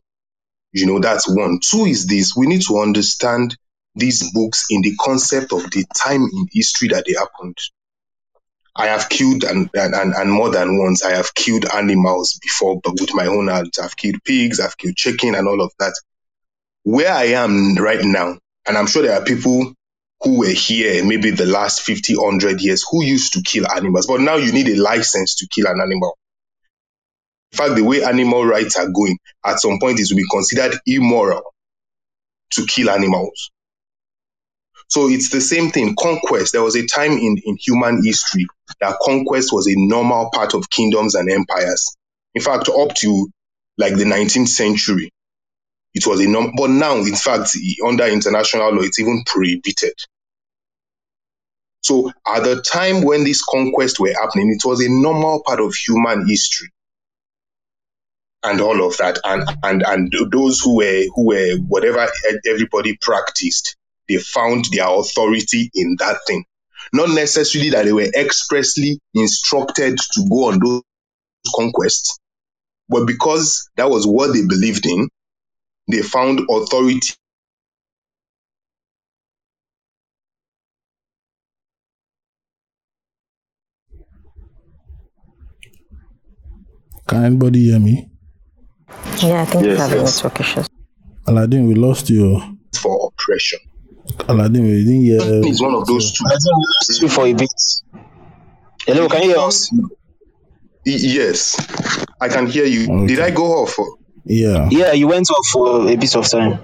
You 0.73 0.87
know, 0.87 0.99
that's 0.99 1.27
one. 1.29 1.59
Two 1.63 1.85
is 1.85 2.07
this: 2.07 2.35
we 2.35 2.47
need 2.47 2.63
to 2.67 2.79
understand 2.79 3.57
these 3.95 4.31
books 4.33 4.65
in 4.69 4.81
the 4.81 4.95
concept 4.99 5.51
of 5.53 5.63
the 5.71 5.85
time 5.95 6.21
in 6.21 6.47
history 6.51 6.89
that 6.89 7.05
they 7.05 7.13
happened. 7.13 7.57
I 8.75 8.87
have 8.87 9.09
killed 9.09 9.43
and, 9.43 9.69
and, 9.73 9.93
and, 9.93 10.13
and 10.13 10.31
more 10.31 10.49
than 10.49 10.77
once, 10.77 11.03
I 11.03 11.11
have 11.11 11.33
killed 11.35 11.65
animals 11.65 12.39
before, 12.41 12.79
but 12.81 12.93
with 12.93 13.13
my 13.13 13.27
own 13.27 13.49
hands. 13.49 13.77
I've 13.79 13.97
killed 13.97 14.23
pigs, 14.23 14.59
I've 14.59 14.77
killed 14.77 14.95
chicken 14.95 15.35
and 15.35 15.47
all 15.47 15.61
of 15.61 15.71
that. 15.79 15.93
Where 16.83 17.11
I 17.11 17.25
am 17.25 17.75
right 17.75 18.03
now, 18.03 18.39
and 18.65 18.77
I'm 18.77 18.87
sure 18.87 19.03
there 19.03 19.19
are 19.19 19.25
people 19.25 19.73
who 20.21 20.39
were 20.39 20.47
here 20.47 21.03
maybe 21.03 21.31
the 21.31 21.45
last 21.45 21.81
50, 21.81 22.15
100 22.15 22.61
years 22.61 22.85
who 22.89 23.03
used 23.03 23.33
to 23.33 23.41
kill 23.41 23.69
animals, 23.69 24.07
but 24.07 24.21
now 24.21 24.35
you 24.35 24.51
need 24.53 24.69
a 24.69 24.81
license 24.81 25.35
to 25.35 25.47
kill 25.47 25.67
an 25.67 25.81
animal. 25.81 26.17
In 27.51 27.57
fact, 27.57 27.75
the 27.75 27.83
way 27.83 28.03
animal 28.03 28.45
rights 28.45 28.77
are 28.77 28.89
going, 28.89 29.17
at 29.43 29.59
some 29.59 29.79
point 29.79 29.99
it 29.99 30.07
will 30.09 30.17
be 30.17 30.27
considered 30.31 30.79
immoral 30.85 31.53
to 32.51 32.65
kill 32.65 32.89
animals. 32.89 33.51
So 34.91 35.07
it's 35.07 35.29
the 35.29 35.39
same 35.39 35.71
thing. 35.71 35.95
Conquest. 35.97 36.51
There 36.51 36.61
was 36.61 36.75
a 36.75 36.85
time 36.85 37.13
in, 37.13 37.37
in 37.45 37.55
human 37.55 38.03
history 38.03 38.45
that 38.81 38.97
conquest 39.01 39.53
was 39.53 39.65
a 39.67 39.73
normal 39.77 40.29
part 40.33 40.53
of 40.53 40.69
kingdoms 40.69 41.15
and 41.15 41.31
empires. 41.31 41.95
In 42.35 42.41
fact, 42.41 42.67
up 42.67 42.93
to 42.95 43.29
like 43.77 43.95
the 43.95 44.03
19th 44.03 44.49
century, 44.49 45.09
it 45.93 46.05
was 46.05 46.19
a 46.19 46.27
norm. 46.27 46.51
But 46.57 46.71
now, 46.71 46.97
in 46.97 47.15
fact, 47.15 47.55
under 47.87 48.03
international 48.05 48.73
law, 48.73 48.81
it's 48.81 48.99
even 48.99 49.23
prohibited. 49.25 49.93
So 51.83 52.11
at 52.27 52.43
the 52.43 52.61
time 52.61 53.01
when 53.01 53.23
these 53.23 53.41
conquests 53.41 53.97
were 53.97 54.13
happening, 54.13 54.51
it 54.51 54.67
was 54.67 54.81
a 54.85 54.89
normal 54.89 55.41
part 55.45 55.61
of 55.61 55.73
human 55.73 56.27
history 56.27 56.69
and 58.43 58.59
all 58.59 58.85
of 58.85 58.97
that. 58.97 59.19
And, 59.23 59.49
and, 59.63 59.83
and 59.87 60.13
those 60.31 60.59
who 60.59 60.77
were, 60.77 61.03
who 61.15 61.27
were, 61.27 61.55
whatever 61.67 62.07
everybody 62.45 62.97
practiced, 63.01 63.77
they 64.11 64.17
found 64.17 64.65
their 64.71 64.87
authority 64.89 65.69
in 65.73 65.95
that 65.99 66.17
thing. 66.27 66.43
Not 66.93 67.09
necessarily 67.09 67.69
that 67.71 67.85
they 67.85 67.93
were 67.93 68.09
expressly 68.15 68.99
instructed 69.13 69.97
to 69.97 70.27
go 70.29 70.45
on 70.51 70.59
those 70.59 70.81
conquests, 71.55 72.19
but 72.89 73.05
because 73.05 73.69
that 73.77 73.89
was 73.89 74.05
what 74.05 74.33
they 74.33 74.45
believed 74.45 74.85
in, 74.85 75.07
they 75.89 76.01
found 76.01 76.41
authority 76.49 77.13
Can 87.07 87.25
anybody 87.25 87.65
hear 87.65 87.79
me? 87.79 88.09
Yeah, 89.21 89.41
I 89.41 89.45
think 89.45 89.65
Yes, 89.65 89.73
we 89.73 89.77
have 89.77 89.91
yes. 89.91 90.23
network 90.23 90.39
issues. 90.39 90.67
Aladdin, 91.27 91.67
we 91.67 91.75
lost 91.75 92.09
you. 92.09 92.57
for 92.81 93.11
oppression. 93.11 93.59
Aladdin, 94.27 94.63
we 94.63 94.83
didn't 94.83 95.01
hear. 95.01 95.21
Uh, 95.21 95.47
it's 95.47 95.61
one 95.61 95.73
of 95.73 95.85
those 95.85 96.11
two. 96.11 96.23
I 96.25 96.31
think 96.31 96.57
we 96.57 96.65
lost 96.79 97.01
you 97.01 97.09
for 97.09 97.25
a 97.27 97.33
bit. 97.33 97.49
Hello, 98.85 99.07
can 99.07 99.23
you 99.23 99.29
hear 99.29 99.39
us? 99.39 99.71
Yes, 100.85 101.55
I 102.19 102.27
can 102.27 102.47
hear 102.47 102.65
you. 102.65 102.91
Okay. 102.91 103.07
Did 103.07 103.19
I 103.19 103.31
go 103.31 103.63
off? 103.63 103.77
Yeah. 104.25 104.67
Yeah, 104.71 104.93
you 104.93 105.07
went 105.07 105.29
off 105.29 105.45
for 105.51 105.89
a 105.89 105.95
bit 105.95 106.15
of 106.15 106.27
time. 106.27 106.59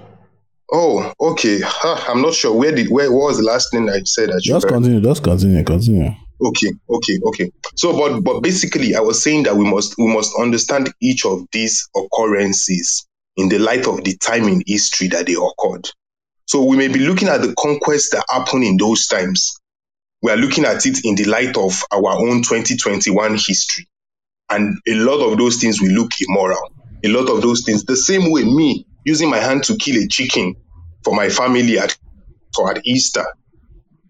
Oh, 0.70 1.12
okay. 1.18 1.60
Huh, 1.62 2.12
I'm 2.12 2.20
not 2.20 2.34
sure. 2.34 2.54
Where 2.54 2.72
did 2.72 2.90
where 2.90 3.10
what 3.10 3.28
was 3.28 3.38
the 3.38 3.44
last 3.44 3.70
thing 3.70 3.88
I 3.88 4.00
said? 4.04 4.28
That 4.30 4.44
you 4.44 4.52
Just 4.52 4.64
heard? 4.64 4.72
continue. 4.72 5.00
Just 5.00 5.22
continue. 5.22 5.64
Continue. 5.64 6.10
Okay, 6.40 6.70
okay, 6.90 7.18
okay. 7.26 7.50
So, 7.76 7.96
but 7.96 8.20
but 8.20 8.40
basically, 8.40 8.94
I 8.94 9.00
was 9.00 9.22
saying 9.22 9.44
that 9.44 9.56
we 9.56 9.68
must 9.68 9.94
we 9.98 10.12
must 10.12 10.32
understand 10.38 10.92
each 11.00 11.24
of 11.24 11.46
these 11.52 11.88
occurrences 11.96 13.06
in 13.36 13.48
the 13.48 13.58
light 13.58 13.86
of 13.86 14.04
the 14.04 14.16
time 14.18 14.44
in 14.44 14.62
history 14.66 15.08
that 15.08 15.26
they 15.26 15.34
occurred. 15.34 15.88
So 16.48 16.64
we 16.64 16.76
may 16.76 16.88
be 16.88 17.00
looking 17.00 17.28
at 17.28 17.42
the 17.42 17.54
conquest 17.58 18.12
that 18.12 18.24
happened 18.28 18.64
in 18.64 18.76
those 18.76 19.06
times. 19.06 19.60
We 20.22 20.32
are 20.32 20.36
looking 20.36 20.64
at 20.64 20.84
it 20.86 21.04
in 21.04 21.14
the 21.14 21.24
light 21.24 21.56
of 21.56 21.84
our 21.92 22.12
own 22.12 22.42
2021 22.42 23.34
history, 23.34 23.86
and 24.50 24.76
a 24.88 24.94
lot 24.94 25.20
of 25.20 25.38
those 25.38 25.58
things 25.58 25.80
will 25.80 25.92
look 25.92 26.10
immoral. 26.20 26.72
A 27.04 27.08
lot 27.08 27.30
of 27.30 27.42
those 27.42 27.62
things, 27.64 27.84
the 27.84 27.96
same 27.96 28.32
way 28.32 28.42
me 28.42 28.86
using 29.04 29.30
my 29.30 29.38
hand 29.38 29.62
to 29.64 29.76
kill 29.76 30.02
a 30.02 30.08
chicken 30.08 30.56
for 31.04 31.14
my 31.14 31.28
family 31.28 31.78
at 31.78 31.96
at 32.68 32.84
Easter 32.84 33.24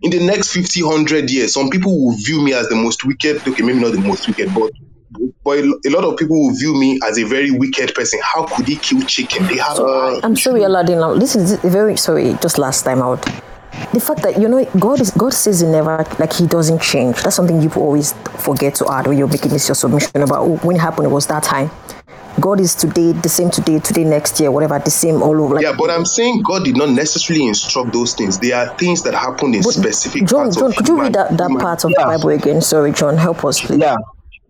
in 0.03 0.11
the 0.11 0.25
next 0.25 0.53
50, 0.53 0.83
100 0.83 1.31
years, 1.31 1.53
some 1.55 1.71
people 1.71 1.93
will 1.93 2.17
view 2.17 2.41
me 2.41 2.53
as 2.55 2.69
the 2.69 2.77
most 2.77 3.05
wicked. 3.05 3.47
Okay, 3.47 3.63
maybe 3.63 3.81
not 3.81 3.93
the 3.93 4.01
most 4.01 4.29
wicked, 4.29 4.55
but 4.55 4.71
but 5.45 5.59
a 5.59 5.75
a 5.87 5.91
lot 5.91 6.05
of 6.05 6.17
people 6.17 6.37
will 6.41 6.55
view 6.55 6.75
me 6.75 6.99
as 7.07 7.19
a 7.19 7.25
very 7.25 7.51
wicked 7.51 7.95
person. 7.95 8.21
How 8.23 8.45
could 8.47 8.67
he 8.67 8.77
kill 8.77 9.03
chicken? 9.03 9.47
They 9.47 9.57
have 9.57 9.79
eyes. 9.81 10.21
I'm 10.23 10.37
sorry, 10.37 10.63
Aladdin. 10.63 11.01
Now, 11.01 11.15
this 11.15 11.35
is 11.37 11.57
very 11.61 11.97
sorry. 11.97 12.35
Just 12.43 12.59
last 12.59 12.83
time 12.85 13.01
out, 13.03 13.23
the 13.93 14.01
fact 14.01 14.23
that 14.23 14.39
you 14.41 14.49
know 14.49 14.65
God 14.79 15.01
is 15.01 15.11
God 15.13 15.33
says 15.33 15.61
He 15.61 15.67
never 15.67 16.05
like 16.19 16.33
He 16.33 16.47
doesn't 16.47 16.83
change. 16.83 17.23
That's 17.23 17.37
something 17.37 17.61
people 17.61 17.83
always 17.83 18.13
forget 18.39 18.75
to 18.77 18.91
add 18.91 19.07
when 19.07 19.17
you're 19.19 19.29
making 19.29 19.51
this 19.51 19.69
your 19.69 19.75
submission 19.75 20.23
about 20.23 20.41
oh, 20.41 20.57
when 20.59 20.77
it 20.77 20.81
happened. 20.81 21.07
It 21.07 21.11
was 21.11 21.27
that 21.29 21.43
time. 21.43 21.71
God 22.41 22.61
is 22.61 22.75
today 22.75 23.11
the 23.13 23.29
same 23.29 23.51
today, 23.51 23.81
today 23.81 24.05
next 24.05 24.39
year, 24.39 24.53
whatever, 24.53 24.79
the 24.79 24.91
same 24.93 25.23
all 25.23 25.43
over. 25.43 25.57
Like, 25.57 25.65
Yeah, 25.65 25.75
but 25.77 25.91
I'm 25.91 26.05
saying 26.05 26.43
God 26.47 26.65
did 26.65 26.77
not 26.77 26.91
necessarily 26.91 27.47
instruct 27.47 27.93
those 27.93 28.15
things. 28.15 28.39
They 28.39 28.53
are 28.53 28.69
things 28.79 29.03
that 29.03 29.15
happened 29.15 29.57
in 29.57 29.63
But 29.63 29.73
specific 29.73 30.25
John, 30.25 30.45
parts 30.45 30.57
John, 30.57 30.71
of 30.71 30.77
could 30.77 30.87
you 30.87 31.01
read 31.01 31.15
that, 31.15 31.37
that 31.37 31.51
part 31.59 31.85
of 31.85 31.91
Yeah. 31.91 32.05
the 32.05 32.17
Bible 32.17 32.29
again? 32.31 32.61
Sorry, 32.61 32.93
John, 32.93 33.17
help 33.17 33.45
us, 33.45 33.61
please. 33.61 33.81
Yeah. 33.81 33.97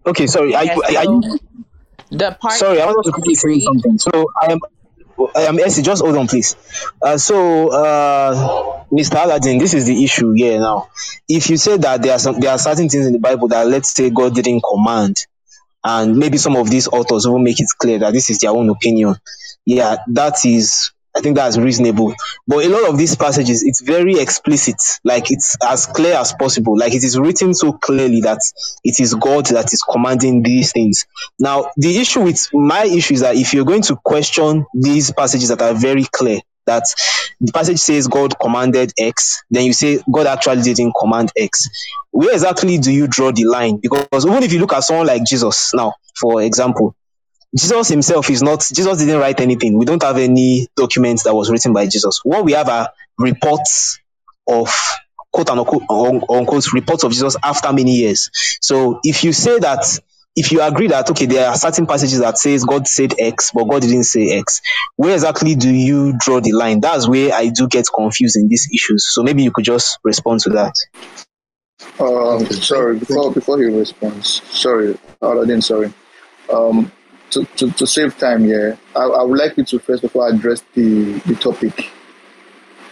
Okay, 0.09 0.27
sorry. 0.27 0.53
Yeah, 0.53 0.75
are 0.75 1.05
so 1.05 1.21
you 1.21 1.39
the 2.11 2.37
part 2.41 2.55
Sorry, 2.55 2.81
I 2.81 2.87
want 2.87 3.05
to 3.05 3.13
quickly 3.13 3.35
say 3.35 3.61
something. 3.61 3.99
So 3.99 4.27
I 4.41 4.53
am, 4.53 4.61
I 5.37 5.43
am 5.43 5.59
Essie. 5.59 5.83
Just 5.83 6.03
hold 6.03 6.17
on, 6.17 6.27
please. 6.27 6.57
Uh, 7.03 7.19
so, 7.19 7.69
uh, 7.69 8.85
Mr. 8.91 9.23
Aladdin, 9.23 9.59
this 9.59 9.75
is 9.75 9.85
the 9.87 10.03
issue 10.03 10.33
here 10.33 10.59
now. 10.59 10.89
If 11.29 11.51
you 11.51 11.59
say 11.59 11.77
that 11.77 12.03
there 12.03 12.13
are 12.15 12.19
some, 12.19 12.41
there 12.41 12.51
are 12.51 12.59
certain 12.59 12.89
things 12.89 13.07
in 13.07 13.13
the 13.13 13.19
Bible 13.19 13.49
that 13.49 13.67
let's 13.67 13.95
say 13.95 14.09
God 14.09 14.35
didn't 14.35 14.63
command, 14.63 15.19
and 15.85 16.17
maybe 16.17 16.39
some 16.39 16.57
of 16.57 16.71
these 16.71 16.89
authors 16.89 17.27
will 17.27 17.39
make 17.39 17.61
it 17.61 17.69
clear 17.79 17.99
that 17.99 18.15
this 18.15 18.31
is 18.31 18.39
their 18.39 18.51
own 18.51 18.71
opinion. 18.71 19.17
Yeah, 19.67 19.97
that 20.09 20.45
is. 20.47 20.93
I 21.17 21.21
think 21.21 21.37
that's 21.37 21.59
reasonable. 21.59 22.15
But 22.47 22.65
a 22.65 22.69
lot 22.69 22.89
of 22.89 22.99
these 22.99 23.17
passages, 23.17 23.63
it's 23.65 23.81
very 23.81 24.21
explicit. 24.21 24.77
Like 25.05 25.31
it's 25.31 25.57
as 25.63 25.87
clear 25.87 26.15
as 26.15 26.33
possible. 26.33 26.79
Like 26.79 26.95
it 26.95 27.03
is 27.03 27.19
written 27.19 27.55
so 27.55 27.73
clearly 27.73 28.21
that 28.21 28.39
it 28.85 29.01
is 29.01 29.15
God 29.15 29.47
that 29.47 29.73
is 29.73 29.83
commanding 29.83 30.43
these 30.43 30.73
things. 30.73 31.07
Now, 31.39 31.71
the 31.77 31.99
issue 31.99 32.23
with 32.23 32.49
my 32.53 32.85
issue 32.85 33.15
is 33.15 33.21
that 33.21 33.37
if 33.37 33.53
you're 33.53 33.65
going 33.65 33.83
to 33.83 33.97
question 33.97 34.67
these 34.75 35.11
passages 35.13 35.49
that 35.49 35.63
are 35.63 35.75
very 35.75 36.05
clear, 36.05 36.41
that 36.67 36.85
the 37.41 37.51
passage 37.51 37.79
says 37.79 38.07
God 38.07 38.39
commanded 38.39 38.93
X, 38.99 39.43
then 39.51 39.65
you 39.65 39.73
say 39.73 40.01
God 40.13 40.27
actually 40.27 40.63
didn't 40.63 40.93
command 41.01 41.33
X. 41.37 41.69
Where 42.11 42.33
exactly 42.33 42.79
do 42.79 42.93
you 42.93 43.09
draw 43.09 43.33
the 43.33 43.45
line? 43.47 43.79
Because 43.79 44.27
even 44.27 44.43
if 44.43 44.53
you 44.53 44.61
look 44.61 44.75
at 44.75 44.85
someone 44.85 45.07
like 45.07 45.25
Jesus 45.25 45.73
now, 45.75 45.95
for 46.21 46.43
example, 46.43 46.95
Jesus 47.57 47.89
himself 47.89 48.29
is 48.31 48.43
not, 48.43 48.65
Jesus 48.73 48.99
didn't 48.99 49.21
write 49.21 49.41
anything. 49.41 49.79
We 49.79 49.85
don't 49.85 50.03
have 50.03 50.19
any 50.19 50.69
documents 50.77 51.23
that 51.25 51.35
was 51.35 51.51
written 51.51 51.73
by 51.73 51.87
Jesus. 51.87 52.21
What 52.23 52.45
we 52.45 52.53
have 52.53 52.69
are 52.69 52.91
reports 53.19 54.01
of 54.47 54.75
quote 55.33 55.51
unquote, 55.51 55.83
un- 55.89 56.23
unquote 56.29 56.73
reports 56.73 57.05
of 57.05 57.13
Jesus 57.13 57.37
after 57.43 57.73
many 57.73 57.97
years. 57.97 58.31
So 58.61 59.01
if 59.03 59.25
you 59.25 59.33
say 59.33 59.59
that, 59.61 59.85
if 60.37 60.53
you 60.53 60.63
agree 60.63 60.89
that 60.89 61.11
okay, 61.11 61.27
there 61.27 61.49
are 61.49 61.57
certain 61.57 61.87
passages 61.87 62.21
that 62.21 62.39
says 62.39 62.65
God 62.65 62.87
said 62.87 63.15
X, 63.19 63.51
but 63.53 63.65
God 63.65 63.83
didn't 63.83 64.05
say 64.05 64.39
X, 64.39 64.61
where 64.97 65.15
exactly 65.15 65.55
do 65.55 65.71
you 65.73 66.15
draw 66.19 66.41
the 66.41 66.53
line? 66.53 66.81
That's 66.81 67.09
where 67.09 67.33
I 67.35 67.49
do 67.49 67.67
get 67.67 67.87
confused 67.93 68.37
in 68.37 68.49
these 68.49 68.69
issues. 68.73 69.07
So 69.13 69.23
maybe 69.23 69.43
you 69.43 69.51
could 69.51 69.65
just 69.65 69.99
respond 70.05 70.41
to 70.41 70.51
that. 70.51 70.75
Um, 71.99 72.47
sorry, 72.47 72.99
before 72.99 73.33
before 73.33 73.59
he 73.59 73.65
responds, 73.65 74.43
sorry, 74.51 74.97
Aladdin, 75.21 75.61
sorry. 75.61 75.93
Um, 76.53 76.93
to, 77.31 77.45
to, 77.45 77.71
to 77.73 77.87
save 77.87 78.17
time 78.19 78.45
yeah, 78.45 78.77
I, 78.97 79.03
I 79.03 79.23
would 79.23 79.39
like 79.39 79.57
you 79.57 79.65
to 79.65 79.79
first 79.79 80.05
of 80.05 80.15
all 80.17 80.27
address 80.27 80.63
the, 80.75 81.19
the 81.27 81.35
topic. 81.35 81.91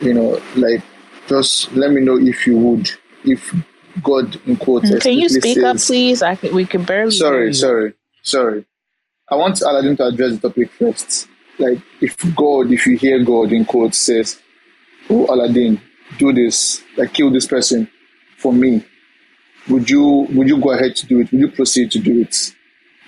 You 0.01 0.15
know, 0.15 0.41
like 0.57 0.83
just 1.27 1.73
let 1.73 1.91
me 1.91 2.01
know 2.01 2.19
if 2.19 2.47
you 2.47 2.57
would, 2.59 2.91
if 3.25 3.55
God 4.03 4.41
in 4.47 4.57
quotes. 4.57 4.97
Can 5.03 5.15
you 5.15 5.29
speak 5.29 5.59
up, 5.59 5.79
please? 5.79 6.23
I 6.23 6.37
can, 6.37 6.55
we 6.55 6.67
can 6.67 6.85
barely. 6.85 7.13
Sorry, 7.13 7.55
sorry, 7.55 7.95
sorry. 8.23 8.65
I 9.29 9.35
want 9.37 9.61
Aladdin 9.61 9.97
to 9.97 10.07
address 10.07 10.39
the 10.39 10.49
topic 10.49 10.71
first. 10.73 11.29
Like, 11.59 11.81
if 12.01 12.17
God, 12.35 12.71
if 12.71 12.87
you 12.87 12.97
hear 12.97 13.25
God 13.25 13.53
in 13.53 13.65
quotes 13.65 13.99
says, 13.99 14.41
"Oh 15.09 15.27
Aladdin, 15.33 15.81
do 16.19 16.33
this, 16.33 16.83
like 16.97 17.15
kill 17.15 17.31
this 17.31 17.47
person 17.47 17.89
for 18.37 18.53
me, 18.53 18.85
would 19.69 19.89
you 19.91 20.29
would 20.33 20.49
you 20.49 20.61
go 20.61 20.73
ahead 20.73 20.95
to 20.97 21.07
do 21.07 21.21
it? 21.21 21.33
Would 21.33 21.41
you 21.41 21.51
proceed 21.51 21.91
to 21.93 21.99
do 21.99 22.21
it? 22.21 22.55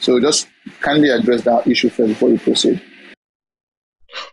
So 0.01 0.21
just 0.21 0.49
kindly 0.81 1.11
address 1.11 1.43
that 1.45 1.67
issue 1.67 1.91
first 1.91 2.09
before 2.09 2.31
you 2.31 2.39
proceed. 2.39 2.81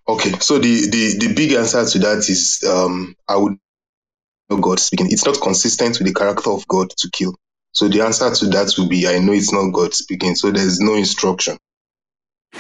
Okay, 0.07 0.31
so 0.39 0.59
the, 0.59 0.89
the, 0.89 1.27
the 1.27 1.33
big 1.33 1.53
answer 1.53 1.85
to 1.85 1.99
that 1.99 2.29
is 2.29 2.63
um, 2.67 3.15
I 3.27 3.35
would 3.37 3.57
know 4.49 4.57
God 4.57 4.79
speaking. 4.79 5.07
It's 5.09 5.25
not 5.25 5.41
consistent 5.41 5.97
with 5.99 6.07
the 6.07 6.13
character 6.13 6.51
of 6.51 6.67
God 6.67 6.91
to 6.91 7.09
kill. 7.11 7.35
So 7.71 7.87
the 7.87 8.01
answer 8.01 8.33
to 8.33 8.45
that 8.47 8.73
would 8.77 8.89
be 8.89 9.07
I 9.07 9.19
know 9.19 9.33
it's 9.33 9.51
not 9.51 9.71
God 9.71 9.93
speaking. 9.93 10.35
So 10.35 10.51
there's 10.51 10.79
no 10.79 10.95
instruction. 10.95 11.57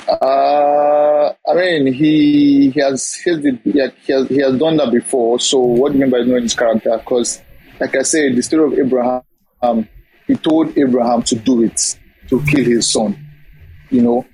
Uh, 0.07 1.31
I 1.47 1.53
mean, 1.53 1.93
he 1.93 2.69
he 2.71 2.79
has 2.81 3.13
he 3.13 3.31
has, 3.31 3.43
he 3.63 4.11
has 4.11 4.27
he 4.27 4.37
has 4.41 4.57
done 4.57 4.77
that 4.77 4.91
before. 4.91 5.39
So 5.39 5.59
what 5.59 5.93
do 5.93 5.97
you 5.97 6.05
mean 6.05 6.11
by 6.11 6.21
knowing 6.21 6.43
his 6.43 6.53
character? 6.53 6.97
Because, 6.97 7.41
like 7.79 7.95
I 7.95 8.01
said, 8.01 8.35
the 8.35 8.41
story 8.43 8.73
of 8.73 8.79
Abraham, 8.85 9.21
um, 9.61 9.87
he 10.27 10.35
told 10.35 10.77
Abraham 10.77 11.23
to 11.23 11.35
do 11.35 11.63
it, 11.63 11.97
to 12.29 12.43
kill 12.45 12.65
his 12.65 12.91
son. 12.91 13.24
You 13.95 14.01
know. 14.01 14.25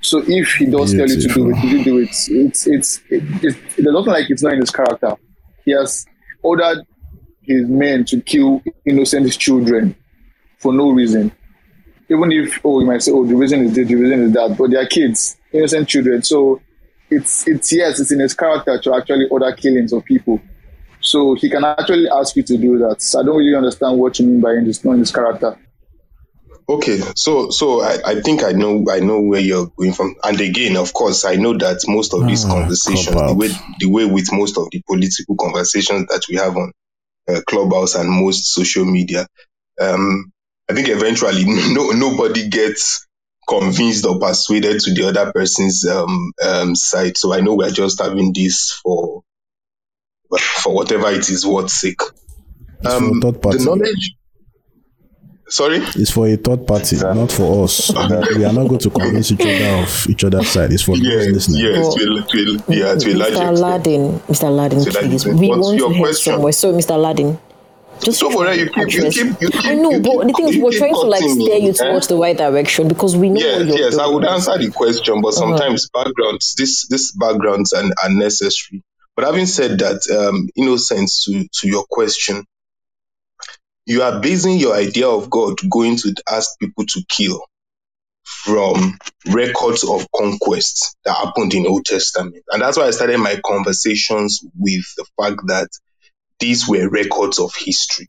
So 0.00 0.22
if 0.26 0.54
he 0.54 0.66
does 0.66 0.92
tell 0.92 1.08
you 1.08 1.20
to 1.20 1.28
do 1.28 1.50
it, 1.50 1.64
you 1.64 1.84
do 1.84 1.98
it? 1.98 2.10
It's 2.28 2.66
it's 2.66 2.96
it, 3.08 3.22
it's 3.42 3.76
there's 3.76 3.94
nothing 3.94 4.12
like 4.12 4.30
it's 4.30 4.42
not 4.42 4.54
in 4.54 4.60
his 4.60 4.70
character. 4.70 5.16
He 5.64 5.72
has 5.72 6.04
ordered 6.42 6.84
his 7.42 7.68
men 7.68 8.04
to 8.06 8.20
kill 8.20 8.62
innocent 8.84 9.30
children 9.38 9.94
for 10.58 10.72
no 10.72 10.90
reason 10.90 11.32
even 12.12 12.32
if 12.32 12.60
oh 12.64 12.80
you 12.80 12.86
might 12.86 13.02
say 13.02 13.12
oh 13.12 13.24
the 13.24 13.34
reason 13.34 13.64
is 13.64 13.74
this, 13.74 13.88
the 13.88 13.94
reason 13.94 14.22
is 14.24 14.32
that, 14.32 14.56
but 14.58 14.70
they 14.70 14.76
are 14.76 14.86
kids, 14.86 15.36
innocent 15.52 15.88
children. 15.88 16.22
So 16.22 16.60
it's 17.10 17.46
it's 17.48 17.72
yes, 17.72 18.00
it's 18.00 18.12
in 18.12 18.20
his 18.20 18.34
character 18.34 18.78
to 18.78 18.94
actually 18.94 19.26
order 19.30 19.52
killings 19.52 19.92
of 19.92 20.04
people. 20.04 20.40
So 21.00 21.34
he 21.34 21.50
can 21.50 21.64
actually 21.64 22.08
ask 22.08 22.36
you 22.36 22.42
to 22.44 22.56
do 22.56 22.78
that. 22.78 23.02
So 23.02 23.20
I 23.20 23.24
don't 23.24 23.36
really 23.36 23.56
understand 23.56 23.98
what 23.98 24.18
you 24.18 24.26
mean 24.26 24.40
by 24.40 24.52
in 24.52 24.66
this, 24.66 24.84
knowing 24.84 25.00
his 25.00 25.10
character. 25.10 25.58
Okay, 26.72 27.02
so 27.14 27.50
so 27.50 27.82
I, 27.82 27.98
I 28.06 28.20
think 28.22 28.42
I 28.42 28.52
know 28.52 28.86
I 28.90 29.00
know 29.00 29.20
where 29.20 29.40
you're 29.40 29.66
going 29.76 29.92
from, 29.92 30.14
and 30.24 30.40
again, 30.40 30.78
of 30.78 30.94
course, 30.94 31.26
I 31.26 31.34
know 31.34 31.52
that 31.58 31.84
most 31.86 32.14
of 32.14 32.26
these 32.26 32.46
Ah, 32.46 32.54
conversations, 32.54 33.14
the 33.14 33.34
way 33.34 33.48
the 33.78 33.86
way 33.86 34.06
with 34.06 34.32
most 34.32 34.56
of 34.56 34.68
the 34.70 34.80
political 34.86 35.36
conversations 35.36 36.06
that 36.08 36.22
we 36.30 36.36
have 36.36 36.56
on 36.56 36.72
uh, 37.28 37.42
Clubhouse 37.46 37.94
and 37.94 38.08
most 38.08 38.54
social 38.54 38.86
media, 38.86 39.26
um, 39.82 40.32
I 40.70 40.72
think 40.72 40.88
eventually 40.88 41.44
no 41.74 41.90
nobody 41.90 42.48
gets 42.48 43.06
convinced 43.46 44.06
or 44.06 44.18
persuaded 44.18 44.80
to 44.80 44.94
the 44.94 45.08
other 45.08 45.30
person's 45.30 45.84
um, 45.84 46.32
um, 46.42 46.74
side. 46.74 47.18
So 47.18 47.34
I 47.34 47.40
know 47.40 47.54
we're 47.54 47.70
just 47.70 48.00
having 48.00 48.32
this 48.32 48.80
for 48.82 49.20
for 50.40 50.74
whatever 50.74 51.10
it 51.10 51.28
is 51.28 51.44
worth 51.44 51.68
sake. 51.68 52.00
It's 52.80 52.94
for 52.94 53.10
a 53.10 53.20
third 53.20 53.42
party. 53.42 53.58
The 53.58 53.64
knowledge. 53.64 54.14
Sorry. 55.52 55.78
It's 56.00 56.10
for 56.10 56.26
a 56.26 56.36
third 56.36 56.66
party, 56.66 56.96
not 56.96 57.30
for 57.30 57.64
us. 57.64 57.92
we 58.36 58.44
are 58.44 58.52
not 58.54 58.68
going 58.68 58.78
to 58.80 58.90
convince 58.90 59.32
each 59.32 59.40
other 59.42 59.82
of 59.82 60.06
each 60.08 60.24
other's 60.24 60.48
side. 60.48 60.72
It's 60.72 60.82
for 60.82 60.96
those 60.96 61.04
Yes, 61.04 61.26
listening. 61.26 61.60
yes, 61.60 61.94
to 61.94 62.02
a, 62.02 62.22
to 62.22 62.72
a, 62.72 62.74
yeah, 62.74 62.94
to 62.94 63.12
a 63.12 63.14
large 63.14 63.32
Mr. 63.32 63.36
extent. 63.36 63.58
Aladdin, 63.58 64.18
Mr. 64.20 64.42
Aladdin, 64.48 64.80
So 64.80 64.90
please. 65.00 65.26
is- 65.26 65.26
We 65.26 65.48
what's 65.48 65.60
want 65.66 65.76
your 65.78 65.88
to 65.88 65.94
head 65.94 66.02
question? 66.04 66.32
somewhere. 66.32 66.52
So, 66.52 66.72
Mr. 66.72 66.94
Aladdin, 66.94 67.38
just 68.02 68.20
Don't 68.20 68.34
worry, 68.34 68.60
you 68.60 68.70
keep- 68.70 68.92
you 68.94 69.10
keep- 69.10 69.40
you 69.42 69.48
keep- 69.50 69.64
I 69.66 69.74
know, 69.74 69.90
you 69.92 70.00
but 70.00 70.26
the 70.26 70.32
thing 70.32 70.48
is, 70.48 70.56
we're 70.56 70.72
trying 70.72 70.94
to 70.94 71.00
like 71.02 71.20
cutting 71.20 71.34
steer 71.40 71.56
you 71.58 71.68
eh? 71.70 71.72
towards 71.72 72.06
the 72.06 72.16
right 72.16 72.36
direction 72.36 72.88
because 72.88 73.14
we 73.14 73.28
know 73.28 73.38
Yes, 73.40 73.58
what 73.58 73.66
you're 73.68 73.78
yes, 73.78 73.98
I 73.98 74.06
would 74.06 74.24
answer 74.24 74.56
the 74.56 74.70
question, 74.70 75.20
but 75.20 75.28
Uh-huh. 75.34 75.58
sometimes 75.58 75.88
backgrounds, 75.92 76.54
this 76.56 76.86
this 76.88 77.12
backgrounds 77.12 77.74
are, 77.74 77.84
are 78.02 78.08
necessary. 78.10 78.82
But 79.16 79.26
having 79.26 79.44
said 79.44 79.78
that, 79.80 80.00
um, 80.10 80.48
innocence 80.56 81.24
to 81.26 81.44
to 81.60 81.68
your 81.68 81.84
question, 81.90 82.44
you 83.86 84.02
are 84.02 84.20
basing 84.20 84.58
your 84.58 84.74
idea 84.74 85.08
of 85.08 85.30
God 85.30 85.58
going 85.70 85.96
to 85.96 86.14
ask 86.30 86.58
people 86.58 86.84
to 86.86 87.02
kill 87.08 87.40
from 88.24 88.98
records 89.26 89.84
of 89.84 90.06
conquest 90.14 90.96
that 91.04 91.14
happened 91.16 91.54
in 91.54 91.66
Old 91.66 91.84
Testament, 91.84 92.44
and 92.50 92.62
that's 92.62 92.76
why 92.76 92.84
I 92.84 92.90
started 92.90 93.18
my 93.18 93.40
conversations 93.44 94.40
with 94.58 94.84
the 94.96 95.04
fact 95.20 95.40
that 95.46 95.68
these 96.38 96.68
were 96.68 96.88
records 96.88 97.38
of 97.38 97.52
history. 97.56 98.08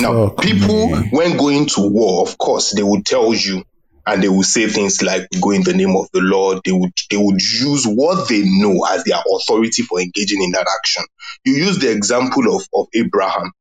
Now, 0.00 0.28
Fuck 0.28 0.40
people, 0.42 0.86
me. 0.90 1.08
when 1.10 1.36
going 1.36 1.66
to 1.66 1.88
war, 1.88 2.22
of 2.22 2.38
course, 2.38 2.72
they 2.72 2.82
would 2.82 3.04
tell 3.04 3.34
you 3.34 3.62
and 4.06 4.22
they 4.22 4.28
would 4.28 4.46
say 4.46 4.66
things 4.68 5.02
like 5.02 5.28
go 5.40 5.50
in 5.50 5.62
the 5.62 5.74
name 5.74 5.94
of 5.94 6.08
the 6.14 6.20
Lord. 6.20 6.60
They 6.64 6.72
would 6.72 6.92
they 7.10 7.18
would 7.18 7.42
use 7.42 7.84
what 7.84 8.28
they 8.28 8.42
know 8.44 8.86
as 8.90 9.04
their 9.04 9.18
authority 9.36 9.82
for 9.82 10.00
engaging 10.00 10.42
in 10.42 10.52
that 10.52 10.66
action. 10.78 11.04
You 11.44 11.52
use 11.52 11.78
the 11.78 11.92
example 11.92 12.56
of, 12.56 12.66
of 12.74 12.86
Abraham. 12.94 13.52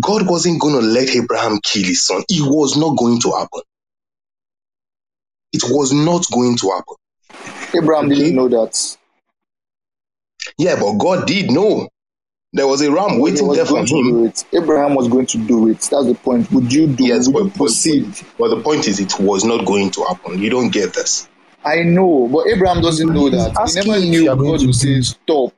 God 0.00 0.26
wasn't 0.28 0.60
going 0.60 0.74
to 0.74 0.80
let 0.86 1.08
Abraham 1.14 1.58
kill 1.62 1.84
his 1.84 2.06
son. 2.06 2.22
It 2.28 2.42
was 2.42 2.76
not 2.76 2.96
going 2.96 3.20
to 3.20 3.32
happen. 3.32 3.60
It 5.52 5.62
was 5.68 5.92
not 5.92 6.24
going 6.32 6.56
to 6.58 6.70
happen. 6.70 6.96
Abraham 7.74 8.06
Okay. 8.06 8.14
didn't 8.16 8.36
know 8.36 8.48
that. 8.48 8.96
Yeah, 10.58 10.76
but 10.80 10.94
God 10.98 11.26
did 11.26 11.50
know. 11.50 11.88
There 12.54 12.66
was 12.66 12.82
a 12.82 12.92
ram 12.92 13.18
waiting 13.18 13.50
there 13.52 13.64
for 13.64 13.74
going 13.74 13.86
to 13.86 13.94
him. 13.96 14.10
do 14.10 14.24
it. 14.26 14.44
Abraham 14.52 14.94
was 14.94 15.08
going 15.08 15.24
to 15.26 15.38
do 15.38 15.68
it. 15.70 15.80
That's 15.90 16.06
the 16.06 16.14
point. 16.22 16.50
Would 16.52 16.70
you 16.72 16.86
do? 16.86 17.04
Yes, 17.06 17.26
would 17.28 17.34
you 17.36 17.44
but- 17.44 17.48
but- 17.50 17.56
proceed? 17.56 18.14
But 18.38 18.48
the 18.48 18.60
point 18.62 18.88
is, 18.88 19.00
it 19.00 19.18
was 19.18 19.44
not 19.44 19.64
going 19.64 19.90
to 19.92 20.04
happen. 20.04 20.38
You 20.38 20.50
don't 20.50 20.70
get 20.70 20.92
this. 20.94 21.28
I 21.64 21.82
know, 21.82 22.28
but 22.30 22.46
Abraham 22.48 22.82
doesn't 22.82 23.08
know 23.12 23.30
that. 23.30 23.52
He 23.52 23.56
asking 23.56 23.86
never 23.92 24.00
knew 24.04 24.22
you 24.24 24.30
are 24.30 24.36
going 24.36 24.50
God 24.52 24.60
to 24.60 24.66
would 24.66 24.74
say 24.74 25.00
stop. 25.00 25.54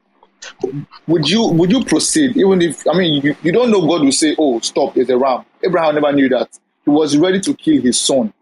Would 1.07 1.29
you 1.29 1.49
would 1.49 1.71
you 1.71 1.85
proceed 1.85 2.37
even 2.37 2.63
if 2.63 2.87
I 2.89 2.97
mean 2.97 3.23
you, 3.23 3.37
you 3.43 3.53
don't 3.53 3.71
know 3.71 3.81
God 3.87 4.03
will 4.03 4.13
say, 4.13 4.35
Oh, 4.39 4.61
stop, 4.61 4.95
there's 4.95 5.11
a 5.11 5.17
ram. 5.19 5.45
Abraham 5.63 5.95
never 5.97 6.13
knew 6.13 6.29
that. 6.31 6.59
He 6.85 6.91
was 6.91 7.17
ready 7.17 7.41
to 7.41 7.55
kill 7.55 7.81
his 7.83 8.01
son 8.01 8.33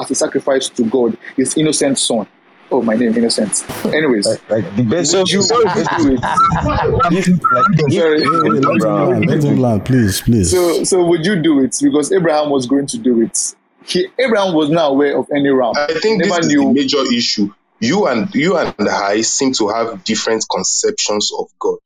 as 0.00 0.10
a 0.10 0.14
sacrifice 0.14 0.68
to 0.70 0.84
God, 0.84 1.16
his 1.36 1.56
innocent 1.56 1.98
son. 1.98 2.26
Oh, 2.70 2.82
my 2.82 2.94
name, 2.94 3.16
innocent. 3.16 3.64
Anyways, 3.86 4.26
Like 4.50 4.76
the 4.76 4.82
best. 4.82 5.14
would 5.16 5.30
you, 5.30 5.40
sorry, 5.40 5.64
do 5.64 6.12
it? 6.12 6.20
like, 6.20 7.92
Sorry. 7.92 8.20
Hey, 8.20 8.24
hey, 8.24 8.28
let 8.28 8.64
him 8.64 8.78
land. 8.78 9.26
Let 9.26 9.42
him 9.44 9.56
land, 9.56 9.84
please, 9.86 10.20
please. 10.20 10.50
So 10.50 10.84
so 10.84 11.04
would 11.06 11.24
you 11.24 11.40
do 11.40 11.62
it? 11.64 11.78
Because 11.82 12.12
Abraham 12.12 12.50
was 12.50 12.66
going 12.66 12.86
to 12.88 12.98
do 12.98 13.22
it. 13.22 13.54
He 13.86 14.06
Abraham 14.18 14.54
was 14.54 14.68
not 14.68 14.90
aware 14.92 15.18
of 15.18 15.26
any 15.34 15.48
ram. 15.48 15.72
I 15.76 15.86
think 16.02 16.22
He 16.22 16.28
this 16.28 16.38
is 16.40 16.48
knew 16.48 16.64
the 16.64 16.72
major 16.74 17.02
issue. 17.12 17.52
You 17.80 18.06
and 18.08 18.34
you 18.34 18.58
and 18.58 18.74
I 18.88 19.22
seem 19.22 19.54
to 19.54 19.68
have 19.68 20.04
different 20.04 20.44
conceptions 20.50 21.30
of 21.38 21.46
God. 21.60 21.78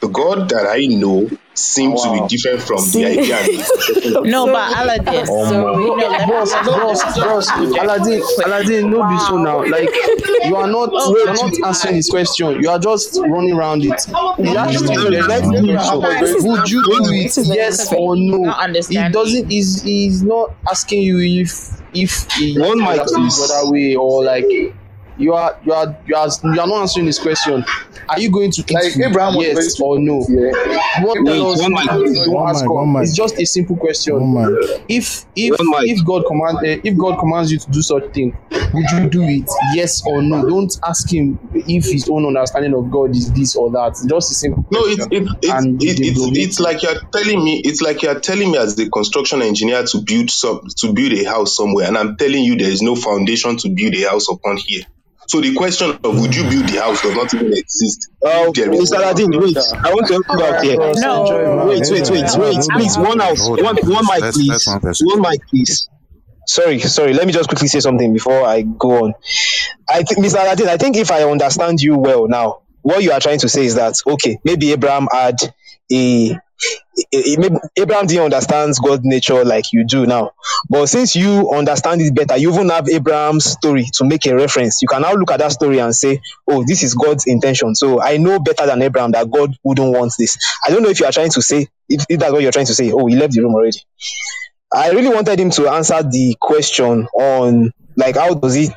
The 0.00 0.08
God 0.08 0.48
that 0.50 0.66
I 0.68 0.84
know 0.86 1.30
seems 1.54 2.02
to 2.02 2.12
be 2.12 2.26
different 2.28 2.60
from 2.60 2.78
See? 2.78 3.02
the 3.04 3.20
idea 3.20 3.38
and 3.38 3.46
the 3.58 3.64
conception 3.64 4.16
of 4.16 4.26
No, 4.26 4.46
but 4.46 4.76
Aladdin. 4.76 5.26
so 5.26 5.50
no, 5.50 5.72
we- 5.94 6.02
let 6.02 6.28
Bros, 6.28 6.52
bros, 6.64 7.02
bros, 7.16 7.48
Aladdin, 7.50 8.22
Aladdin, 8.44 8.90
no 8.90 9.08
be 9.08 9.18
so 9.20 9.38
now. 9.38 9.64
Like 9.64 9.88
you 10.44 10.54
are 10.56 10.66
not, 10.66 10.90
you 10.92 11.24
are 11.28 11.34
not 11.34 11.66
answering 11.66 11.94
his 11.94 12.10
question. 12.10 12.60
You 12.60 12.68
are 12.68 12.78
just 12.80 13.18
running 13.26 13.52
around 13.52 13.84
it. 13.84 14.04
He 14.44 14.56
asked 14.56 14.80
you 14.82 14.86
very 14.86 15.22
simple 15.22 16.00
question. 16.00 16.50
Would 16.50 16.70
you 16.70 16.82
do 16.84 17.12
it? 17.12 17.22
This 17.22 17.38
is 17.38 17.46
very 17.46 17.58
Yes 17.60 17.92
or 17.92 18.16
no? 18.16 18.38
Not 18.38 18.76
He 18.88 19.08
doesn't. 19.08 19.50
He's 19.50 19.82
he's 19.82 20.22
not 20.22 20.52
asking 20.68 21.02
you 21.04 21.20
if 21.20 21.80
if 21.94 22.30
he 22.32 22.58
One 22.58 22.78
mic, 22.80 23.00
asking 23.00 23.22
you 23.22 23.28
please. 23.30 23.48
the 23.48 23.54
other 23.54 23.70
way 23.72 23.94
or 23.96 24.24
like 24.24 24.44
you 25.18 25.32
are 25.34 25.58
you 25.64 25.72
are 25.72 25.96
you 26.06 26.14
are 26.16 26.28
you 26.44 26.60
are 26.60 26.66
not 26.66 26.80
answering 26.82 27.06
this 27.06 27.18
question. 27.18 27.64
Are 28.08 28.20
you 28.20 28.30
going 28.30 28.50
to 28.52 28.60
eat 28.60 28.70
Like 28.72 28.92
food? 28.92 29.02
Abraham 29.02 29.34
was 29.34 29.46
yes 29.46 29.80
or 29.80 29.98
no? 29.98 30.24
yeah. 30.28 31.02
What 31.02 31.18
Wait, 31.20 31.26
tell 31.38 31.50
us 31.52 31.60
one 31.60 31.72
mic, 31.72 31.86
what 31.86 31.98
please. 32.00 32.26
you 32.26 32.32
One 32.32 32.48
ask 32.50 32.62
mic, 32.64 32.70
one 32.70 32.92
mic. 32.92 33.02
It's 33.02 33.16
just 33.16 33.38
a 33.40 33.46
simple 33.46 33.76
question 33.76 34.34
my. 34.34 34.44
if 34.88 35.24
if 35.34 35.58
One 35.58 35.70
mic. 35.82 35.90
if 35.90 36.04
God 36.04 36.24
command 36.26 36.58
uh, 36.58 36.80
if 36.84 36.96
God 36.96 37.18
commands 37.18 37.50
you 37.50 37.58
to 37.58 37.70
do 37.70 37.82
such 37.82 38.04
thing, 38.12 38.36
would 38.50 38.90
you 38.92 39.10
do 39.10 39.22
it? 39.22 39.48
Yes 39.74 40.02
or 40.06 40.22
no? 40.22 40.48
Don't 40.48 40.72
ask 40.86 41.12
him 41.12 41.38
if 41.54 41.86
his 41.86 42.08
own 42.08 42.26
understanding 42.26 42.74
of 42.74 42.90
God 42.90 43.10
is 43.10 43.32
this 43.32 43.56
or 43.56 43.70
that. 43.72 43.96
Just 44.08 44.30
a 44.30 44.34
simple 44.34 44.64
No, 44.70 44.80
it's 44.86 45.06
question. 45.06 45.26
it, 45.26 45.44
it, 45.44 45.50
And 45.50 45.82
it, 45.82 45.96
they 45.96 46.08
it's 46.08 46.38
it's 46.38 46.60
like 46.60 46.82
you're 46.82 47.00
telling 47.12 47.42
me 47.42 47.60
it's 47.64 47.80
like 47.80 48.02
you're 48.02 48.20
telling 48.20 48.52
me 48.52 48.58
as 48.58 48.76
the 48.76 48.88
construction 48.90 49.42
engineer 49.42 49.82
to 49.84 50.02
build 50.02 50.30
some 50.30 50.60
to 50.78 50.92
build 50.92 51.12
a 51.12 51.24
house 51.24 51.56
somewhere, 51.56 51.86
and 51.88 51.96
I'm 51.98 52.16
telling 52.16 52.44
you 52.44 52.56
there 52.56 52.70
is 52.70 52.82
no 52.82 52.94
foundation 52.94 53.56
to 53.58 53.68
build 53.70 53.94
a 53.94 54.08
house 54.08 54.28
upon 54.30 54.58
here. 54.58 54.82
So 55.28 55.40
the 55.40 55.54
question 55.54 55.90
of 55.90 56.20
would 56.20 56.34
you 56.34 56.42
build 56.48 56.68
the 56.68 56.80
house 56.80 57.02
does 57.02 57.14
not 57.14 57.34
even 57.34 57.52
exist. 57.52 58.10
Uh, 58.24 58.46
If 58.48 58.54
there 58.54 58.72
is- 58.72 58.90
Mr. 58.92 58.96
Aladdin, 58.98 59.30
wait. 59.40 59.56
I 59.56 59.92
want 59.94 60.06
to 60.08 60.12
help 60.14 60.26
you 60.30 60.44
out 60.44 60.64
here. 60.64 60.76
No. 61.02 61.66
Wait, 61.66 61.82
wait, 61.90 62.10
wait, 62.10 62.30
wait. 62.38 62.66
Please, 62.72 62.96
one 62.98 63.18
house, 63.18 63.40
one, 63.48 63.76
please. 63.76 63.88
one 63.88 64.04
mic, 64.06 64.32
please. 64.32 64.66
one 64.66 64.80
person. 64.80 65.06
One 65.08 65.20
mic, 65.22 65.40
please. 65.48 65.88
sorry, 66.46 66.78
sorry. 66.78 67.12
Let 67.12 67.26
me 67.26 67.32
just 67.32 67.48
quickly 67.48 67.66
say 67.66 67.80
something 67.80 68.12
before 68.12 68.44
I 68.46 68.62
go 68.62 69.04
on. 69.04 69.14
I 69.88 70.02
think, 70.04 70.24
Mr. 70.24 70.34
Aladdin, 70.40 70.68
I 70.68 70.76
think 70.76 70.96
if 70.96 71.10
I 71.10 71.24
understand 71.24 71.80
you 71.80 71.96
well 71.98 72.28
now, 72.28 72.60
what 72.82 73.02
you 73.02 73.10
are 73.10 73.18
trying 73.20 73.40
to 73.40 73.48
say 73.48 73.64
is 73.64 73.74
that 73.74 73.94
okay, 74.06 74.38
maybe 74.44 74.70
Abraham 74.72 75.08
had 75.12 75.34
a 75.92 76.38
it, 76.96 77.06
it, 77.12 77.62
Abraham 77.76 78.06
didn't 78.06 78.24
understand 78.24 78.74
God's 78.82 79.04
nature 79.04 79.44
like 79.44 79.72
you 79.72 79.84
do 79.86 80.06
now. 80.06 80.32
But 80.68 80.86
since 80.86 81.14
you 81.14 81.50
understand 81.50 82.00
it 82.00 82.14
better, 82.14 82.36
you 82.36 82.52
even 82.52 82.68
have 82.70 82.88
Abraham's 82.88 83.44
story 83.44 83.86
to 83.94 84.04
make 84.04 84.26
a 84.26 84.34
reference. 84.34 84.80
You 84.82 84.88
can 84.88 85.02
now 85.02 85.12
look 85.14 85.30
at 85.30 85.38
that 85.38 85.52
story 85.52 85.78
and 85.78 85.94
say, 85.94 86.20
"Oh, 86.48 86.64
this 86.66 86.82
is 86.82 86.94
God's 86.94 87.26
intention." 87.26 87.74
So 87.74 88.00
I 88.00 88.16
know 88.16 88.38
better 88.38 88.66
than 88.66 88.82
Abraham 88.82 89.12
that 89.12 89.30
God 89.30 89.56
wouldn't 89.62 89.92
want 89.92 90.12
this. 90.18 90.36
I 90.66 90.70
don't 90.70 90.82
know 90.82 90.88
if 90.88 91.00
you 91.00 91.06
are 91.06 91.12
trying 91.12 91.30
to 91.30 91.42
say 91.42 91.68
if, 91.88 92.04
if 92.08 92.18
that's 92.18 92.32
what 92.32 92.42
you're 92.42 92.52
trying 92.52 92.66
to 92.66 92.74
say. 92.74 92.92
Oh, 92.92 93.06
he 93.06 93.16
left 93.16 93.34
the 93.34 93.42
room 93.42 93.54
already. 93.54 93.80
I 94.72 94.90
really 94.90 95.14
wanted 95.14 95.38
him 95.38 95.50
to 95.50 95.68
answer 95.68 96.02
the 96.02 96.36
question 96.40 97.06
on 97.14 97.72
like 97.96 98.16
how 98.16 98.34
does 98.34 98.54
he 98.54 98.68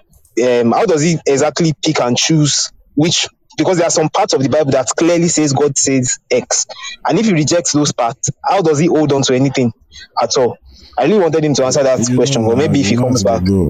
um 0.44 0.72
how 0.72 0.86
does 0.86 1.02
he 1.02 1.18
exactly 1.26 1.74
pick 1.84 2.00
and 2.00 2.18
choose 2.18 2.72
which 2.96 3.28
because 3.60 3.78
there 3.78 3.88
are 3.88 3.92
some 3.92 4.10
parts 4.10 4.34
of 4.34 4.42
the 4.42 4.50
Bible 4.50 4.72
that 4.72 4.88
clearly 4.98 5.28
says 5.28 5.54
God 5.54 5.78
says 5.78 6.18
X. 6.32 6.66
And 7.06 7.20
if 7.20 7.28
he 7.28 7.34
rejects 7.34 7.74
those 7.74 7.92
parts, 7.92 8.30
how 8.44 8.62
does 8.62 8.80
he 8.80 8.88
hold 8.88 9.14
on 9.14 9.22
to 9.24 9.36
anything 9.36 9.72
at 10.22 10.36
all? 10.38 10.58
I 10.98 11.04
really 11.04 11.20
wanted 11.20 11.46
him 11.46 11.54
to 11.56 11.66
answer 11.66 11.84
that 11.84 12.10
You 12.10 12.16
question, 12.16 12.42
know, 12.42 12.50
but 12.50 12.58
maybe 12.58 12.82
if 12.82 12.88
he 12.88 12.96
comes 12.96 13.24
back. 13.24 13.44
go. 13.46 13.70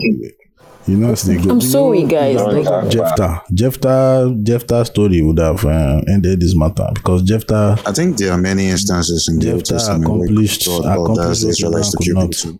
You 0.88 0.98
know, 0.98 1.12
as 1.12 1.24
they 1.24 1.36
go. 1.36 1.52
I'm 1.52 1.60
You 1.60 1.62
sorry, 1.62 2.04
know, 2.04 2.10
guys. 2.10 2.36
Like, 2.38 2.90
Jephthah, 2.92 3.44
Jephthah, 3.54 4.36
Jephthah's 4.42 4.88
story 4.88 5.22
would 5.22 5.38
have 5.38 5.64
uh, 5.64 6.02
ended 6.08 6.40
this 6.40 6.56
matter 6.56 6.88
because 6.94 7.22
Jephthah, 7.24 7.80
I 7.86 7.92
think 7.92 8.18
there 8.18 8.32
are 8.32 8.38
many 8.38 8.70
instances 8.70 9.28
in 9.28 9.38
the 9.40 9.52
Old 9.52 9.66
Jephthah 9.66 9.74
Testament 9.74 10.12
where 10.12 10.24
accomplished, 10.24 10.66
God 10.66 10.86
accomplished 10.86 11.10
orders 11.20 11.42
the 11.42 11.48
what 11.48 11.52
Israelites 11.52 11.92
to 11.92 12.10
Abraham 12.10 12.32
kill 12.32 12.60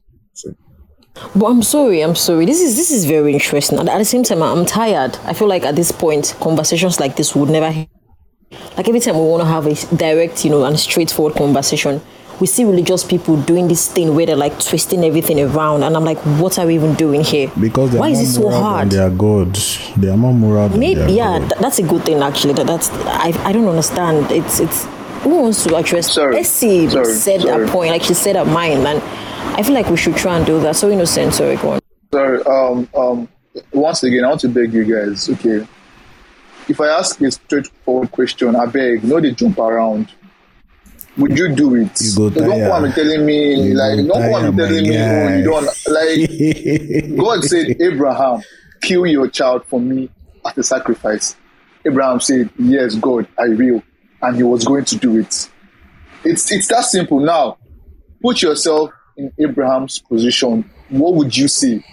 But 1.36 1.46
I'm 1.48 1.64
sorry, 1.64 2.02
I'm 2.02 2.16
sorry. 2.16 2.46
This 2.46 2.62
is 2.62 2.76
this 2.76 2.92
is 2.92 3.06
very 3.06 3.34
interesting. 3.34 3.80
And 3.80 3.90
at 3.90 3.98
the 3.98 4.06
same 4.06 4.24
time, 4.24 4.42
I'm 4.42 4.66
tired. 4.66 5.18
I 5.26 5.34
feel 5.34 5.48
like 5.48 5.64
at 5.64 5.76
this 5.76 5.92
point, 5.92 6.36
conversations 6.40 7.00
like 7.00 7.16
this 7.16 7.36
would 7.36 7.50
never. 7.50 7.86
Like 8.78 8.88
every 8.88 9.00
time 9.00 9.16
we 9.16 9.22
want 9.26 9.42
to 9.42 9.48
have 9.48 9.68
a 9.68 9.96
direct, 9.96 10.44
you 10.44 10.50
know, 10.52 10.64
and 10.66 10.80
straightforward 10.80 11.36
conversation, 11.36 12.02
we 12.40 12.48
see 12.48 12.64
religious 12.66 13.04
people 13.04 13.40
doing 13.42 13.68
this 13.68 13.92
thing 13.92 14.16
where 14.16 14.26
they're 14.26 14.36
like 14.36 14.54
twisting 14.64 15.04
everything 15.04 15.40
around, 15.40 15.84
and 15.84 15.96
I'm 15.96 16.06
like, 16.06 16.18
what 16.42 16.58
are 16.58 16.66
we 16.66 16.76
even 16.76 16.96
doing 16.96 17.22
here? 17.24 17.52
Because 17.60 17.92
why 17.92 18.10
is 18.10 18.22
it 18.22 18.34
so 18.34 18.50
hard? 18.50 18.90
They 18.90 18.98
are 19.00 19.10
God. 19.10 19.54
They 19.98 20.10
are 20.10 20.18
more 20.18 20.34
moral 20.34 20.70
than 20.70 20.80
Maybe 20.80 21.14
yeah, 21.14 21.38
God. 21.40 21.50
th- 21.50 21.62
that's 21.62 21.80
a 21.80 21.84
good 21.84 22.04
thing 22.04 22.22
actually. 22.24 22.54
That 22.54 22.66
that's 22.68 22.90
I 22.92 23.34
I 23.46 23.52
don't 23.52 23.68
understand. 23.68 24.32
It's 24.32 24.60
it's 24.60 24.86
who 25.24 25.42
wants 25.42 25.64
to 25.66 25.76
address. 25.76 26.12
Sorry. 26.14 26.38
Essie 26.38 26.90
Sorry. 26.90 27.06
said 27.14 27.42
Sorry. 27.42 27.66
that 27.66 27.70
point, 27.72 27.92
like 27.92 28.04
she 28.04 28.14
said 28.14 28.36
her 28.38 28.46
mind, 28.46 28.88
and 28.88 29.02
I 29.58 29.64
feel 29.64 29.74
like 29.74 29.90
we 29.90 29.98
should 29.98 30.16
try 30.16 30.38
and 30.38 30.46
do 30.46 30.60
that. 30.62 30.76
So 30.76 30.90
innocent, 30.90 31.34
sorry, 31.34 31.58
go 31.58 31.72
on. 31.72 31.80
Sorry. 32.12 32.42
Um. 32.44 32.90
Um. 32.96 33.30
Once 33.74 34.04
again, 34.04 34.24
I 34.26 34.30
want 34.30 34.42
to 34.42 34.50
beg 34.50 34.74
you 34.74 34.86
guys. 34.86 35.30
Okay. 35.30 35.68
If 36.68 36.80
I 36.80 36.88
ask 36.88 37.20
a 37.22 37.32
straightforward 37.32 38.12
question, 38.12 38.56
I 38.56 38.68
beg, 38.68 39.04
no, 39.04 39.20
they 39.20 39.32
jump 39.32 39.58
around. 39.58 40.12
Would 41.18 41.38
you 41.38 41.54
do 41.56 41.76
it? 41.76 42.00
You 42.00 42.16
go 42.16 42.30
don't 42.30 42.50
tire. 42.50 42.70
come 42.70 42.84
and 42.86 42.94
telling 42.94 43.26
me 43.26 43.70
You 43.70 43.74
like 43.74 43.98
go 43.98 44.14
don't 44.14 44.32
come 44.32 44.32
tire, 44.32 44.46
and 44.48 44.56
my 44.56 44.68
telling 44.68 44.88
me 44.88 44.98
oh 44.98 45.38
you 45.38 45.44
don't 45.44 47.10
like 47.10 47.18
God 47.18 47.44
said 47.44 47.82
Abraham 47.82 48.42
kill 48.82 49.06
your 49.06 49.28
child 49.28 49.66
for 49.66 49.82
me 49.82 50.10
as 50.46 50.58
a 50.58 50.64
sacrifice. 50.64 51.36
Abraham 51.86 52.20
said 52.22 52.50
yes 52.58 52.96
God 52.96 53.28
I 53.38 53.50
will 53.50 53.84
and 54.22 54.36
he 54.38 54.44
was 54.44 54.64
going 54.64 54.86
to 54.86 54.96
do 54.96 55.18
it. 55.20 55.50
It's 56.24 56.52
it's 56.52 56.68
that 56.68 56.86
simple. 56.86 57.20
Now 57.20 57.58
put 58.22 58.42
yourself 58.42 58.92
in 59.20 59.34
Abraham's 59.40 60.00
position. 60.00 60.70
What 60.90 61.16
would 61.16 61.36
you 61.36 61.48
say? 61.48 61.84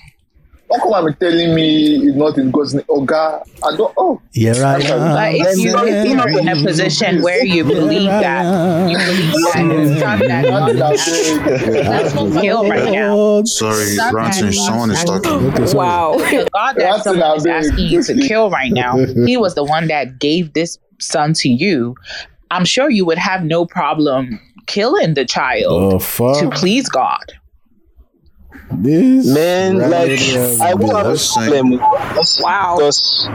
Don't 0.69 0.81
come 0.83 1.07
and 1.07 1.07
be 1.19 1.25
telling 1.27 1.55
me 1.55 1.97
it's 2.09 2.17
not 2.17 2.37
in 2.39 2.51
God's 2.51 2.75
name. 2.75 2.85
Oh 2.89 3.03
God, 3.05 3.41
I 3.63 3.77
don't. 3.77 3.95
Oh, 3.97 4.21
Here 4.33 4.53
I 4.65 4.81
am. 4.81 5.15
But 5.15 5.35
if 5.35 5.59
you 5.59 5.77
if 5.79 6.09
you're 6.11 6.41
in 6.41 6.49
a 6.49 6.57
position 6.65 7.23
where 7.23 7.45
you 7.45 7.63
believe 7.63 8.09
that 8.09 8.91
you 8.91 8.99
believe 8.99 9.33
that 9.53 9.65
it's 9.71 10.01
not 10.01 10.19
that 10.19 10.45
God 10.45 10.77
that's 10.77 12.15
not 12.15 12.43
kill 12.43 12.69
right 12.69 12.93
now. 12.93 13.45
sorry, 13.45 13.85
Stop 13.87 14.15
Ransom, 14.15 14.53
someone 14.53 14.91
is 14.91 15.05
talking. 15.05 15.53
Wow. 15.77 16.17
God 16.19 16.49
that 16.53 16.75
That's 16.79 17.05
someone 17.05 17.29
what 17.29 17.37
is 17.39 17.47
I 17.47 17.51
mean. 17.51 17.59
asking 17.71 17.87
you 17.87 18.03
to 18.03 18.27
kill 18.27 18.51
right 18.51 18.73
now, 18.73 18.97
he 18.97 19.37
was 19.37 19.55
the 19.55 19.65
one 19.65 19.87
that 19.87 20.19
gave 20.19 20.53
this 20.55 20.79
son 20.99 21.33
to 21.35 21.49
you. 21.49 21.95
I'm 22.51 22.65
sure 22.65 22.91
you 22.91 23.05
would 23.07 23.19
have 23.19 23.45
no 23.45 23.67
problem 23.67 24.41
killing 24.67 25.15
the 25.15 25.25
child 25.25 26.01
The 26.01 26.41
to 26.41 26.51
please 26.51 26.89
God. 26.89 27.33
This 28.71 29.27
Man, 29.27 29.79
like 29.79 30.21
I 30.61 30.75
would 30.75 30.95
have 30.95 31.07
a 31.07 31.19
problem. 31.19 31.79
Wow. 32.41 32.77
Because 32.77 33.29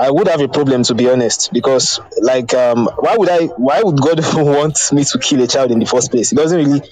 I 0.00 0.10
would 0.10 0.28
have 0.28 0.40
a 0.40 0.48
problem 0.48 0.84
to 0.84 0.94
be 0.94 1.08
honest. 1.10 1.52
Because 1.52 2.00
like 2.20 2.54
um 2.54 2.88
why 2.98 3.16
would 3.16 3.28
I 3.28 3.46
why 3.46 3.82
would 3.82 4.00
God 4.00 4.20
want 4.34 4.78
me 4.92 5.04
to 5.04 5.18
kill 5.18 5.42
a 5.42 5.46
child 5.46 5.72
in 5.72 5.78
the 5.78 5.86
first 5.86 6.10
place? 6.10 6.32
It 6.32 6.36
doesn't 6.36 6.56
really 6.56 6.82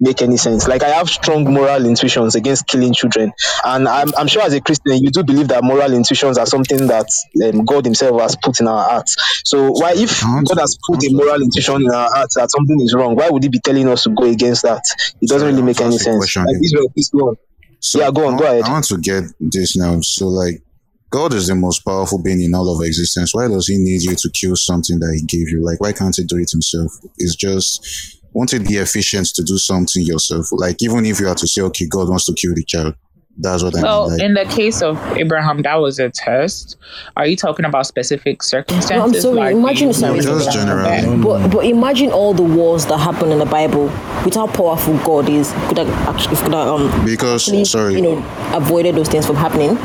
make 0.00 0.20
any 0.20 0.36
sense. 0.36 0.66
Like 0.66 0.82
I 0.82 0.88
have 0.88 1.08
strong 1.08 1.52
moral 1.52 1.86
intuitions 1.86 2.34
against 2.34 2.66
killing 2.66 2.92
children. 2.92 3.32
And 3.64 3.86
I'm 3.88 4.12
I'm 4.18 4.26
sure 4.26 4.42
as 4.42 4.52
a 4.52 4.60
Christian 4.60 5.02
you 5.02 5.10
do 5.10 5.22
believe 5.22 5.48
that 5.48 5.62
moral 5.62 5.92
intuitions 5.92 6.38
are 6.38 6.46
something 6.46 6.88
that 6.88 7.06
um, 7.44 7.64
God 7.64 7.84
Himself 7.84 8.20
has 8.20 8.36
put 8.42 8.58
in 8.60 8.66
our 8.66 8.88
hearts. 8.88 9.14
So 9.44 9.70
why 9.70 9.92
if 9.94 10.20
God 10.22 10.58
has 10.58 10.76
put 10.88 11.04
a 11.04 11.12
moral 11.12 11.42
intuition 11.42 11.82
in 11.82 11.90
our 11.90 12.10
hearts 12.14 12.34
that 12.34 12.50
something 12.50 12.80
is 12.80 12.94
wrong, 12.94 13.14
why 13.14 13.30
would 13.30 13.42
he 13.42 13.48
be 13.48 13.60
telling 13.60 13.88
us 13.88 14.02
to 14.04 14.10
go 14.10 14.24
against 14.24 14.62
that? 14.62 14.82
It 15.20 15.28
doesn't 15.28 15.46
really 15.46 15.62
make 15.62 15.80
any 15.80 15.98
sense. 15.98 16.36
Like. 16.36 16.56
Israel, 16.62 16.90
please 16.90 17.10
go 17.10 17.28
on. 17.28 17.36
So 17.80 18.00
Yeah, 18.00 18.10
go 18.10 18.26
on, 18.26 18.34
I 18.34 18.38
go 18.38 18.44
ahead. 18.44 18.64
I 18.64 18.72
want 18.72 18.84
to 18.86 18.98
get 18.98 19.24
this 19.38 19.76
now. 19.76 20.00
So, 20.00 20.26
like, 20.26 20.62
God 21.10 21.32
is 21.34 21.46
the 21.46 21.54
most 21.54 21.80
powerful 21.84 22.20
being 22.22 22.42
in 22.42 22.54
all 22.54 22.68
of 22.74 22.84
existence. 22.86 23.32
Why 23.34 23.48
does 23.48 23.68
He 23.68 23.78
need 23.78 24.02
you 24.02 24.14
to 24.16 24.30
kill 24.30 24.56
something 24.56 24.98
that 24.98 25.14
He 25.14 25.24
gave 25.24 25.48
you? 25.48 25.64
Like, 25.64 25.80
why 25.80 25.92
can't 25.92 26.14
He 26.16 26.24
do 26.24 26.36
it 26.38 26.50
Himself? 26.50 26.92
It's 27.18 27.36
just, 27.36 28.20
won't 28.32 28.52
it 28.52 28.66
be 28.66 28.76
efficient 28.76 29.28
to 29.36 29.42
do 29.42 29.56
something 29.56 30.02
yourself? 30.02 30.46
Like, 30.52 30.82
even 30.82 31.06
if 31.06 31.20
you 31.20 31.28
are 31.28 31.34
to 31.36 31.46
say, 31.46 31.62
okay, 31.62 31.86
God 31.86 32.08
wants 32.08 32.26
to 32.26 32.34
kill 32.34 32.54
the 32.54 32.64
child, 32.64 32.94
that's 33.38 33.62
what 33.62 33.76
I 33.78 33.82
Well, 33.82 34.08
mean. 34.08 34.18
Like, 34.18 34.22
in 34.26 34.34
the 34.34 34.44
case 34.46 34.80
of 34.82 34.96
Abraham, 35.16 35.60
that 35.62 35.76
was 35.76 35.98
a 35.98 36.08
test. 36.10 36.76
Are 37.18 37.26
you 37.26 37.36
talking 37.36 37.66
about 37.66 37.86
specific 37.86 38.42
circumstances? 38.42 39.24
No, 39.24 39.30
I'm 39.30 39.36
sorry, 39.36 39.36
like 39.36 39.52
imagine- 39.56 39.88
you- 39.88 39.92
sorry. 39.92 40.20
just 40.20 40.52
generally. 40.52 41.22
But 41.22 41.48
but 41.50 41.66
imagine 41.66 42.10
all 42.12 42.32
the 42.32 42.42
wars 42.42 42.86
that 42.86 42.96
happen 42.96 43.30
in 43.32 43.38
the 43.38 43.44
Bible 43.44 43.84
with 44.24 44.34
how 44.34 44.46
powerful 44.46 44.96
God 45.04 45.28
is. 45.28 45.52
Could 45.68 45.76
have 45.78 45.88
actually 46.08 46.36
could 46.36 46.54
have 46.54 46.66
um 46.80 47.04
Because, 47.04 47.42
actually, 47.46 47.66
sorry, 47.66 47.94
you 47.96 48.00
know 48.00 48.24
avoided 48.54 48.94
those 48.94 49.08
things 49.10 49.26
from 49.26 49.36
happening. 49.36 49.76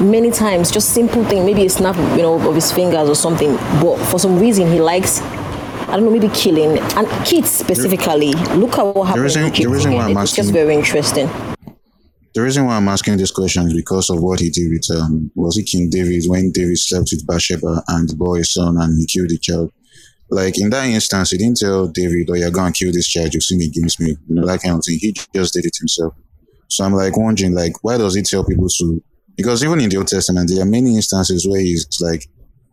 Many 0.00 0.30
times, 0.30 0.70
just 0.70 0.90
simple 0.92 1.24
thing, 1.24 1.46
maybe 1.46 1.64
a 1.64 1.70
snap, 1.70 1.96
you 2.16 2.22
know, 2.22 2.34
of 2.48 2.54
his 2.54 2.70
fingers 2.70 3.08
or 3.08 3.14
something. 3.14 3.56
But 3.80 3.96
for 4.10 4.18
some 4.18 4.38
reason, 4.38 4.70
he 4.70 4.80
likes. 4.80 5.20
I 5.88 5.92
don't 5.96 6.04
know, 6.04 6.10
maybe 6.10 6.28
killing 6.34 6.78
and 6.78 7.08
kids 7.24 7.50
specifically. 7.50 8.32
Look 8.56 8.76
at 8.78 8.84
what 8.94 9.04
happened. 9.06 9.22
reason- 9.24 9.44
in 9.44 9.52
the 9.52 9.68
reason 9.68 9.92
why 9.92 10.04
I'm 10.04 10.16
asking, 10.16 10.22
it's 10.22 10.32
just 10.34 10.50
very 10.52 10.74
interesting. 10.74 11.30
the 12.34 12.42
reason 12.42 12.66
why 12.66 12.76
I'm 12.76 12.88
asking 12.88 13.16
this 13.16 13.30
question 13.30 13.66
is 13.68 13.72
because 13.72 14.10
of 14.10 14.20
what 14.20 14.40
he 14.40 14.50
did 14.50 14.70
with, 14.70 14.90
um, 14.98 15.30
was 15.34 15.56
it 15.56 15.62
King 15.62 15.88
David 15.88 16.24
when 16.26 16.50
David 16.50 16.78
slept 16.78 17.08
with 17.12 17.26
Bathsheba 17.26 17.82
and 17.88 18.18
bore 18.18 18.36
a 18.38 18.44
son 18.44 18.76
and 18.78 18.98
he 18.98 19.06
killed 19.06 19.30
the 19.30 19.38
child? 19.38 19.70
Like 20.28 20.58
in 20.60 20.68
that 20.70 20.86
instance, 20.86 21.30
he 21.30 21.38
didn't 21.38 21.56
tell 21.56 21.86
David, 21.86 22.28
"Oh, 22.30 22.34
you're 22.34 22.50
gonna 22.50 22.72
kill 22.72 22.92
this 22.92 23.06
child. 23.06 23.32
You 23.32 23.40
sin 23.40 23.62
against 23.62 24.00
me." 24.00 24.18
You 24.28 24.34
know, 24.34 24.46
that 24.46 24.60
kind 24.60 24.76
of 24.76 24.84
thing. 24.84 24.98
He 25.00 25.14
just 25.34 25.54
did 25.54 25.64
it 25.64 25.76
himself. 25.78 26.12
So 26.68 26.84
I'm 26.84 26.92
like 26.92 27.16
wondering, 27.16 27.54
like, 27.54 27.82
why 27.82 27.96
does 27.96 28.14
he 28.14 28.22
tell 28.22 28.44
people 28.44 28.68
to? 28.68 29.02
Because 29.36 29.62
even 29.62 29.80
in 29.80 29.90
the 29.90 29.96
Old 29.98 30.08
Testament, 30.08 30.50
there 30.50 30.62
are 30.62 30.66
many 30.66 30.96
instances 30.96 31.46
where 31.46 31.60
he's 31.60 31.86
like, 32.00 32.28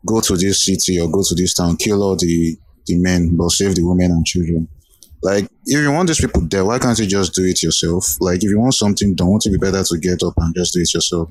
"Go 0.06 0.22
to 0.22 0.38
this 0.38 0.66
city 0.66 1.00
or 1.00 1.10
go 1.10 1.24
to 1.24 1.36
this 1.36 1.54
town, 1.54 1.78
kill 1.78 2.04
all 2.04 2.16
the 2.16 2.58
the 2.86 2.98
men, 2.98 3.36
but 3.36 3.50
save 3.50 3.76
the 3.76 3.84
women 3.84 4.12
and 4.12 4.26
children." 4.26 4.68
Like, 5.22 5.46
if 5.66 5.82
you 5.82 5.92
want 5.92 6.08
these 6.08 6.20
people 6.20 6.42
there, 6.42 6.66
why 6.66 6.80
can't 6.80 7.00
you 7.00 7.06
just 7.06 7.34
do 7.34 7.46
it 7.46 7.64
yourself? 7.64 8.18
Like, 8.20 8.44
if 8.44 8.50
you 8.50 8.60
want 8.60 8.74
something 8.74 9.16
done, 9.16 9.28
won't 9.28 9.46
it 9.46 9.52
be 9.52 9.58
better 9.58 9.82
to 9.82 9.98
get 9.98 10.22
up 10.22 10.34
and 10.38 10.54
just 10.54 10.74
do 10.74 10.82
it 10.82 10.94
yourself? 10.94 11.30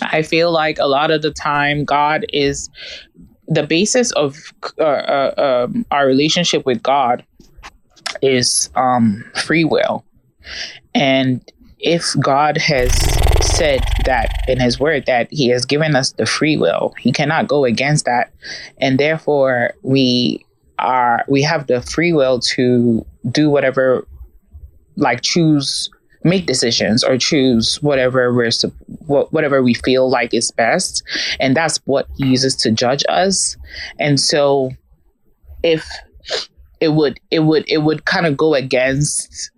I 0.00 0.22
feel 0.22 0.50
like 0.50 0.78
a 0.78 0.86
lot 0.86 1.10
of 1.10 1.20
the 1.20 1.30
time, 1.30 1.84
God 1.84 2.24
is 2.32 2.70
the 3.48 3.66
basis 3.66 4.12
of 4.12 4.38
uh, 4.78 4.82
uh, 4.82 5.66
um, 5.68 5.84
our 5.90 6.06
relationship 6.06 6.64
with 6.64 6.82
God 6.82 7.24
is 8.22 8.70
um, 8.74 9.24
free 9.34 9.64
will. 9.64 10.04
And 10.94 11.42
if 11.80 12.14
God 12.20 12.56
has 12.56 12.92
said 13.40 13.80
that 14.04 14.30
in 14.48 14.60
His 14.60 14.78
Word 14.80 15.04
that 15.06 15.28
He 15.30 15.48
has 15.48 15.64
given 15.64 15.94
us 15.94 16.12
the 16.12 16.26
free 16.26 16.56
will, 16.56 16.94
He 16.98 17.12
cannot 17.12 17.48
go 17.48 17.64
against 17.64 18.04
that, 18.04 18.32
and 18.78 18.98
therefore 18.98 19.74
we 19.82 20.44
are 20.78 21.24
we 21.28 21.42
have 21.42 21.66
the 21.66 21.82
free 21.82 22.12
will 22.12 22.40
to 22.40 23.04
do 23.30 23.50
whatever, 23.50 24.06
like 24.96 25.22
choose 25.22 25.90
make 26.24 26.46
decisions 26.46 27.04
or 27.04 27.16
choose 27.16 27.80
whatever 27.82 28.34
we're 28.34 28.50
whatever 29.06 29.62
we 29.62 29.74
feel 29.74 30.10
like 30.10 30.34
is 30.34 30.50
best. 30.50 31.02
And 31.40 31.56
that's 31.56 31.78
what 31.84 32.06
he 32.16 32.26
uses 32.26 32.56
to 32.56 32.70
judge 32.70 33.04
us. 33.08 33.56
And 33.98 34.18
so 34.20 34.70
if 35.62 35.88
it 36.80 36.90
would 36.90 37.18
it 37.30 37.40
would 37.40 37.64
it 37.68 37.78
would 37.78 38.04
kind 38.04 38.26
of 38.26 38.36
go 38.36 38.54
against 38.54 39.50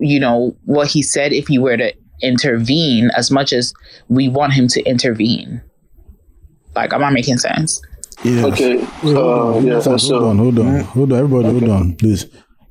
you 0.00 0.18
know 0.20 0.56
what 0.64 0.88
he 0.88 1.02
said 1.02 1.32
if 1.32 1.48
he 1.48 1.58
were 1.58 1.76
to 1.76 1.92
intervene 2.22 3.10
as 3.16 3.30
much 3.30 3.52
as 3.52 3.72
we 4.08 4.28
want 4.28 4.52
him 4.52 4.68
to 4.68 4.82
intervene 4.84 5.60
like 6.76 6.92
am 6.92 7.02
i 7.04 7.10
making 7.10 7.38
sense 7.38 7.80
Yes. 8.24 8.44
Okay. 8.44 8.80
Hold 8.84 9.16
Uh, 9.16 9.56
on, 9.56 9.66
yeah. 9.66 9.80
hold 9.82 10.00
So 10.00 10.28
on, 10.28 10.38
hold 10.38 10.58
on, 10.60 10.80
hold 10.80 11.12
on, 11.12 11.18
everybody, 11.18 11.48
hold 11.48 11.68
on, 11.68 11.96
please. 11.96 12.26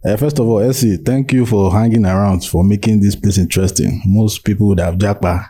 Uh, 0.06 0.16
first 0.16 0.40
of 0.40 0.48
all, 0.48 0.60
Essie, 0.62 0.96
thank 0.96 1.34
you 1.34 1.46
for 1.46 1.74
hanging 1.74 2.06
around 2.06 2.46
for 2.46 2.64
making 2.64 3.02
this 3.02 3.18
place 3.18 3.38
interesting. 3.38 4.02
Most 4.06 4.46
people 4.46 4.68
would 4.70 4.80
have 4.80 4.98
jackpot, 4.98 5.42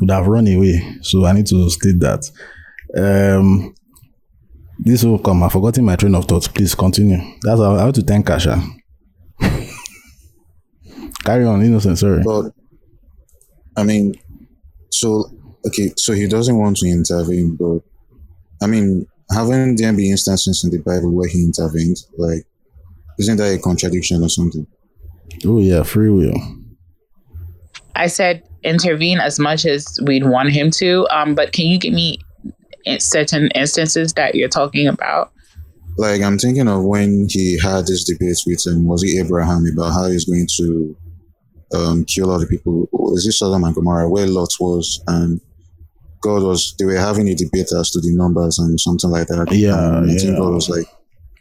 would 0.00 0.10
have 0.12 0.28
run 0.28 0.46
away. 0.46 0.80
So 1.02 1.24
I 1.24 1.32
need 1.32 1.46
to 1.46 1.68
state 1.70 1.98
that. 1.98 2.22
Um, 2.96 3.74
this 4.78 5.02
will 5.02 5.18
come. 5.18 5.42
I've 5.42 5.50
forgotten 5.52 5.84
my 5.84 5.96
train 5.96 6.14
of 6.14 6.26
thought. 6.26 6.48
Please 6.54 6.76
continue. 6.76 7.18
That's 7.42 7.60
how 7.60 7.74
I 7.74 7.80
have 7.86 7.94
to 7.94 8.02
thank 8.02 8.26
Kasha. 8.26 8.62
Carry 11.24 11.44
on, 11.44 11.62
innocent. 11.62 11.98
Sorry. 11.98 12.22
But 12.24 12.52
I 13.76 13.84
mean, 13.84 14.14
so 14.90 15.30
okay, 15.66 15.92
so 15.96 16.12
he 16.12 16.26
doesn't 16.26 16.58
want 16.58 16.76
to 16.78 16.88
intervene, 16.88 17.56
but 17.56 17.80
I 18.62 18.66
mean, 18.66 19.06
haven't 19.30 19.76
there 19.76 19.92
been 19.92 20.06
instances 20.06 20.64
in 20.64 20.70
the 20.70 20.78
Bible 20.78 21.14
where 21.14 21.28
he 21.28 21.42
intervened? 21.42 21.98
Like, 22.16 22.44
isn't 23.18 23.36
that 23.36 23.54
a 23.54 23.58
contradiction 23.58 24.22
or 24.22 24.28
something? 24.28 24.66
Oh 25.44 25.60
yeah, 25.60 25.82
free 25.82 26.10
will. 26.10 26.34
I 27.94 28.06
said 28.06 28.42
intervene 28.62 29.18
as 29.18 29.38
much 29.38 29.66
as 29.66 29.98
we'd 30.06 30.24
want 30.24 30.50
him 30.50 30.70
to. 30.72 31.06
Um, 31.10 31.34
but 31.34 31.52
can 31.52 31.66
you 31.66 31.78
give 31.78 31.92
me 31.92 32.18
certain 32.98 33.48
instances 33.54 34.14
that 34.14 34.34
you're 34.34 34.48
talking 34.48 34.86
about? 34.86 35.32
Like, 35.96 36.22
I'm 36.22 36.38
thinking 36.38 36.68
of 36.68 36.84
when 36.84 37.26
he 37.28 37.58
had 37.58 37.86
this 37.86 38.04
debate 38.04 38.38
with 38.46 38.64
him, 38.66 38.86
was 38.86 39.02
it 39.02 39.18
Abraham 39.18 39.64
about 39.66 39.92
how 39.92 40.08
he's 40.08 40.24
going 40.24 40.46
to 40.56 40.96
um 41.74 42.04
kill 42.04 42.30
all 42.30 42.38
the 42.38 42.46
people. 42.46 42.88
Was 42.92 43.26
it 43.26 43.32
Sodom 43.32 43.64
and 43.64 43.74
Gomorrah 43.74 44.08
where 44.08 44.26
Lot 44.26 44.50
was 44.60 45.02
and 45.06 45.40
God 46.20 46.42
was 46.42 46.74
they 46.78 46.84
were 46.84 46.96
having 46.96 47.28
a 47.28 47.34
debate 47.34 47.70
as 47.72 47.90
to 47.90 48.00
the 48.00 48.12
numbers 48.14 48.58
and 48.58 48.78
something 48.80 49.10
like 49.10 49.28
that. 49.28 49.48
Yeah, 49.52 49.98
And 49.98 50.10
I 50.10 50.14
think. 50.16 50.36
God 50.36 50.54
was 50.54 50.68
like, 50.68 50.86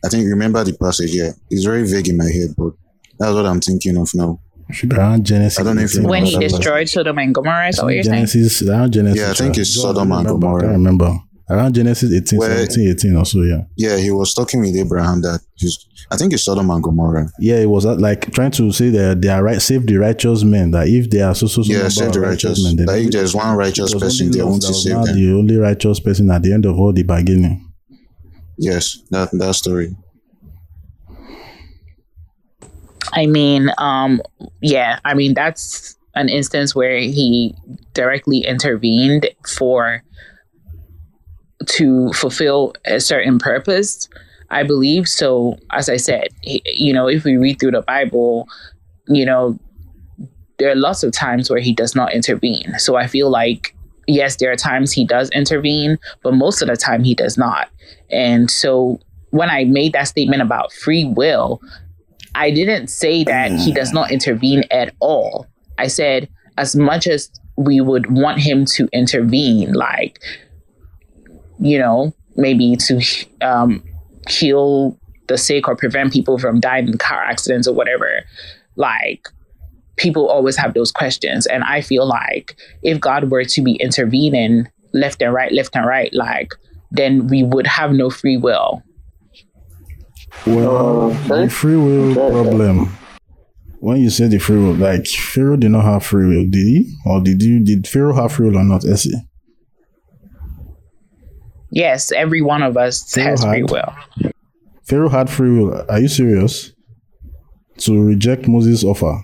I 0.05 0.09
think 0.09 0.27
remember 0.27 0.63
the 0.63 0.73
passage. 0.73 1.11
Yeah, 1.15 1.31
it's 1.49 1.65
very 1.65 1.87
vague 1.87 2.09
in 2.09 2.17
my 2.17 2.25
head, 2.29 2.55
but 2.57 2.73
that's 3.17 3.33
what 3.33 3.45
I'm 3.45 3.61
thinking 3.61 3.97
of 3.97 4.09
now. 4.13 4.39
Should 4.69 4.89
be 4.89 4.97
around 4.97 5.25
Genesis. 5.25 5.59
I 5.59 5.63
don't 5.63 5.77
know 5.77 5.83
if 5.83 5.95
When 5.95 6.25
he 6.25 6.37
destroyed 6.37 6.89
Sodom 6.89 7.17
and 7.19 7.33
Gomorrah, 7.33 7.69
is 7.69 7.77
that 7.77 7.85
what 7.85 7.93
you're 7.95 8.03
saying? 8.03 8.25
Genesis, 8.27 8.61
around 8.67 8.91
Genesis. 8.91 9.19
Yeah, 9.23 9.31
I 9.31 9.33
think 9.33 9.57
uh, 9.57 9.61
it's 9.61 9.75
God, 9.75 9.81
Sodom 9.95 10.11
and 10.11 10.27
I 10.27 10.31
remember, 10.31 10.47
I 10.47 10.51
Gomorrah. 10.51 10.71
remember. 10.73 11.19
Around 11.49 11.75
Genesis 11.75 12.11
18, 12.11 12.39
Where- 12.39 12.57
17, 12.67 12.89
18 12.89 13.15
or 13.15 13.25
so, 13.25 13.41
yeah. 13.41 13.61
Yeah, 13.77 13.95
he 13.97 14.11
was 14.11 14.33
talking 14.33 14.59
with 14.59 14.75
Abraham 14.75 15.21
that 15.21 15.39
he's. 15.55 15.77
I 16.11 16.17
think 16.17 16.33
it's 16.33 16.43
Sodom 16.43 16.69
and 16.69 16.83
Gomorrah. 16.83 17.29
Yeah, 17.39 17.55
it 17.55 17.69
was 17.69 17.85
uh, 17.85 17.95
like 17.95 18.31
trying 18.33 18.51
to 18.51 18.71
say 18.71 18.89
that 18.89 19.21
they 19.21 19.29
are 19.29 19.43
right, 19.43 19.61
save 19.61 19.87
the 19.87 19.95
righteous 19.97 20.43
men. 20.43 20.71
That 20.71 20.87
if 20.89 21.09
they 21.09 21.21
are 21.21 21.33
so 21.35 21.47
so 21.47 21.63
so 21.63 21.71
Yeah, 21.71 21.87
save 21.87 22.11
the 22.13 22.19
righteous. 22.21 22.63
men, 22.63 22.75
then 22.75 22.85
Like 22.87 23.05
if 23.05 23.11
there's 23.11 23.33
one 23.35 23.55
righteous 23.55 23.93
person, 23.93 24.27
only 24.27 24.37
they 24.37 24.43
want 24.43 24.61
to 24.63 24.73
save 24.73 25.05
them. 25.05 25.15
the 25.15 25.33
only 25.33 25.55
righteous 25.57 25.99
person 26.01 26.29
at 26.31 26.43
the 26.43 26.51
end 26.53 26.65
of 26.65 26.77
all 26.77 26.91
the 26.93 27.03
bargaining. 27.03 27.63
Yes, 28.57 28.97
that 29.11 29.29
that 29.33 29.55
story. 29.55 29.95
I 33.13 33.25
mean, 33.25 33.69
um, 33.77 34.21
yeah, 34.61 34.99
I 35.05 35.13
mean 35.13 35.33
that's 35.33 35.95
an 36.15 36.29
instance 36.29 36.75
where 36.75 36.97
he 36.99 37.55
directly 37.93 38.39
intervened 38.39 39.29
for 39.47 40.03
to 41.65 42.11
fulfill 42.13 42.73
a 42.85 42.99
certain 42.99 43.39
purpose, 43.39 44.07
I 44.49 44.63
believe. 44.63 45.07
So, 45.07 45.57
as 45.71 45.89
I 45.89 45.97
said, 45.97 46.27
you 46.43 46.93
know, 46.93 47.07
if 47.07 47.23
we 47.23 47.37
read 47.37 47.59
through 47.59 47.71
the 47.71 47.81
Bible, 47.81 48.47
you 49.07 49.25
know, 49.25 49.59
there 50.59 50.71
are 50.71 50.75
lots 50.75 51.03
of 51.03 51.11
times 51.11 51.49
where 51.49 51.59
he 51.59 51.73
does 51.73 51.95
not 51.95 52.13
intervene. 52.13 52.77
So 52.79 52.95
I 52.95 53.07
feel 53.07 53.29
like 53.29 53.75
yes, 54.07 54.37
there 54.37 54.51
are 54.51 54.55
times 54.55 54.91
he 54.91 55.05
does 55.05 55.29
intervene, 55.31 55.99
but 56.23 56.33
most 56.33 56.61
of 56.61 56.67
the 56.67 56.77
time 56.77 57.03
he 57.03 57.13
does 57.13 57.37
not. 57.37 57.69
And 58.09 58.49
so 58.49 58.99
when 59.31 59.49
I 59.49 59.65
made 59.65 59.93
that 59.93 60.05
statement 60.05 60.41
about 60.41 60.71
free 60.71 61.05
will, 61.05 61.61
I 62.33 62.51
didn't 62.51 62.87
say 62.87 63.23
that 63.25 63.51
he 63.51 63.71
does 63.71 63.91
not 63.91 64.11
intervene 64.11 64.63
at 64.71 64.95
all. 64.99 65.45
I 65.77 65.87
said 65.87 66.29
as 66.57 66.75
much 66.75 67.05
as 67.07 67.29
we 67.57 67.81
would 67.81 68.11
want 68.11 68.39
him 68.39 68.65
to 68.65 68.87
intervene, 68.93 69.73
like, 69.73 70.19
you 71.59 71.77
know, 71.79 72.13
maybe 72.35 72.75
to 72.75 73.01
um, 73.41 73.83
heal 74.29 74.97
the 75.27 75.37
sick 75.37 75.67
or 75.67 75.75
prevent 75.75 76.13
people 76.13 76.37
from 76.37 76.59
dying 76.59 76.87
in 76.87 76.97
car 76.97 77.21
accidents 77.23 77.67
or 77.67 77.73
whatever, 77.75 78.23
like, 78.75 79.27
people 79.97 80.29
always 80.29 80.55
have 80.55 80.73
those 80.73 80.91
questions. 80.91 81.47
And 81.47 81.63
I 81.63 81.81
feel 81.81 82.05
like 82.07 82.55
if 82.83 82.99
God 82.99 83.31
were 83.31 83.43
to 83.45 83.61
be 83.61 83.73
intervening 83.75 84.67
left 84.93 85.21
and 85.21 85.33
right, 85.33 85.51
left 85.51 85.75
and 85.75 85.85
right, 85.85 86.13
like, 86.13 86.53
then 86.91 87.27
we 87.27 87.43
would 87.43 87.67
have 87.67 87.91
no 87.91 88.09
free 88.09 88.37
will. 88.37 88.83
Well, 90.45 91.11
Okay. 91.11 91.45
the 91.45 91.49
free 91.49 91.75
will 91.75 92.13
problem. 92.13 92.89
When 93.79 94.01
you 94.01 94.09
say 94.09 94.27
the 94.27 94.39
free 94.39 94.57
will, 94.57 94.73
like 94.73 95.07
Pharaoh 95.07 95.57
did 95.57 95.71
not 95.71 95.83
have 95.83 96.05
free 96.05 96.25
will, 96.25 96.45
did 96.49 96.65
he? 96.65 96.93
Or 97.05 97.21
did 97.21 97.41
you? 97.41 97.63
Did 97.63 97.87
Pharaoh 97.87 98.13
have 98.13 98.31
free 98.33 98.49
will 98.49 98.57
or 98.57 98.63
not? 98.63 98.85
Essie? 98.85 99.13
Yes, 101.71 102.11
every 102.11 102.41
one 102.41 102.63
of 102.63 102.77
us 102.77 103.11
Pharaoh 103.11 103.29
has 103.31 103.43
free 103.43 103.61
had- 103.61 103.71
will. 103.71 104.31
Pharaoh 104.83 105.09
had 105.09 105.29
free 105.29 105.51
will. 105.59 105.85
Are 105.89 105.99
you 105.99 106.07
serious? 106.07 106.71
To 107.79 108.01
reject 108.03 108.47
Moses' 108.47 108.83
offer, 108.83 109.21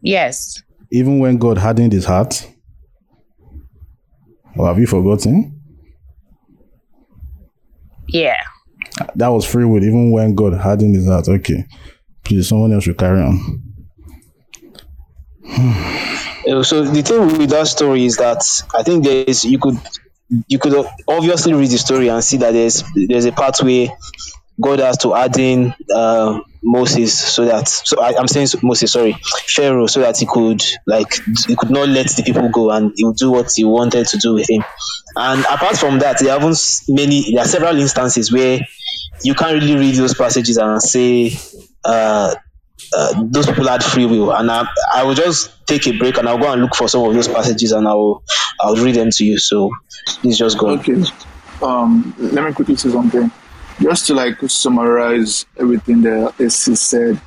Yes. 0.00 0.62
even 0.90 1.18
when 1.18 1.36
God 1.36 1.58
hardened 1.58 1.92
his 1.92 2.06
heart. 2.06 2.48
Or 4.56 4.66
have 4.68 4.78
you 4.78 4.86
forgotten? 4.86 5.60
Yeah. 8.08 8.38
That 9.16 9.28
was 9.28 9.44
free 9.44 9.64
will, 9.66 9.82
even 9.84 10.10
when 10.12 10.34
God 10.34 10.54
hardened 10.54 10.94
his 10.96 11.06
heart. 11.06 11.28
Okay. 11.28 11.64
Please, 12.24 12.48
someone 12.48 12.72
else 12.72 12.84
should 12.84 12.98
carry 12.98 13.20
on. 13.22 13.62
So 16.62 16.84
the 16.84 17.02
thing 17.02 17.38
with 17.38 17.50
that 17.50 17.68
story 17.68 18.06
is 18.06 18.16
that 18.16 18.42
I 18.74 18.82
think 18.82 19.04
there 19.04 19.24
is 19.26 19.44
you 19.44 19.58
could 19.58 19.76
you 20.48 20.58
could 20.58 20.86
obviously 21.08 21.52
read 21.54 21.70
the 21.70 21.78
story 21.78 22.08
and 22.08 22.22
see 22.22 22.36
that 22.38 22.52
there's 22.52 22.84
there's 23.08 23.24
a 23.24 23.32
where 23.62 23.88
God 24.60 24.78
has 24.80 24.98
to 24.98 25.14
add 25.14 25.38
in 25.38 25.74
uh, 25.94 26.40
Moses 26.62 27.18
so 27.18 27.44
that 27.46 27.68
so 27.68 28.00
I, 28.00 28.16
I'm 28.16 28.28
saying 28.28 28.48
Moses 28.62 28.92
sorry 28.92 29.16
Pharaoh 29.46 29.86
so 29.86 30.00
that 30.00 30.18
he 30.18 30.26
could 30.26 30.62
like 30.86 31.12
he 31.46 31.56
could 31.56 31.70
not 31.70 31.88
let 31.88 32.08
the 32.10 32.22
people 32.22 32.48
go 32.50 32.70
and 32.70 32.92
he 32.94 33.04
would 33.04 33.16
do 33.16 33.30
what 33.30 33.50
he 33.54 33.64
wanted 33.64 34.06
to 34.08 34.18
do 34.18 34.34
with 34.34 34.48
him. 34.50 34.62
And 35.16 35.40
apart 35.46 35.76
from 35.76 35.98
that, 36.00 36.18
there 36.20 36.38
haven't 36.38 36.58
many 36.88 37.32
there 37.32 37.42
are 37.42 37.48
several 37.48 37.78
instances 37.78 38.32
where 38.32 38.60
you 39.22 39.34
can't 39.34 39.60
really 39.60 39.76
read 39.76 39.94
those 39.94 40.14
passages 40.14 40.56
and 40.58 40.80
say 40.82 41.32
uh, 41.84 42.34
uh, 42.96 43.22
those 43.26 43.46
people 43.46 43.66
had 43.68 43.82
free 43.84 44.06
will, 44.06 44.32
and 44.32 44.50
I, 44.50 44.66
I 44.94 45.04
will 45.04 45.14
just 45.14 45.66
take 45.66 45.86
a 45.86 45.96
break 45.96 46.18
and 46.18 46.28
I'll 46.28 46.38
go 46.38 46.52
and 46.52 46.60
look 46.62 46.74
for 46.74 46.88
some 46.88 47.04
of 47.04 47.14
those 47.14 47.28
passages 47.28 47.72
and 47.72 47.86
I'll 47.86 48.22
I'll 48.60 48.76
read 48.76 48.96
them 48.96 49.10
to 49.10 49.24
you. 49.24 49.38
So 49.38 49.70
please 50.20 50.38
just 50.38 50.58
go. 50.58 50.70
on. 50.70 50.78
Okay. 50.80 51.02
Um, 51.62 52.14
let 52.18 52.44
me 52.44 52.52
quickly 52.52 52.76
say 52.76 52.90
something. 52.90 53.30
Just 53.80 54.06
to 54.08 54.14
like 54.14 54.38
summarize 54.48 55.46
everything 55.58 56.02
that 56.02 56.34
Essie 56.40 56.74
said. 56.74 57.20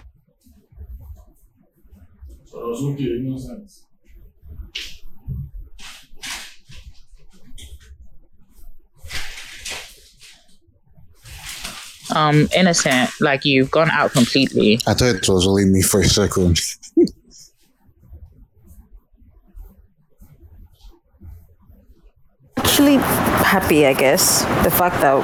Um, 12.15 12.47
innocent, 12.55 13.09
like 13.21 13.43
you've 13.45 13.71
gone 13.71 13.89
out 13.89 14.11
completely. 14.11 14.79
I 14.87 14.93
thought 14.93 15.15
it 15.15 15.27
was 15.29 15.47
only 15.47 15.65
me 15.65 15.81
for 15.81 16.01
a 16.01 16.05
second. 16.05 16.59
Actually, 22.57 22.97
happy, 22.97 23.85
I 23.85 23.93
guess. 23.93 24.43
The 24.63 24.71
fact 24.71 25.01
that 25.01 25.17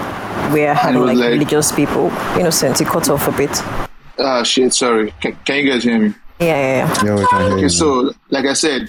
we're 0.54 0.74
having 0.74 1.02
like, 1.06 1.18
like- 1.18 1.30
religious 1.32 1.72
people, 1.72 2.10
innocent, 2.38 2.82
it 2.82 2.88
cut 2.88 3.10
off 3.10 3.28
a 3.28 3.32
bit. 3.32 3.52
Ah, 4.18 4.44
shit. 4.44 4.74
Sorry. 4.74 5.12
Can, 5.22 5.36
can 5.46 5.58
you 5.64 5.72
guys 5.72 5.84
hear 5.84 5.98
me? 6.00 6.14
Yeah, 6.40 6.46
yeah, 6.48 6.56
yeah. 6.58 7.06
yeah, 7.06 7.16
we 7.16 7.26
can 7.26 7.42
hear 7.42 7.52
Okay, 7.54 7.62
you. 7.64 7.70
so 7.70 8.12
like 8.30 8.46
I 8.46 8.54
said, 8.54 8.88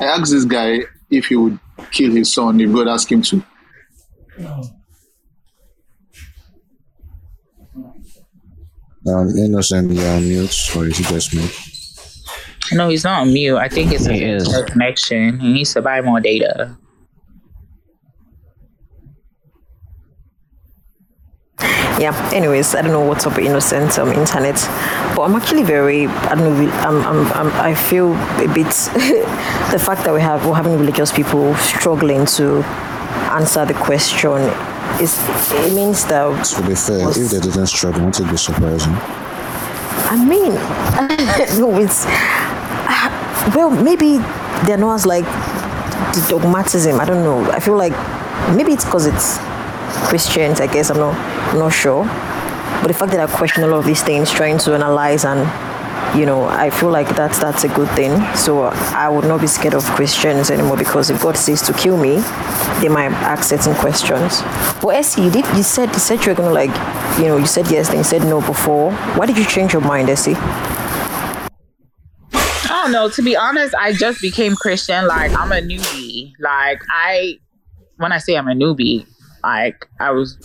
I 0.00 0.04
asked 0.04 0.30
this 0.32 0.44
guy 0.44 0.80
if 1.10 1.26
he 1.26 1.36
would 1.36 1.58
kill 1.90 2.12
his 2.12 2.32
son 2.32 2.60
if 2.60 2.72
God 2.72 2.88
asked 2.88 3.10
him 3.10 3.22
to. 3.22 3.42
Um, 9.06 9.30
innocent, 9.36 9.90
yeah, 9.92 10.20
mute, 10.20 10.76
or 10.76 10.86
is 10.86 10.98
he 10.98 11.04
just 11.04 11.34
mute? 11.34 11.56
No, 12.72 12.88
he's 12.88 13.02
not 13.04 13.22
on 13.22 13.32
mute. 13.32 13.56
I 13.56 13.68
think 13.68 13.92
it's 13.92 14.06
He 14.06 14.22
a 14.22 14.36
is. 14.36 14.62
connection. 14.68 15.40
He 15.40 15.52
needs 15.52 15.72
to 15.74 15.82
buy 15.82 16.00
more 16.02 16.20
data. 16.20 16.76
Yeah. 21.98 22.14
Anyways, 22.32 22.74
I 22.74 22.80
don't 22.82 22.92
know 22.92 23.04
what's 23.04 23.26
up 23.26 23.36
with 23.36 23.44
innocent 23.44 23.98
um, 23.98 24.08
internet, 24.12 24.54
but 25.14 25.22
I'm 25.22 25.34
actually 25.34 25.64
very. 25.64 26.06
I 26.06 26.34
don't 26.34 26.64
know. 26.64 26.70
I'm. 26.72 26.96
I'm. 27.04 27.26
I'm 27.32 27.52
I 27.60 27.74
feel 27.74 28.14
a 28.14 28.48
bit. 28.54 28.66
the 29.70 29.78
fact 29.78 30.04
that 30.04 30.14
we 30.14 30.20
have 30.22 30.46
we're 30.46 30.54
having 30.54 30.78
religious 30.78 31.12
people 31.12 31.54
struggling 31.56 32.24
to 32.40 32.62
answer 33.32 33.66
the 33.66 33.74
question 33.74 34.38
it's, 34.98 35.18
it 35.52 35.72
means 35.74 36.04
that. 36.06 36.44
To 36.44 36.62
be 36.66 36.74
fair, 36.74 37.06
was- 37.06 37.16
if 37.18 37.30
they 37.30 37.40
didn't 37.40 37.66
struggle, 37.66 38.02
won't 38.02 38.18
it 38.20 38.30
be 38.30 38.36
surprising? 38.36 38.94
I 40.12 40.16
mean, 40.16 40.54
no, 41.60 41.78
it's 41.78 42.04
uh, 42.06 43.52
well, 43.54 43.70
maybe 43.70 44.18
they're 44.66 44.76
not 44.78 44.94
as 44.94 45.06
like 45.06 45.24
the 46.14 46.26
dogmatism. 46.28 46.98
I 47.00 47.04
don't 47.04 47.22
know. 47.22 47.50
I 47.52 47.60
feel 47.60 47.76
like 47.76 47.92
maybe 48.56 48.72
it's 48.72 48.84
because 48.84 49.06
it's 49.06 49.38
Christians. 50.08 50.60
I 50.60 50.66
guess 50.66 50.90
I'm 50.90 50.96
not, 50.98 51.14
I'm 51.52 51.58
not 51.58 51.72
sure. 51.72 52.04
But 52.82 52.88
the 52.88 52.94
fact 52.94 53.12
that 53.12 53.20
I 53.20 53.26
question 53.36 53.62
a 53.62 53.66
lot 53.68 53.78
of 53.78 53.84
these 53.84 54.02
things, 54.02 54.30
trying 54.30 54.58
to 54.58 54.74
analyze 54.74 55.24
and 55.24 55.40
you 56.16 56.26
know, 56.26 56.44
I 56.44 56.70
feel 56.70 56.90
like 56.90 57.08
that's 57.14 57.38
that's 57.38 57.64
a 57.64 57.68
good 57.68 57.88
thing. 57.90 58.12
So 58.34 58.64
I 58.64 59.08
would 59.08 59.24
not 59.24 59.40
be 59.40 59.46
scared 59.46 59.74
of 59.74 59.84
Christians 59.84 60.50
anymore 60.50 60.76
because 60.76 61.10
if 61.10 61.22
God 61.22 61.36
says 61.36 61.62
to 61.62 61.72
kill 61.72 61.96
me, 61.96 62.16
they 62.80 62.88
might 62.88 63.12
ask 63.12 63.44
certain 63.44 63.74
questions. 63.76 64.42
But 64.82 64.96
Essie, 64.96 65.22
you 65.22 65.30
did 65.30 65.46
you 65.56 65.62
said 65.62 65.88
you 65.90 65.98
said 65.98 66.24
you 66.24 66.32
were 66.32 66.36
gonna 66.36 66.52
like, 66.52 66.74
you 67.18 67.26
know, 67.26 67.36
you 67.36 67.46
said 67.46 67.70
yes, 67.70 67.88
then 67.88 67.98
you 67.98 68.04
said 68.04 68.22
no 68.22 68.40
before. 68.40 68.92
Why 69.16 69.26
did 69.26 69.38
you 69.38 69.44
change 69.44 69.72
your 69.72 69.82
mind, 69.82 70.10
Essie? 70.10 70.34
I 72.72 72.82
don't 72.82 72.92
know. 72.92 73.08
To 73.08 73.22
be 73.22 73.36
honest, 73.36 73.74
I 73.74 73.92
just 73.92 74.20
became 74.20 74.56
Christian. 74.56 75.06
Like 75.06 75.32
I'm 75.38 75.52
a 75.52 75.60
newbie. 75.60 76.32
Like 76.40 76.80
I, 76.90 77.38
when 77.96 78.12
I 78.12 78.18
say 78.18 78.36
I'm 78.36 78.48
a 78.48 78.54
newbie, 78.54 79.06
like 79.42 79.86
I 80.00 80.10
was 80.10 80.38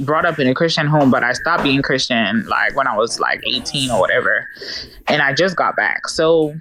brought 0.00 0.24
up 0.24 0.38
in 0.38 0.46
a 0.46 0.54
Christian 0.54 0.86
home, 0.86 1.10
but 1.10 1.24
I 1.24 1.32
stopped 1.32 1.62
being 1.62 1.82
Christian 1.82 2.46
like 2.46 2.76
when 2.76 2.86
I 2.86 2.96
was 2.96 3.18
like 3.20 3.40
18 3.46 3.90
or 3.90 4.00
whatever, 4.00 4.46
and 5.08 5.22
I 5.22 5.32
just 5.34 5.56
got 5.56 5.76
back. 5.76 6.08
So 6.08 6.54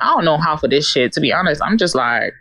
I 0.00 0.12
don't 0.14 0.24
know 0.24 0.36
how 0.38 0.56
for 0.56 0.68
this 0.68 0.88
shit. 0.88 1.12
To 1.12 1.20
be 1.20 1.32
honest, 1.32 1.60
I'm 1.62 1.78
just 1.78 1.94
like, 1.94 2.34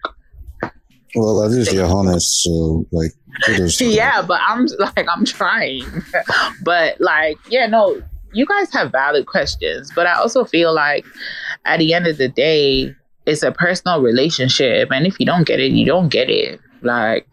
Well, 1.15 1.43
at 1.43 1.51
least 1.51 1.73
you're 1.73 1.85
honest, 1.85 2.43
so 2.43 2.85
like 2.91 3.11
kudos 3.45 3.77
to 3.77 3.85
that. 3.89 3.93
yeah, 3.93 4.21
but 4.21 4.41
I'm 4.47 4.65
like 4.79 5.07
I'm 5.09 5.25
trying, 5.25 5.83
but 6.63 6.99
like 6.99 7.37
yeah, 7.49 7.67
no, 7.67 8.01
you 8.33 8.45
guys 8.45 8.71
have 8.73 8.91
valid 8.91 9.25
questions, 9.27 9.91
but 9.95 10.05
I 10.07 10.13
also 10.15 10.43
feel 10.45 10.73
like 10.73 11.05
at 11.65 11.77
the 11.79 11.93
end 11.93 12.07
of 12.07 12.17
the 12.17 12.27
day, 12.27 12.93
it's 13.25 13.41
a 13.43 13.51
personal 13.51 14.01
relationship, 14.01 14.91
and 14.91 15.07
if 15.07 15.19
you 15.19 15.25
don't 15.25 15.45
get 15.47 15.59
it, 15.59 15.71
you 15.71 15.85
don't 15.85 16.09
get 16.09 16.29
it. 16.29 16.59
Like 16.81 17.25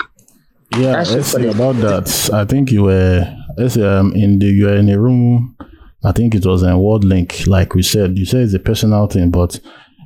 Yeah, 0.78 1.02
let's 1.02 1.28
see 1.28 1.46
about 1.46 1.76
that. 1.76 2.30
I 2.32 2.44
think 2.44 2.70
you 2.70 2.84
were 2.84 3.26
let's 3.56 3.74
say 3.74 3.82
um 3.84 4.12
in 4.14 4.38
the 4.38 4.46
you 4.46 4.66
were 4.66 4.76
in 4.76 4.88
a 4.88 4.98
room. 4.98 5.56
I 6.04 6.12
think 6.12 6.34
it 6.34 6.44
was 6.44 6.62
a 6.62 6.76
word 6.76 7.04
link, 7.04 7.46
like 7.46 7.74
we 7.74 7.82
said. 7.82 8.18
You 8.18 8.24
said 8.26 8.42
it's 8.42 8.54
a 8.54 8.58
personal 8.58 9.06
thing, 9.06 9.30
but 9.30 9.60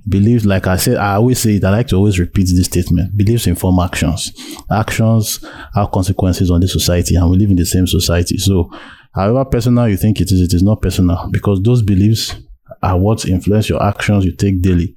beliefs, 0.09 0.45
like 0.45 0.67
I 0.67 0.77
said, 0.77 0.99
I 0.99 1.15
always 1.15 1.39
say 1.39 1.57
it. 1.57 1.65
I 1.65 1.71
like 1.71 1.87
to 1.89 1.97
always 1.97 2.19
repeat 2.19 2.49
this 2.55 2.67
statement: 2.67 3.17
beliefs 3.17 3.47
inform 3.47 3.79
actions. 3.79 4.33
Actions 4.71 5.45
have 5.75 5.91
consequences 5.93 6.51
on 6.51 6.61
the 6.61 6.69
society, 6.69 7.15
and 7.15 7.31
we 7.31 7.39
live 7.39 7.51
in 7.51 7.57
the 7.57 7.67
same 7.67 7.87
society. 7.87 8.37
So, 8.39 8.71
however 9.15 9.45
personal 9.45 9.89
you 9.89 9.97
think 9.97 10.21
it 10.21 10.31
is, 10.33 10.41
it 10.41 10.53
is 10.53 10.63
not 10.63 10.83
personal 10.83 11.29
because 11.31 11.63
those 11.63 11.83
beliefs 11.83 12.35
are 12.83 12.99
what 12.99 13.25
influence 13.27 13.69
your 13.69 13.83
actions 13.83 14.25
you 14.25 14.33
take 14.33 14.61
daily. 14.61 14.95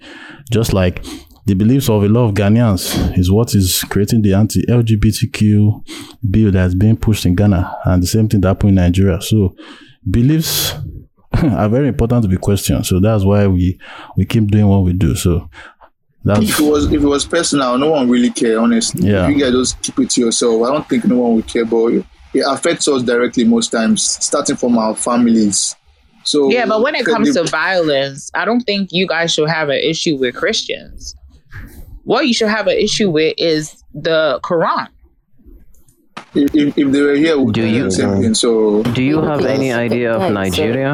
Just 0.52 0.74
like 0.74 1.06
the 1.50 1.56
beliefs 1.56 1.90
of 1.90 2.04
a 2.04 2.08
lot 2.08 2.26
of 2.30 2.36
Ghanaians 2.36 3.18
is 3.18 3.32
what 3.32 3.56
is 3.56 3.84
creating 3.90 4.22
the 4.22 4.36
anti-LGBTQ 4.36 5.84
bill 6.30 6.52
that's 6.52 6.76
being 6.76 6.96
pushed 6.96 7.26
in 7.26 7.34
Ghana, 7.34 7.76
and 7.86 8.04
the 8.04 8.08
same 8.08 8.30
thing 8.30 8.42
that 8.42 8.50
happened 8.50 8.70
in 8.70 8.76
Nigeria. 8.76 9.20
So, 9.20 9.56
beliefs 10.08 10.74
are 11.34 11.68
very 11.70 11.88
important 11.88 12.22
to 12.24 12.30
be 12.30 12.38
questioned. 12.38 12.86
So 12.86 13.00
that's 13.00 13.24
why 13.24 13.48
we 13.48 13.80
we 14.16 14.26
keep 14.26 14.46
doing 14.48 14.68
what 14.68 14.84
we 14.84 14.94
do. 14.94 15.16
So 15.16 15.50
that's 16.24 16.42
If 16.42 16.60
it 16.60 16.70
was 16.70 16.86
if 16.86 17.02
it 17.02 17.08
was 17.08 17.26
personal, 17.26 17.78
no 17.80 17.90
one 17.92 18.08
really 18.10 18.30
care. 18.30 18.60
Honestly, 18.60 19.10
Yeah. 19.10 19.28
if 19.28 19.36
you 19.36 19.44
guys 19.44 19.54
just 19.54 19.82
keep 19.82 19.98
it 20.00 20.10
to 20.12 20.22
yourself, 20.22 20.62
I 20.68 20.72
don't 20.72 20.88
think 20.88 21.06
no 21.06 21.18
one 21.18 21.34
will 21.36 21.42
care. 21.44 21.66
But 21.66 21.86
it, 21.94 22.06
it 22.36 22.44
affects 22.48 22.88
us 22.88 23.02
directly 23.02 23.44
most 23.44 23.70
times, 23.72 24.04
starting 24.24 24.56
from 24.56 24.78
our 24.78 24.96
families. 24.96 25.76
So 26.26 26.52
yeah, 26.52 26.66
but 26.68 26.84
when 26.84 26.94
it 26.94 27.06
comes 27.06 27.34
the- 27.34 27.44
to 27.44 27.50
violence, 27.50 28.30
I 28.36 28.46
don't 28.46 28.62
think 28.62 28.90
you 28.92 29.08
guys 29.08 29.34
should 29.34 29.50
have 29.50 29.70
an 29.70 29.80
issue 29.80 30.16
with 30.16 30.36
Christians. 30.36 31.16
What 32.12 32.26
you 32.28 32.34
should 32.34 32.50
have 32.50 32.66
an 32.74 32.78
issue 32.88 33.10
with 33.18 33.36
is 33.38 33.84
the 33.94 34.40
Quran. 34.50 34.88
if, 36.36 36.54
if, 36.56 36.78
if 36.78 36.88
they 36.94 37.02
were 37.08 37.14
here, 37.26 37.38
we 37.40 37.52
Do 37.52 37.66
you- 37.66 37.82
them 37.84 37.92
same 37.92 38.22
thing. 38.22 38.34
So 38.34 38.50
Do 38.98 39.04
you 39.04 39.22
have 39.22 39.42
Okay, 39.42 39.54
any 39.58 39.70
so- 39.72 39.78
idea 39.88 40.10
of 40.16 40.22
right, 40.22 40.30
so- 40.30 40.34
Nigeria? 40.44 40.92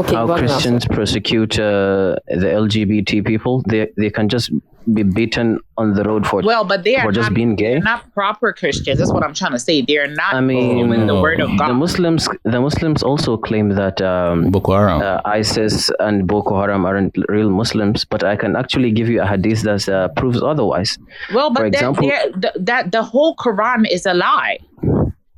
Okay, 0.00 0.14
how 0.14 0.26
Wagner. 0.26 0.46
Christians 0.46 0.84
persecute 0.98 1.54
uh, 1.58 2.16
the 2.42 2.48
LGBT 2.64 3.24
people? 3.30 3.54
They 3.72 3.82
they 3.96 4.10
can 4.10 4.28
just 4.28 4.50
be 4.94 5.02
beaten 5.02 5.60
on 5.76 5.94
the 5.94 6.02
road 6.02 6.26
for 6.26 6.40
Well, 6.42 6.64
but 6.64 6.82
they 6.84 6.96
are 6.96 7.02
for 7.04 7.12
just 7.12 7.30
not, 7.30 7.34
being 7.34 7.54
gay. 7.56 7.74
they're 7.74 7.80
not 7.94 8.12
proper 8.14 8.52
Christians. 8.52 8.98
That's 8.98 9.12
what 9.12 9.22
I'm 9.24 9.34
trying 9.34 9.52
to 9.52 9.58
say. 9.58 9.82
They're 9.82 10.08
not 10.08 10.34
I 10.34 10.40
mean, 10.40 10.78
following 10.86 11.06
the 11.06 11.20
word 11.20 11.40
of 11.40 11.50
God. 11.58 11.68
the 11.70 11.74
Muslims 11.74 12.28
the 12.44 12.60
Muslims 12.60 13.02
also 13.02 13.36
claim 13.36 13.68
that 13.70 14.00
um, 14.00 14.50
Boko 14.50 14.72
Haram. 14.72 15.02
uh, 15.02 15.20
ISIS 15.24 15.90
and 16.00 16.26
Boko 16.26 16.58
Haram 16.60 16.84
aren't 16.84 17.16
real 17.28 17.50
Muslims, 17.50 18.04
but 18.04 18.24
I 18.24 18.36
can 18.36 18.56
actually 18.56 18.90
give 18.90 19.08
you 19.08 19.20
a 19.22 19.26
hadith 19.26 19.62
that 19.62 19.88
uh, 19.88 20.08
proves 20.16 20.42
otherwise. 20.42 20.98
Well, 21.34 21.50
but 21.50 21.60
For 21.60 21.66
example- 21.66 22.08
they're- 22.08 22.32
th- 22.42 22.54
that 22.60 22.92
the 22.92 23.02
whole 23.02 23.36
Quran 23.36 23.86
is 23.90 24.06
a 24.06 24.14
lie. 24.14 24.58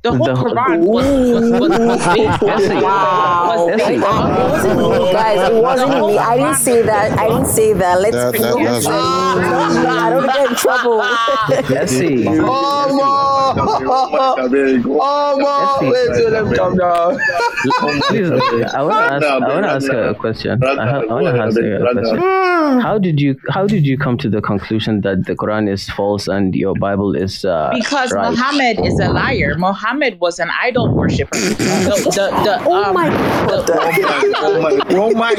The 0.03 0.11
whole 0.13 0.25
The 0.25 0.33
Quran 0.33 0.79
was, 0.79 1.05
was, 1.05 1.51
was, 1.51 1.69
was 1.69 2.05
based 2.15 2.41
Essie, 2.43 2.73
Wow. 2.83 3.67
was 3.67 3.77
based 3.85 4.03
on- 4.03 4.31
It 4.31 4.49
wasn't 4.49 4.79
me, 4.79 5.11
guys. 5.13 5.49
It 5.51 5.61
wasn't 5.61 6.07
me. 6.07 6.17
I 6.17 6.37
didn't 6.37 6.55
say 6.55 6.81
that. 6.81 7.19
I 7.19 7.27
didn't 7.29 7.45
say 7.45 7.73
that. 7.73 8.01
Let's 8.01 8.15
That- 8.15 8.33
be 8.33 8.39
that- 8.39 8.53
honest. 8.55 8.87
that's- 8.87 9.85
I 9.85 10.09
don't 10.09 10.25
get 10.25 10.49
in 10.49 10.55
trouble. 10.55 11.01
Essie, 11.77 12.27
Oh, 12.29 12.97
Oh, 13.53 15.37
man. 15.81 15.91
Wait 15.91 16.31
them 16.31 16.53
come 16.53 16.77
down. 16.77 17.17
I 17.19 18.81
want 18.81 19.21
to 19.21 19.25
ask. 19.25 19.25
I 19.25 19.39
want 19.39 19.65
to 19.65 19.71
ask 19.71 19.89
a 19.91 20.15
question. 20.19 20.63
I, 20.63 21.03
want 21.05 21.35
to 21.35 21.41
ask 21.41 21.57
you 21.59 21.75
a 21.75 21.93
question. 21.93 22.17
How 22.81 22.97
did 22.97 23.19
you 23.19 23.35
How 23.49 23.67
did 23.67 23.85
you 23.85 23.97
come 23.97 24.17
to 24.19 24.29
the 24.29 24.41
conclusion 24.41 25.01
that 25.01 25.25
the 25.25 25.35
Quran 25.35 25.69
is 25.69 25.89
false 25.89 26.27
and 26.27 26.55
your 26.55 26.75
Bible 26.75 27.13
is 27.15 27.43
uh, 27.45 27.71
because 27.73 28.11
right? 28.11 28.29
Muhammad 28.31 28.79
is 28.85 28.99
a 28.99 29.09
liar. 29.11 29.55
Muhammad 29.57 30.19
was 30.19 30.39
an 30.39 30.49
idol 30.61 30.93
worshiper. 30.93 31.37
The, 31.81 31.95
the, 32.15 32.43
the, 32.43 32.63
Oh 32.65 32.83
um, 32.83 32.93
my 32.93 33.09
the- 33.09 33.63
oh 34.37 34.61
my, 34.61 34.79
oh 34.89 35.11
my, 35.11 35.31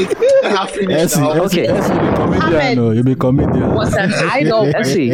I 0.44 0.66
finished 0.66 1.16
Essie, 1.16 1.20
now. 1.20 1.44
Okay. 1.44 1.66
Essie, 1.66 1.94
you 1.94 2.92
be 2.92 2.96
you 2.96 3.02
be 3.02 3.14
comedian. 3.14 3.74
was 3.74 3.94
an 3.94 4.12
idol 4.30 4.70
Essie, 4.74 5.10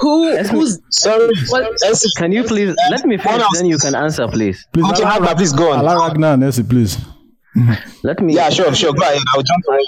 who 0.00 0.36
who's 0.36 0.78
Sorry. 0.90 1.26
was, 1.50 2.05
Essie, 2.06 2.20
can 2.22 2.32
you 2.32 2.44
please 2.44 2.74
let 2.90 3.04
me 3.04 3.16
finish? 3.16 3.42
Then 3.54 3.66
you 3.66 3.78
can 3.78 3.94
answer, 3.94 4.26
please. 4.28 4.66
Please, 4.72 4.84
Okay, 4.90 5.02
allow, 5.02 5.18
Ragnar, 5.18 5.34
please 5.36 5.52
go 5.52 5.72
on. 5.72 5.80
allow 5.80 5.98
Ragnar 6.06 6.34
and 6.34 6.44
Essie, 6.44 6.62
please. 6.62 6.98
Let 8.02 8.20
me. 8.20 8.34
Yeah, 8.34 8.50
sure, 8.50 8.74
sure. 8.74 8.92
Go 8.92 9.02
ahead. 9.02 9.18
I'll 9.34 9.42
jump 9.42 9.64
right 9.68 9.86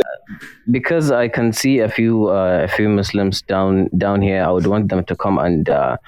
because 0.70 1.10
I 1.10 1.28
can 1.28 1.52
see 1.52 1.80
a 1.80 1.88
few 1.88 2.28
uh, 2.28 2.62
a 2.64 2.68
few 2.68 2.88
Muslims 2.88 3.42
down 3.42 3.88
down 3.98 4.22
here. 4.22 4.42
I 4.42 4.50
would 4.50 4.66
want 4.66 4.88
them 4.88 5.04
to 5.04 5.14
come 5.14 5.38
and 5.38 5.68
uh, 5.68 5.98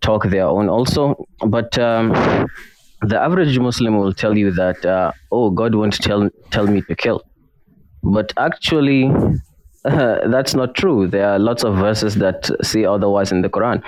talk 0.00 0.24
their 0.24 0.46
own 0.46 0.68
also. 0.68 1.24
But 1.46 1.78
um, 1.78 2.10
the 3.02 3.18
average 3.20 3.56
Muslim 3.60 3.96
will 3.96 4.12
tell 4.12 4.36
you 4.36 4.50
that 4.52 4.84
uh, 4.84 5.12
oh 5.30 5.50
God 5.50 5.76
won't 5.76 5.94
tell 6.02 6.28
tell 6.50 6.66
me 6.66 6.82
to 6.82 6.96
kill, 6.96 7.22
but 8.02 8.32
actually. 8.36 9.10
that's 10.30 10.54
not 10.54 10.74
true. 10.74 11.06
There 11.06 11.28
are 11.28 11.38
lots 11.38 11.62
of 11.62 11.76
verses 11.76 12.14
that 12.14 12.50
say 12.62 12.84
otherwise 12.86 13.30
in 13.30 13.42
the 13.42 13.50
Quran, 13.50 13.82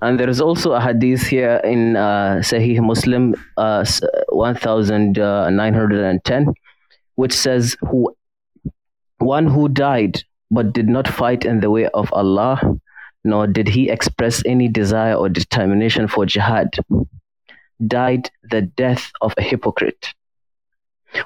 and 0.00 0.18
there 0.18 0.28
is 0.28 0.40
also 0.40 0.72
a 0.72 0.80
hadith 0.80 1.26
here 1.26 1.60
in 1.64 1.96
uh, 1.96 2.40
Sahih 2.40 2.80
Muslim 2.80 3.34
uh, 3.58 3.84
one 4.30 4.54
thousand 4.54 5.18
nine 5.18 5.74
hundred 5.74 6.02
and 6.02 6.24
ten, 6.24 6.54
which 7.16 7.34
says, 7.34 7.76
"Who 7.82 8.16
one 9.18 9.46
who 9.46 9.68
died 9.68 10.22
but 10.50 10.72
did 10.72 10.88
not 10.88 11.06
fight 11.08 11.44
in 11.44 11.60
the 11.60 11.70
way 11.70 11.88
of 11.88 12.10
Allah, 12.12 12.60
nor 13.24 13.46
did 13.46 13.68
he 13.68 13.90
express 13.90 14.42
any 14.46 14.68
desire 14.68 15.14
or 15.14 15.28
determination 15.28 16.08
for 16.08 16.24
jihad, 16.24 16.78
died 17.86 18.30
the 18.50 18.62
death 18.62 19.10
of 19.20 19.34
a 19.36 19.42
hypocrite. 19.42 20.14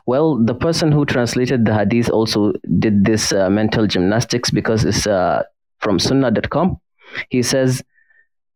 Well, 0.06 0.36
the 0.36 0.54
person 0.54 0.92
who 0.92 1.04
translated 1.04 1.64
the 1.64 1.74
hadith 1.74 2.10
also 2.10 2.52
did 2.78 3.04
this 3.04 3.32
uh, 3.32 3.48
mental 3.50 3.86
gymnastics 3.86 4.50
because 4.50 4.84
it's 4.84 5.06
uh, 5.06 5.42
from 5.78 5.98
sunnah.com. 5.98 6.78
He 7.30 7.42
says 7.42 7.82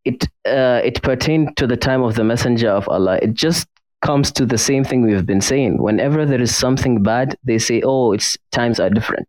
it 0.05 0.25
uh, 0.47 0.81
it 0.85 1.03
pertained 1.03 1.57
to 1.57 1.67
the 1.67 1.77
time 1.77 2.03
of 2.03 2.15
the 2.15 2.25
messenger 2.25 2.71
of 2.71 2.89
Allah. 2.89 3.19
It 3.23 3.35
just 3.35 3.69
comes 4.03 4.33
to 4.33 4.45
the 4.45 4.59
same 4.59 4.85
thing 4.85 5.03
we've 5.03 5.27
been 5.27 5.41
saying. 5.41 5.81
Whenever 5.81 6.27
there 6.27 6.41
is 6.41 6.55
something 6.55 7.03
bad, 7.03 7.37
they 7.45 7.59
say, 7.59 7.83
"Oh, 7.83 8.13
it's 8.13 8.37
times 8.51 8.81
are 8.81 8.91
different." 8.91 9.29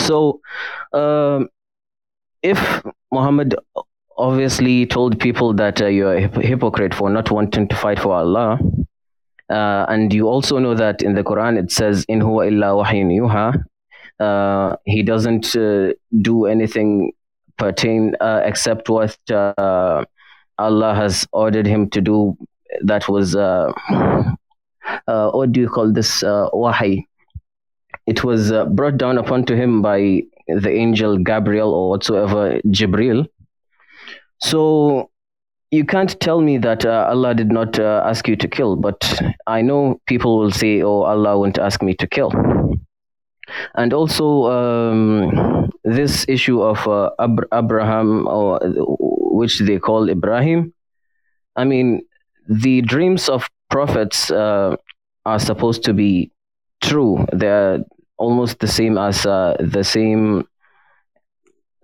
So, 0.00 0.40
um, 0.92 1.48
if 2.42 2.82
Muhammad 3.12 3.54
obviously 4.16 4.84
told 4.84 5.20
people 5.20 5.54
that 5.54 5.80
uh, 5.80 5.86
you're 5.86 6.14
a 6.14 6.28
hypocrite 6.40 6.94
for 6.94 7.08
not 7.08 7.30
wanting 7.30 7.68
to 7.68 7.76
fight 7.76 7.98
for 8.00 8.14
Allah, 8.14 8.58
uh, 9.50 9.86
and 9.88 10.12
you 10.12 10.28
also 10.28 10.58
know 10.58 10.74
that 10.74 11.02
in 11.02 11.14
the 11.14 11.24
Quran 11.24 11.58
it 11.58 11.72
says, 11.72 12.04
"In 12.08 12.20
huwa 12.20 12.46
illa 12.46 12.66
wahyun 12.82 13.10
yuha," 13.10 13.64
uh, 14.20 14.76
he 14.84 15.02
doesn't 15.02 15.56
uh, 15.56 15.92
do 16.22 16.46
anything 16.46 17.12
pertain 17.56 18.14
uh, 18.20 18.42
except 18.44 18.88
what 18.88 19.16
uh, 19.30 20.04
Allah 20.58 20.94
has 20.94 21.26
ordered 21.32 21.66
him 21.66 21.88
to 21.90 22.00
do 22.00 22.36
that 22.82 23.08
was 23.08 23.34
uh, 23.34 23.72
what 25.06 25.52
do 25.52 25.60
you 25.60 25.68
call 25.68 25.92
this 25.92 26.22
wahi 26.22 27.06
it 28.06 28.24
was 28.24 28.52
brought 28.70 28.96
down 28.96 29.18
upon 29.18 29.44
to 29.44 29.56
him 29.56 29.82
by 29.82 30.22
the 30.48 30.70
angel 30.70 31.18
Gabriel 31.18 31.74
or 31.74 31.90
whatsoever 31.90 32.58
Jibril. 32.66 33.26
So 34.40 35.10
you 35.70 35.84
can't 35.84 36.18
tell 36.20 36.40
me 36.40 36.58
that 36.58 36.84
uh, 36.86 37.06
Allah 37.10 37.34
did 37.34 37.52
not 37.52 37.78
uh, 37.78 38.02
ask 38.04 38.26
you 38.26 38.36
to 38.36 38.48
kill, 38.48 38.76
but 38.76 39.20
I 39.46 39.60
know 39.60 40.00
people 40.06 40.38
will 40.38 40.50
say, 40.50 40.82
"Oh, 40.82 41.02
Allah 41.02 41.38
won't 41.38 41.58
ask 41.58 41.82
me 41.82 41.94
to 41.94 42.06
kill." 42.06 42.32
And 43.74 43.92
also, 43.92 44.46
um, 44.46 45.70
this 45.84 46.24
issue 46.28 46.62
of 46.62 46.86
uh, 46.88 47.10
Ab- 47.18 47.48
Abraham, 47.52 48.26
or 48.28 48.60
which 48.60 49.60
they 49.60 49.78
call 49.78 50.08
Ibrahim, 50.08 50.72
I 51.56 51.64
mean, 51.64 52.02
the 52.48 52.80
dreams 52.82 53.28
of 53.28 53.48
prophets 53.70 54.30
uh, 54.30 54.76
are 55.26 55.38
supposed 55.38 55.84
to 55.84 55.92
be 55.92 56.30
true. 56.82 57.26
They're 57.32 57.80
almost 58.16 58.58
the 58.60 58.68
same 58.68 58.96
as 58.96 59.26
uh, 59.26 59.56
the 59.60 59.84
same. 59.84 60.48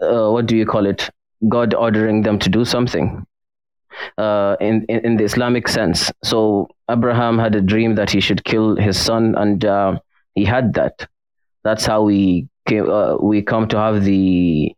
Uh, 0.00 0.30
what 0.30 0.46
do 0.46 0.56
you 0.56 0.66
call 0.66 0.86
it? 0.86 1.10
God 1.48 1.74
ordering 1.74 2.22
them 2.22 2.38
to 2.38 2.48
do 2.48 2.64
something 2.64 3.26
uh, 4.18 4.56
in, 4.60 4.84
in, 4.88 5.00
in 5.04 5.16
the 5.16 5.24
Islamic 5.24 5.68
sense. 5.68 6.10
So 6.22 6.68
Abraham 6.90 7.38
had 7.38 7.54
a 7.54 7.60
dream 7.60 7.94
that 7.96 8.10
he 8.10 8.20
should 8.20 8.44
kill 8.44 8.76
his 8.76 8.98
son, 8.98 9.34
and 9.36 9.64
uh, 9.64 9.98
he 10.34 10.44
had 10.44 10.74
that. 10.74 11.06
That's 11.62 11.86
how 11.86 12.02
we 12.02 12.48
came. 12.66 12.90
Uh, 12.90 13.16
we 13.16 13.42
come 13.42 13.68
to 13.68 13.78
have 13.78 14.04
the 14.04 14.74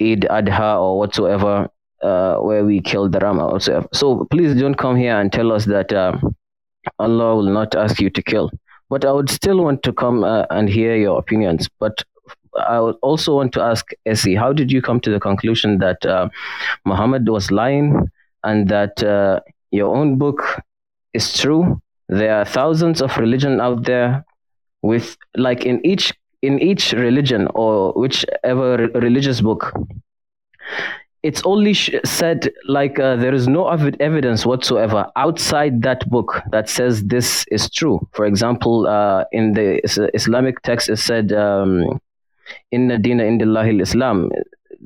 Eid 0.00 0.22
Adha 0.30 0.80
or 0.80 0.98
whatsoever, 0.98 1.68
uh, 2.02 2.36
where 2.36 2.64
we 2.64 2.80
kill 2.80 3.08
the 3.08 3.18
Rama 3.18 3.46
or 3.46 3.52
whatsoever. 3.52 3.88
So 3.92 4.26
please 4.30 4.58
don't 4.58 4.74
come 4.74 4.96
here 4.96 5.18
and 5.18 5.32
tell 5.32 5.52
us 5.52 5.64
that 5.66 5.92
uh, 5.92 6.18
Allah 6.98 7.36
will 7.36 7.52
not 7.52 7.74
ask 7.74 8.00
you 8.00 8.10
to 8.10 8.22
kill. 8.22 8.50
But 8.88 9.04
I 9.04 9.12
would 9.12 9.30
still 9.30 9.62
want 9.62 9.82
to 9.84 9.92
come 9.92 10.24
uh, 10.24 10.46
and 10.50 10.68
hear 10.68 10.96
your 10.96 11.18
opinions. 11.18 11.68
But 11.78 12.02
I 12.56 12.76
also 12.78 13.36
want 13.36 13.52
to 13.54 13.62
ask 13.62 13.90
Essie, 14.04 14.34
how 14.34 14.52
did 14.52 14.70
you 14.70 14.82
come 14.82 15.00
to 15.00 15.10
the 15.10 15.20
conclusion 15.20 15.78
that 15.78 16.04
uh, 16.04 16.28
Muhammad 16.84 17.26
was 17.28 17.50
lying 17.50 18.10
and 18.44 18.68
that 18.68 19.02
uh, 19.02 19.40
your 19.70 19.94
own 19.94 20.16
book 20.18 20.42
is 21.14 21.38
true? 21.38 21.80
There 22.08 22.34
are 22.34 22.44
thousands 22.44 23.00
of 23.00 23.16
religion 23.16 23.60
out 23.60 23.84
there 23.84 24.24
with 24.82 25.16
like 25.36 25.64
in 25.64 25.84
each 25.86 26.12
in 26.42 26.58
each 26.58 26.92
religion 26.92 27.48
or 27.54 27.92
whichever 27.92 28.76
re- 28.76 29.00
religious 29.00 29.40
book 29.40 29.72
it's 31.22 31.40
only 31.44 31.72
sh- 31.72 31.94
said 32.04 32.50
like 32.66 32.98
uh, 32.98 33.16
there 33.16 33.32
is 33.32 33.46
no 33.46 33.68
ev- 33.68 33.94
evidence 34.00 34.44
whatsoever 34.44 35.06
outside 35.16 35.82
that 35.82 36.08
book 36.10 36.42
that 36.50 36.68
says 36.68 37.04
this 37.04 37.44
is 37.50 37.70
true 37.70 38.00
for 38.12 38.26
example 38.26 38.86
uh, 38.88 39.24
in 39.32 39.52
the 39.52 39.82
is- 39.84 40.00
islamic 40.14 40.60
text 40.62 40.88
it 40.88 40.96
said 40.96 41.32
um, 41.32 42.00
inna 42.72 42.98
dina 42.98 43.22
indillahi 43.22 43.80
islam 43.80 44.30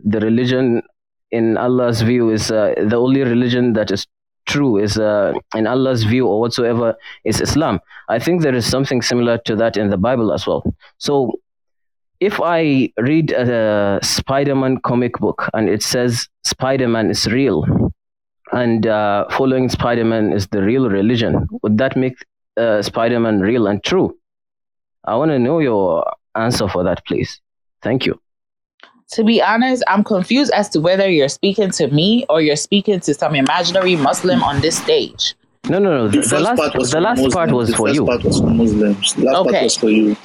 the 0.05 0.21
religion 0.21 0.83
in 1.31 1.57
allah's 1.57 2.03
view 2.03 2.31
is 2.31 2.51
uh, 2.51 2.75
the 2.77 2.97
only 2.97 3.23
religion 3.23 3.73
that 3.73 3.91
is 3.91 4.07
true 4.47 4.79
is 4.79 4.99
uh, 4.99 5.33
in 5.55 5.67
allah's 5.67 6.05
view 6.05 6.27
or 6.27 6.41
whatsoever 6.41 6.95
is 7.25 7.41
islam 7.41 7.81
i 8.09 8.19
think 8.19 8.43
there 8.43 8.55
is 8.55 8.67
something 8.67 9.03
similar 9.03 9.39
to 9.39 9.57
that 9.57 9.77
in 9.77 9.91
the 9.91 9.97
bible 9.97 10.33
as 10.33 10.47
well 10.47 10.63
so 10.99 11.33
if 12.21 12.41
I 12.41 12.91
read 12.97 13.31
a 13.33 13.99
Spider-Man 14.03 14.79
comic 14.81 15.19
book 15.19 15.49
and 15.53 15.69
it 15.69 15.83
says 15.83 16.29
Spider-Man 16.45 17.11
is 17.11 17.27
real 17.27 17.93
and 18.53 18.87
uh, 18.87 19.27
following 19.31 19.69
Spider-Man 19.69 20.33
is 20.33 20.47
the 20.49 20.63
real 20.63 20.89
religion, 20.89 21.47
would 21.63 21.79
that 21.79 21.97
make 21.97 22.17
uh, 22.57 22.81
Spider-Man 22.81 23.41
real 23.41 23.67
and 23.67 23.83
true? 23.85 24.17
I 25.05 25.17
want 25.17 25.31
to 25.31 25.39
know 25.39 25.59
your 25.59 26.11
answer 26.35 26.69
for 26.69 26.83
that, 26.85 27.05
please. 27.07 27.41
Thank 27.83 28.07
you. 28.07 28.19
To 29.13 29.23
be 29.25 29.41
honest, 29.41 29.85
I'm 29.87 30.03
confused 30.03 30.51
as 30.53 30.69
to 30.71 30.81
whether 30.81 31.09
you're 31.09 31.29
speaking 31.29 31.71
to 31.73 31.89
me 31.89 32.27
or 32.29 32.41
you're 32.41 32.57
speaking 32.57 32.99
to 33.01 33.15
some 33.15 33.35
imaginary 33.35 33.97
Muslim 33.97 34.43
on 34.43 34.61
this 34.61 34.79
stage. 34.79 35.35
No, 35.69 35.79
no, 35.79 36.07
no. 36.07 36.09
The, 36.09 36.21
the 36.21 36.41
last, 36.41 36.57
the 36.93 37.01
last 37.01 37.33
part 37.33 37.51
was 37.53 37.69
the 37.69 37.75
for 37.77 37.87
first 37.89 37.95
you. 37.97 38.05
part 38.07 38.25
was 38.25 38.39
for 38.41 38.51
Muslims. 38.51 39.15
The 39.15 39.23
last 39.25 39.35
part 39.35 39.47
Okay. 39.47 39.63
was 39.65 39.77
for 39.77 39.91
you. 39.91 40.17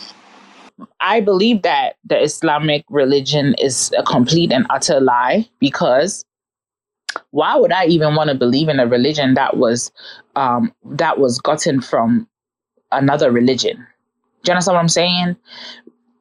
I 0.99 1.19
believe 1.21 1.61
that 1.61 1.97
the 2.05 2.21
Islamic 2.21 2.85
religion 2.89 3.55
is 3.59 3.93
a 3.97 4.03
complete 4.03 4.51
and 4.51 4.65
utter 4.69 4.99
lie 4.99 5.47
because 5.59 6.25
why 7.31 7.55
would 7.55 7.71
I 7.71 7.85
even 7.85 8.15
want 8.15 8.29
to 8.29 8.35
believe 8.35 8.67
in 8.69 8.79
a 8.79 8.87
religion 8.87 9.35
that 9.35 9.57
was 9.57 9.91
um, 10.35 10.73
that 10.85 11.19
was 11.19 11.39
gotten 11.39 11.81
from 11.81 12.27
another 12.91 13.31
religion? 13.31 13.77
Do 14.43 14.51
you 14.51 14.53
understand 14.53 14.75
what 14.75 14.81
I'm 14.81 14.89
saying? 14.89 15.35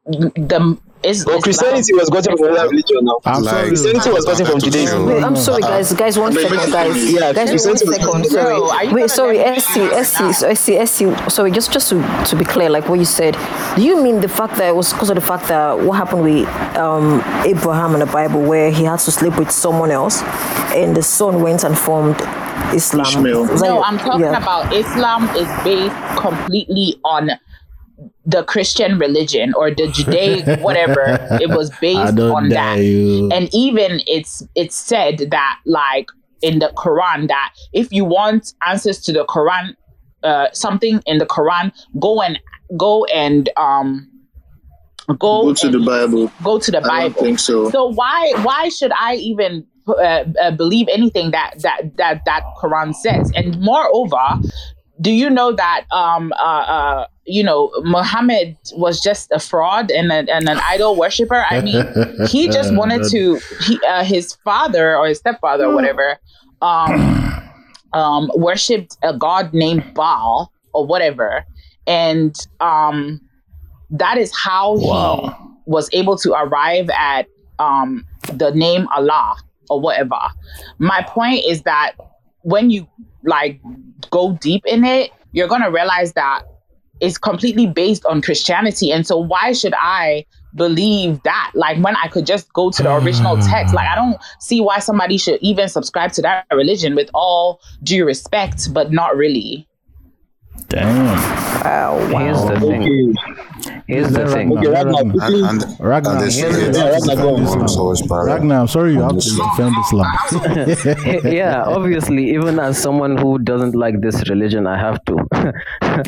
The 0.07 0.79
is 1.03 1.25
But 1.25 1.43
Christianity 1.43 1.95
was 1.95 2.11
gotten 2.11 2.37
from 2.37 2.49
another 2.49 2.69
religion 2.69 2.99
now. 3.03 3.21
I'm 3.25 3.45
sorry. 3.45 3.69
Christianity 3.69 4.11
was 4.11 4.25
gotten 4.25 4.47
from 4.47 4.61
Judaism. 4.61 5.07
Wait, 5.07 5.23
I'm 5.23 5.37
sorry, 5.37 5.63
guys. 5.63 5.93
Guys, 5.93 6.19
one 6.19 6.35
Wait, 6.35 6.49
second, 6.49 6.73
guys. 6.73 7.13
yeah, 7.13 7.33
guys, 7.33 7.49
you 7.65 7.71
one 7.71 8.21
was 8.21 8.33
Sorry. 8.33 8.89
No, 8.89 8.95
Wait, 8.95 9.11
sorry, 9.11 9.39
Essie, 9.39 9.81
Essie, 9.81 10.47
Essie, 10.47 10.77
Essie. 10.77 11.31
Sorry, 11.31 11.51
just 11.51 11.73
just 11.73 11.89
to, 11.91 12.25
to 12.27 12.37
be 12.37 12.45
clear, 12.45 12.69
like 12.69 12.89
what 12.89 12.99
you 12.99 13.05
said. 13.05 13.37
Do 13.77 13.83
you 13.83 14.03
mean 14.03 14.21
the 14.21 14.29
fact 14.29 14.57
that 14.57 14.69
it 14.69 14.77
was 14.77 14.93
because 14.93 15.11
of 15.11 15.17
the 15.17 15.21
fact 15.21 15.49
that 15.49 15.79
what 15.79 15.95
happened 15.95 16.23
with 16.23 16.49
um, 16.77 17.23
Abraham 17.45 17.95
in 17.95 18.01
the 18.01 18.07
Bible, 18.07 18.43
where 18.43 18.71
he 18.71 18.85
had 18.85 18.99
to 19.01 19.11
sleep 19.11 19.39
with 19.39 19.51
someone 19.51 19.91
else, 19.91 20.23
and 20.75 20.97
the 20.97 21.03
son 21.03 21.43
went 21.43 21.65
and 21.65 21.77
formed 21.77 22.21
Islam? 22.75 23.07
Ishmael. 23.07 23.57
No, 23.57 23.83
I'm 23.83 23.99
talking 23.99 24.21
yeah. 24.21 24.37
about 24.37 24.73
Islam 24.73 25.25
is 25.37 25.49
based 25.65 25.95
completely 26.19 27.01
on 27.05 27.31
the 28.31 28.43
Christian 28.45 28.99
religion 28.99 29.53
or 29.55 29.71
the 29.71 29.87
Judaic 29.89 30.61
whatever. 30.69 31.05
It 31.41 31.51
was 31.51 31.71
I 31.71 31.79
based 31.81 32.17
don't 32.17 32.33
on 32.37 32.49
dare 32.49 32.77
that. 32.77 32.83
you. 32.85 33.29
And 33.33 33.49
even 33.53 34.01
it's 34.07 34.43
it's 34.55 34.77
said 34.77 35.17
that 35.31 35.59
like 35.67 36.09
in 36.43 36.59
the 36.59 36.71
Quran 36.77 37.29
that 37.29 37.53
if 37.73 37.93
you 37.93 38.05
want 38.05 38.53
answers 38.67 39.01
to 39.03 39.13
the 39.13 39.25
Quran, 39.27 39.75
uh, 40.23 40.47
something 40.53 41.03
in 41.07 41.19
the 41.19 41.27
Quran, 41.27 41.73
go 41.99 42.21
and 42.23 42.39
go 42.79 43.05
and 43.07 43.49
um 43.57 44.07
go, 45.19 45.43
Go 45.45 45.55
to 45.55 45.69
the 45.71 45.81
Bible. 45.81 46.31
go 46.43 46.59
to 46.59 46.71
the 46.71 46.79
I 46.79 46.81
don't 46.81 46.89
Bible. 47.13 47.23
think 47.23 47.39
so. 47.39 47.71
So 47.71 47.87
why 47.87 48.33
why 48.43 48.69
should 48.69 48.93
I 48.99 49.15
even 49.17 49.67
uh, 49.89 50.25
uh, 50.41 50.51
believe 50.53 50.87
anything 50.89 51.33
that 51.33 51.55
that 51.63 51.97
that 51.97 52.23
that 52.27 52.43
Quran 52.63 52.95
says? 52.95 53.33
And 53.35 53.59
moreover, 53.61 54.23
do 55.01 55.11
you 55.11 55.31
know 55.31 55.53
that 55.53 55.85
um 55.93 56.33
uh, 56.39 56.65
uh 56.77 57.07
you 57.25 57.43
know 57.43 57.71
Muhammad 57.83 58.57
was 58.73 59.01
just 59.01 59.31
a 59.33 59.39
fraud 59.39 59.91
and, 59.91 60.11
a, 60.11 60.33
and 60.33 60.49
an 60.49 60.59
idol 60.65 60.97
worshiper? 60.97 61.45
I 61.49 61.61
mean, 61.61 61.87
he 62.29 62.49
just 62.59 62.75
wanted 62.75 63.05
to 63.11 63.41
he 63.61 63.81
uh, 63.89 64.05
his 64.05 64.35
father 64.45 64.97
or 64.97 65.07
his 65.07 65.19
stepfather 65.19 65.67
or 65.67 65.75
whatever 65.75 66.19
um 66.63 67.51
um 67.93 68.31
worshipped 68.35 68.97
a 69.03 69.17
god 69.17 69.53
named 69.55 69.95
Baal 69.95 70.53
or 70.73 70.87
whatever, 70.87 71.45
and 71.87 72.35
um 72.61 73.21
that 73.91 74.19
is 74.19 74.33
how 74.37 74.77
he 74.79 75.51
was 75.67 75.89
able 75.93 76.17
to 76.19 76.33
arrive 76.33 76.89
at 76.91 77.27
um, 77.59 78.05
the 78.33 78.51
name 78.53 78.89
Allah 78.95 79.37
or 79.69 79.81
whatever. 79.81 80.19
My 80.79 81.03
point 81.03 81.45
is 81.47 81.63
that 81.63 81.93
when 82.43 82.71
you 82.71 82.89
like 83.25 83.61
go 84.11 84.33
deep 84.41 84.65
in 84.67 84.85
it, 84.85 85.11
you're 85.33 85.49
gonna 85.49 85.71
realize 85.71 86.13
that 86.15 86.43
it's 87.01 87.19
completely 87.19 87.67
based 87.67 88.05
on 88.05 88.21
Christianity. 88.21 88.93
And 88.93 89.07
so 89.07 89.17
why 89.19 89.53
should 89.53 89.75
I 89.75 90.27
believe 90.55 91.23
that? 91.23 91.53
Like 91.55 91.83
when 91.83 91.97
I 91.97 92.09
could 92.09 92.27
just 92.27 92.53
go 92.53 92.71
to 92.71 92.83
the 92.83 92.95
original 92.95 93.37
hmm. 93.37 93.43
text. 93.43 93.75
Like 93.75 93.89
I 93.89 93.95
don't 93.95 94.17
see 94.39 94.61
why 94.61 94.79
somebody 94.79 95.17
should 95.19 95.41
even 95.41 95.69
subscribe 95.69 96.13
to 96.13 96.23
that 96.23 96.47
religion 96.53 96.95
with 96.95 97.11
all 97.15 97.61
due 97.83 98.05
respect, 98.05 98.73
but 98.73 98.93
not 98.93 99.17
really. 99.17 99.67
Damn. 100.69 101.07
Wow. 101.65 101.99
Here's 102.19 102.43
the 102.45 102.61
thing. 102.61 103.17
Here's 103.91 104.11
the 104.13 104.27
thing. 104.29 104.57
Okay, 104.57 104.69
Ragnar, 104.69 105.01
And, 105.01 105.23
and, 105.51 105.81
Ragnar, 105.81 106.13
and 106.13 106.33
here's 106.33 106.57
that 106.57 106.73
the- 106.73 106.91
Ragnar, 106.95 107.17
go 107.17 107.35
on. 107.35 107.43
Islam 107.43 107.65
is 107.65 107.77
always 107.77 108.03
parallel. 108.03 108.35
Ragnar, 108.35 108.61
I'm 108.61 108.69
sorry 108.69 108.93
you 108.93 109.01
have 109.01 109.19
to 109.19 109.31
defend 109.43 109.75
Islam. 109.85 111.25
yeah, 111.41 111.65
obviously, 111.65 112.31
even 112.31 112.59
as 112.59 112.79
someone 112.79 113.17
who 113.19 113.39
doesn't 113.39 113.75
like 113.75 114.01
this 114.01 114.29
religion, 114.31 114.67
I 114.67 114.79
have 114.79 115.05
to. 115.07 115.15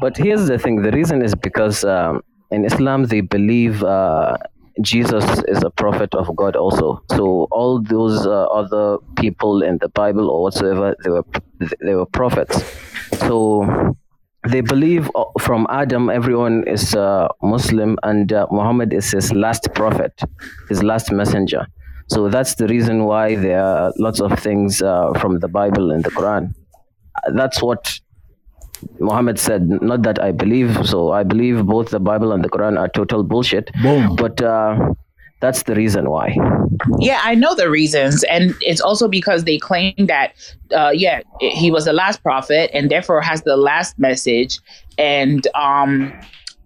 but 0.00 0.16
here's 0.16 0.46
the 0.46 0.58
thing 0.58 0.82
the 0.82 0.92
reason 0.92 1.22
is 1.22 1.34
because 1.34 1.84
um, 1.84 2.20
in 2.50 2.64
Islam, 2.64 3.04
they 3.04 3.20
believe 3.22 3.82
uh, 3.82 4.36
Jesus 4.82 5.24
is 5.48 5.62
a 5.62 5.70
prophet 5.70 6.14
of 6.14 6.34
God 6.36 6.56
also. 6.56 7.02
So 7.10 7.48
all 7.50 7.80
those 7.80 8.26
uh, 8.26 8.44
other 8.60 8.98
people 9.16 9.62
in 9.62 9.78
the 9.78 9.88
Bible 9.88 10.30
or 10.30 10.42
whatsoever, 10.42 10.94
they 11.04 11.10
were, 11.10 11.24
they 11.80 11.94
were 11.94 12.06
prophets. 12.06 12.62
So 13.20 13.96
they 14.48 14.60
believe 14.60 15.10
uh, 15.14 15.24
from 15.40 15.66
Adam, 15.70 16.10
everyone 16.10 16.64
is 16.66 16.94
uh, 16.94 17.28
Muslim, 17.42 17.98
and 18.02 18.32
uh, 18.32 18.46
Muhammad 18.50 18.92
is 18.92 19.10
his 19.10 19.32
last 19.32 19.68
prophet, 19.74 20.12
his 20.68 20.82
last 20.82 21.10
messenger. 21.10 21.66
So 22.08 22.28
that's 22.28 22.54
the 22.56 22.66
reason 22.68 23.04
why 23.04 23.34
there 23.34 23.62
are 23.64 23.92
lots 23.98 24.20
of 24.20 24.38
things 24.38 24.82
uh, 24.82 25.12
from 25.14 25.40
the 25.40 25.48
Bible 25.48 25.90
and 25.90 26.04
the 26.04 26.10
Quran. 26.10 26.54
That's 27.34 27.62
what 27.62 27.98
Muhammad 29.00 29.38
said. 29.38 29.68
Not 29.68 30.02
that 30.02 30.20
I 30.20 30.32
believe. 30.32 30.86
So 30.86 31.12
I 31.12 31.22
believe 31.22 31.64
both 31.64 31.90
the 31.90 32.00
Bible 32.00 32.32
and 32.32 32.44
the 32.44 32.50
Quran 32.50 32.78
are 32.78 32.88
total 32.88 33.22
bullshit. 33.22 33.70
Boom. 33.82 34.16
But 34.16 34.42
uh, 34.42 34.92
that's 35.44 35.64
the 35.64 35.74
reason 35.74 36.08
why. 36.08 36.34
Yeah, 36.98 37.20
I 37.22 37.34
know 37.34 37.54
the 37.54 37.68
reasons, 37.68 38.24
and 38.24 38.54
it's 38.60 38.80
also 38.80 39.08
because 39.08 39.44
they 39.44 39.58
claim 39.58 39.94
that, 40.06 40.32
uh, 40.74 40.90
yeah, 40.94 41.20
he 41.40 41.70
was 41.70 41.84
the 41.84 41.92
last 41.92 42.22
prophet, 42.22 42.70
and 42.72 42.90
therefore 42.90 43.20
has 43.20 43.42
the 43.42 43.56
last 43.56 43.98
message, 43.98 44.58
and 44.96 45.46
um, 45.54 46.12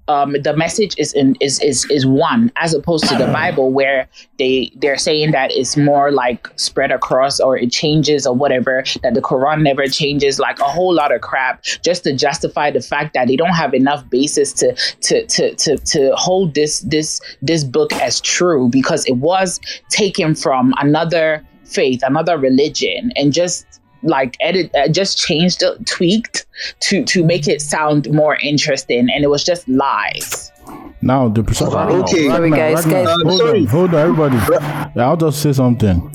um, 0.09 0.37
the 0.43 0.57
message 0.57 0.95
is 0.99 1.13
in 1.13 1.37
is 1.41 1.61
is 1.61 1.85
is 1.91 2.07
one 2.07 2.51
as 2.57 2.75
opposed 2.75 3.07
to 3.09 3.17
the 3.17 3.27
Bible 3.27 3.71
where 3.71 4.09
they 4.39 4.73
they're 4.77 4.97
saying 4.97 5.33
that 5.33 5.53
it's 5.53 5.77
more 5.77 6.11
like 6.11 6.49
spread 6.57 6.91
across 6.91 7.39
or 7.41 7.57
it 7.57 7.71
changes 7.71 8.27
or 8.27 8.35
whatever 8.35 8.83
that 9.03 9.15
the 9.15 9.21
Quran 9.21 9.63
never 9.63 9.87
changes 9.87 10.39
like 10.39 10.59
a 10.61 10.65
whole 10.65 10.95
lot 10.95 11.15
of 11.15 11.21
crap 11.21 11.63
just 11.63 12.05
to 12.05 12.15
justify 12.15 12.71
the 12.71 12.81
fact 12.81 13.13
that 13.15 13.29
they 13.29 13.37
don't 13.37 13.55
have 13.55 13.75
enough 13.75 14.09
basis 14.09 14.53
to 14.55 14.75
to 15.01 15.27
to 15.27 15.55
to, 15.57 15.77
to 15.79 16.15
hold 16.17 16.55
this 16.55 16.81
this 16.81 17.21
this 17.43 17.63
book 17.63 17.93
as 17.95 18.21
true 18.21 18.69
because 18.69 19.05
it 19.07 19.17
was 19.17 19.61
taken 19.91 20.35
from 20.35 20.75
another 20.79 21.45
faith 21.65 22.01
another 22.03 22.39
religion 22.39 23.13
and 23.17 23.33
just 23.33 23.67
like 24.03 24.37
edit 24.41 24.71
uh, 24.75 24.89
just 24.89 25.19
changed 25.19 25.63
it 25.63 25.87
tweaked 25.87 26.47
to 26.81 27.05
to 27.05 27.25
make 27.25 27.49
it 27.49 27.61
sound 27.61 28.11
more 28.13 28.37
interesting 28.37 29.09
and 29.13 29.25
it 29.25 29.29
was 29.29 29.45
just 29.45 29.69
lies 29.69 30.53
Now 31.01 31.29
the 31.29 31.43
precise. 31.43 31.73
Okay. 31.73 32.29
Sorry, 32.29 32.51
guys, 32.51 32.85
guys. 32.85 33.09
hold 33.09 33.39
sorry. 33.39 33.61
on, 33.61 33.67
hold 33.67 33.95
on, 33.95 34.01
everybody. 34.01 34.37
I'll 35.01 35.17
just 35.17 35.41
say 35.43 35.53
something. 35.53 36.11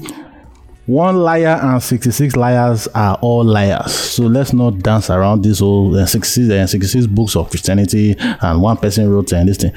One 0.85 1.15
liar 1.23 1.59
and 1.63 1.81
sixty-six 1.81 2.35
liars 2.35 2.87
are 2.89 3.17
all 3.21 3.45
liars. 3.45 3.93
So 3.93 4.23
let's 4.23 4.51
not 4.51 4.79
dance 4.79 5.09
around 5.09 5.43
this 5.43 5.59
whole 5.59 5.95
uh, 5.97 6.05
66, 6.05 6.51
uh, 6.51 6.67
66 6.67 7.07
books 7.07 7.35
of 7.37 7.49
Christianity 7.49 8.15
and 8.19 8.61
one 8.61 8.75
person 8.77 9.09
wrote 9.09 9.31
and 9.31 9.47
this 9.47 9.57
thing. 9.57 9.71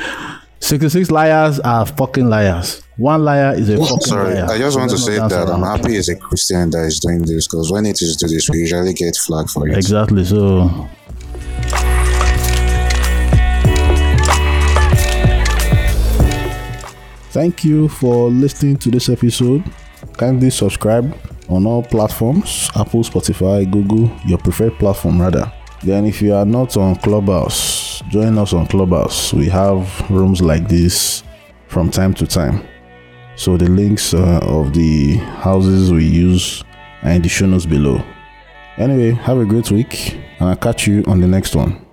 Sixty-six 0.67 1.12
liars 1.12 1.61
are 1.61 1.87
fucking 1.87 2.29
liars. 2.29 2.83
One 2.97 3.25
liar 3.25 3.55
is 3.55 3.69
a 3.69 3.77
fucking 3.77 4.01
Sorry, 4.01 4.35
liar. 4.35 4.47
I 4.51 4.59
just 4.59 4.77
want 4.77 4.91
to 4.91 4.99
say 4.99 5.14
that 5.14 5.49
I'm 5.49 5.62
happy 5.62 5.97
as 5.97 6.09
a 6.09 6.17
Christian 6.17 6.71
that 6.71 6.87
is 6.87 6.99
doing 6.99 7.23
this 7.23 7.47
because 7.47 7.71
when 7.71 7.87
it 7.87 8.03
is 8.03 8.17
do 8.17 8.27
this, 8.27 8.51
we 8.51 8.59
usually 8.59 8.93
get 8.93 9.14
flagged 9.14 9.51
for 9.51 9.69
it. 9.69 9.77
Exactly. 9.77 10.25
So 10.25 10.89
Thank 17.31 17.64
you 17.64 17.87
for 17.87 18.29
listening 18.29 18.79
to 18.79 18.91
this 18.91 19.09
episode. 19.09 19.62
Kindly 20.17 20.51
subscribe 20.51 21.17
on 21.49 21.64
all 21.64 21.85
platforms 21.85 22.71
Apple, 22.75 23.05
Spotify, 23.05 23.71
Google, 23.71 24.11
your 24.27 24.39
preferred 24.39 24.77
platform, 24.81 25.21
rather. 25.21 25.53
Then, 25.85 26.07
if 26.07 26.21
you 26.21 26.35
are 26.35 26.45
not 26.45 26.77
on 26.77 26.97
Join 28.09 28.38
us 28.38 28.53
on 28.53 28.66
Clubhouse. 28.66 29.32
We 29.32 29.49
have 29.49 30.11
rooms 30.11 30.40
like 30.42 30.68
this 30.68 31.22
from 31.68 31.90
time 31.90 32.14
to 32.14 32.26
time. 32.26 32.66
So, 33.36 33.57
the 33.57 33.68
links 33.68 34.14
uh, 34.14 34.40
of 34.42 34.72
the 34.72 35.16
houses 35.16 35.92
we 35.92 36.05
use 36.05 36.64
are 37.03 37.11
in 37.11 37.22
the 37.22 37.28
show 37.28 37.47
notes 37.47 37.66
below. 37.66 38.03
Anyway, 38.78 39.12
have 39.12 39.38
a 39.38 39.44
great 39.44 39.70
week, 39.70 40.14
and 40.40 40.49
I'll 40.49 40.57
catch 40.57 40.86
you 40.86 41.05
on 41.07 41.20
the 41.20 41.28
next 41.28 41.55
one. 41.55 41.86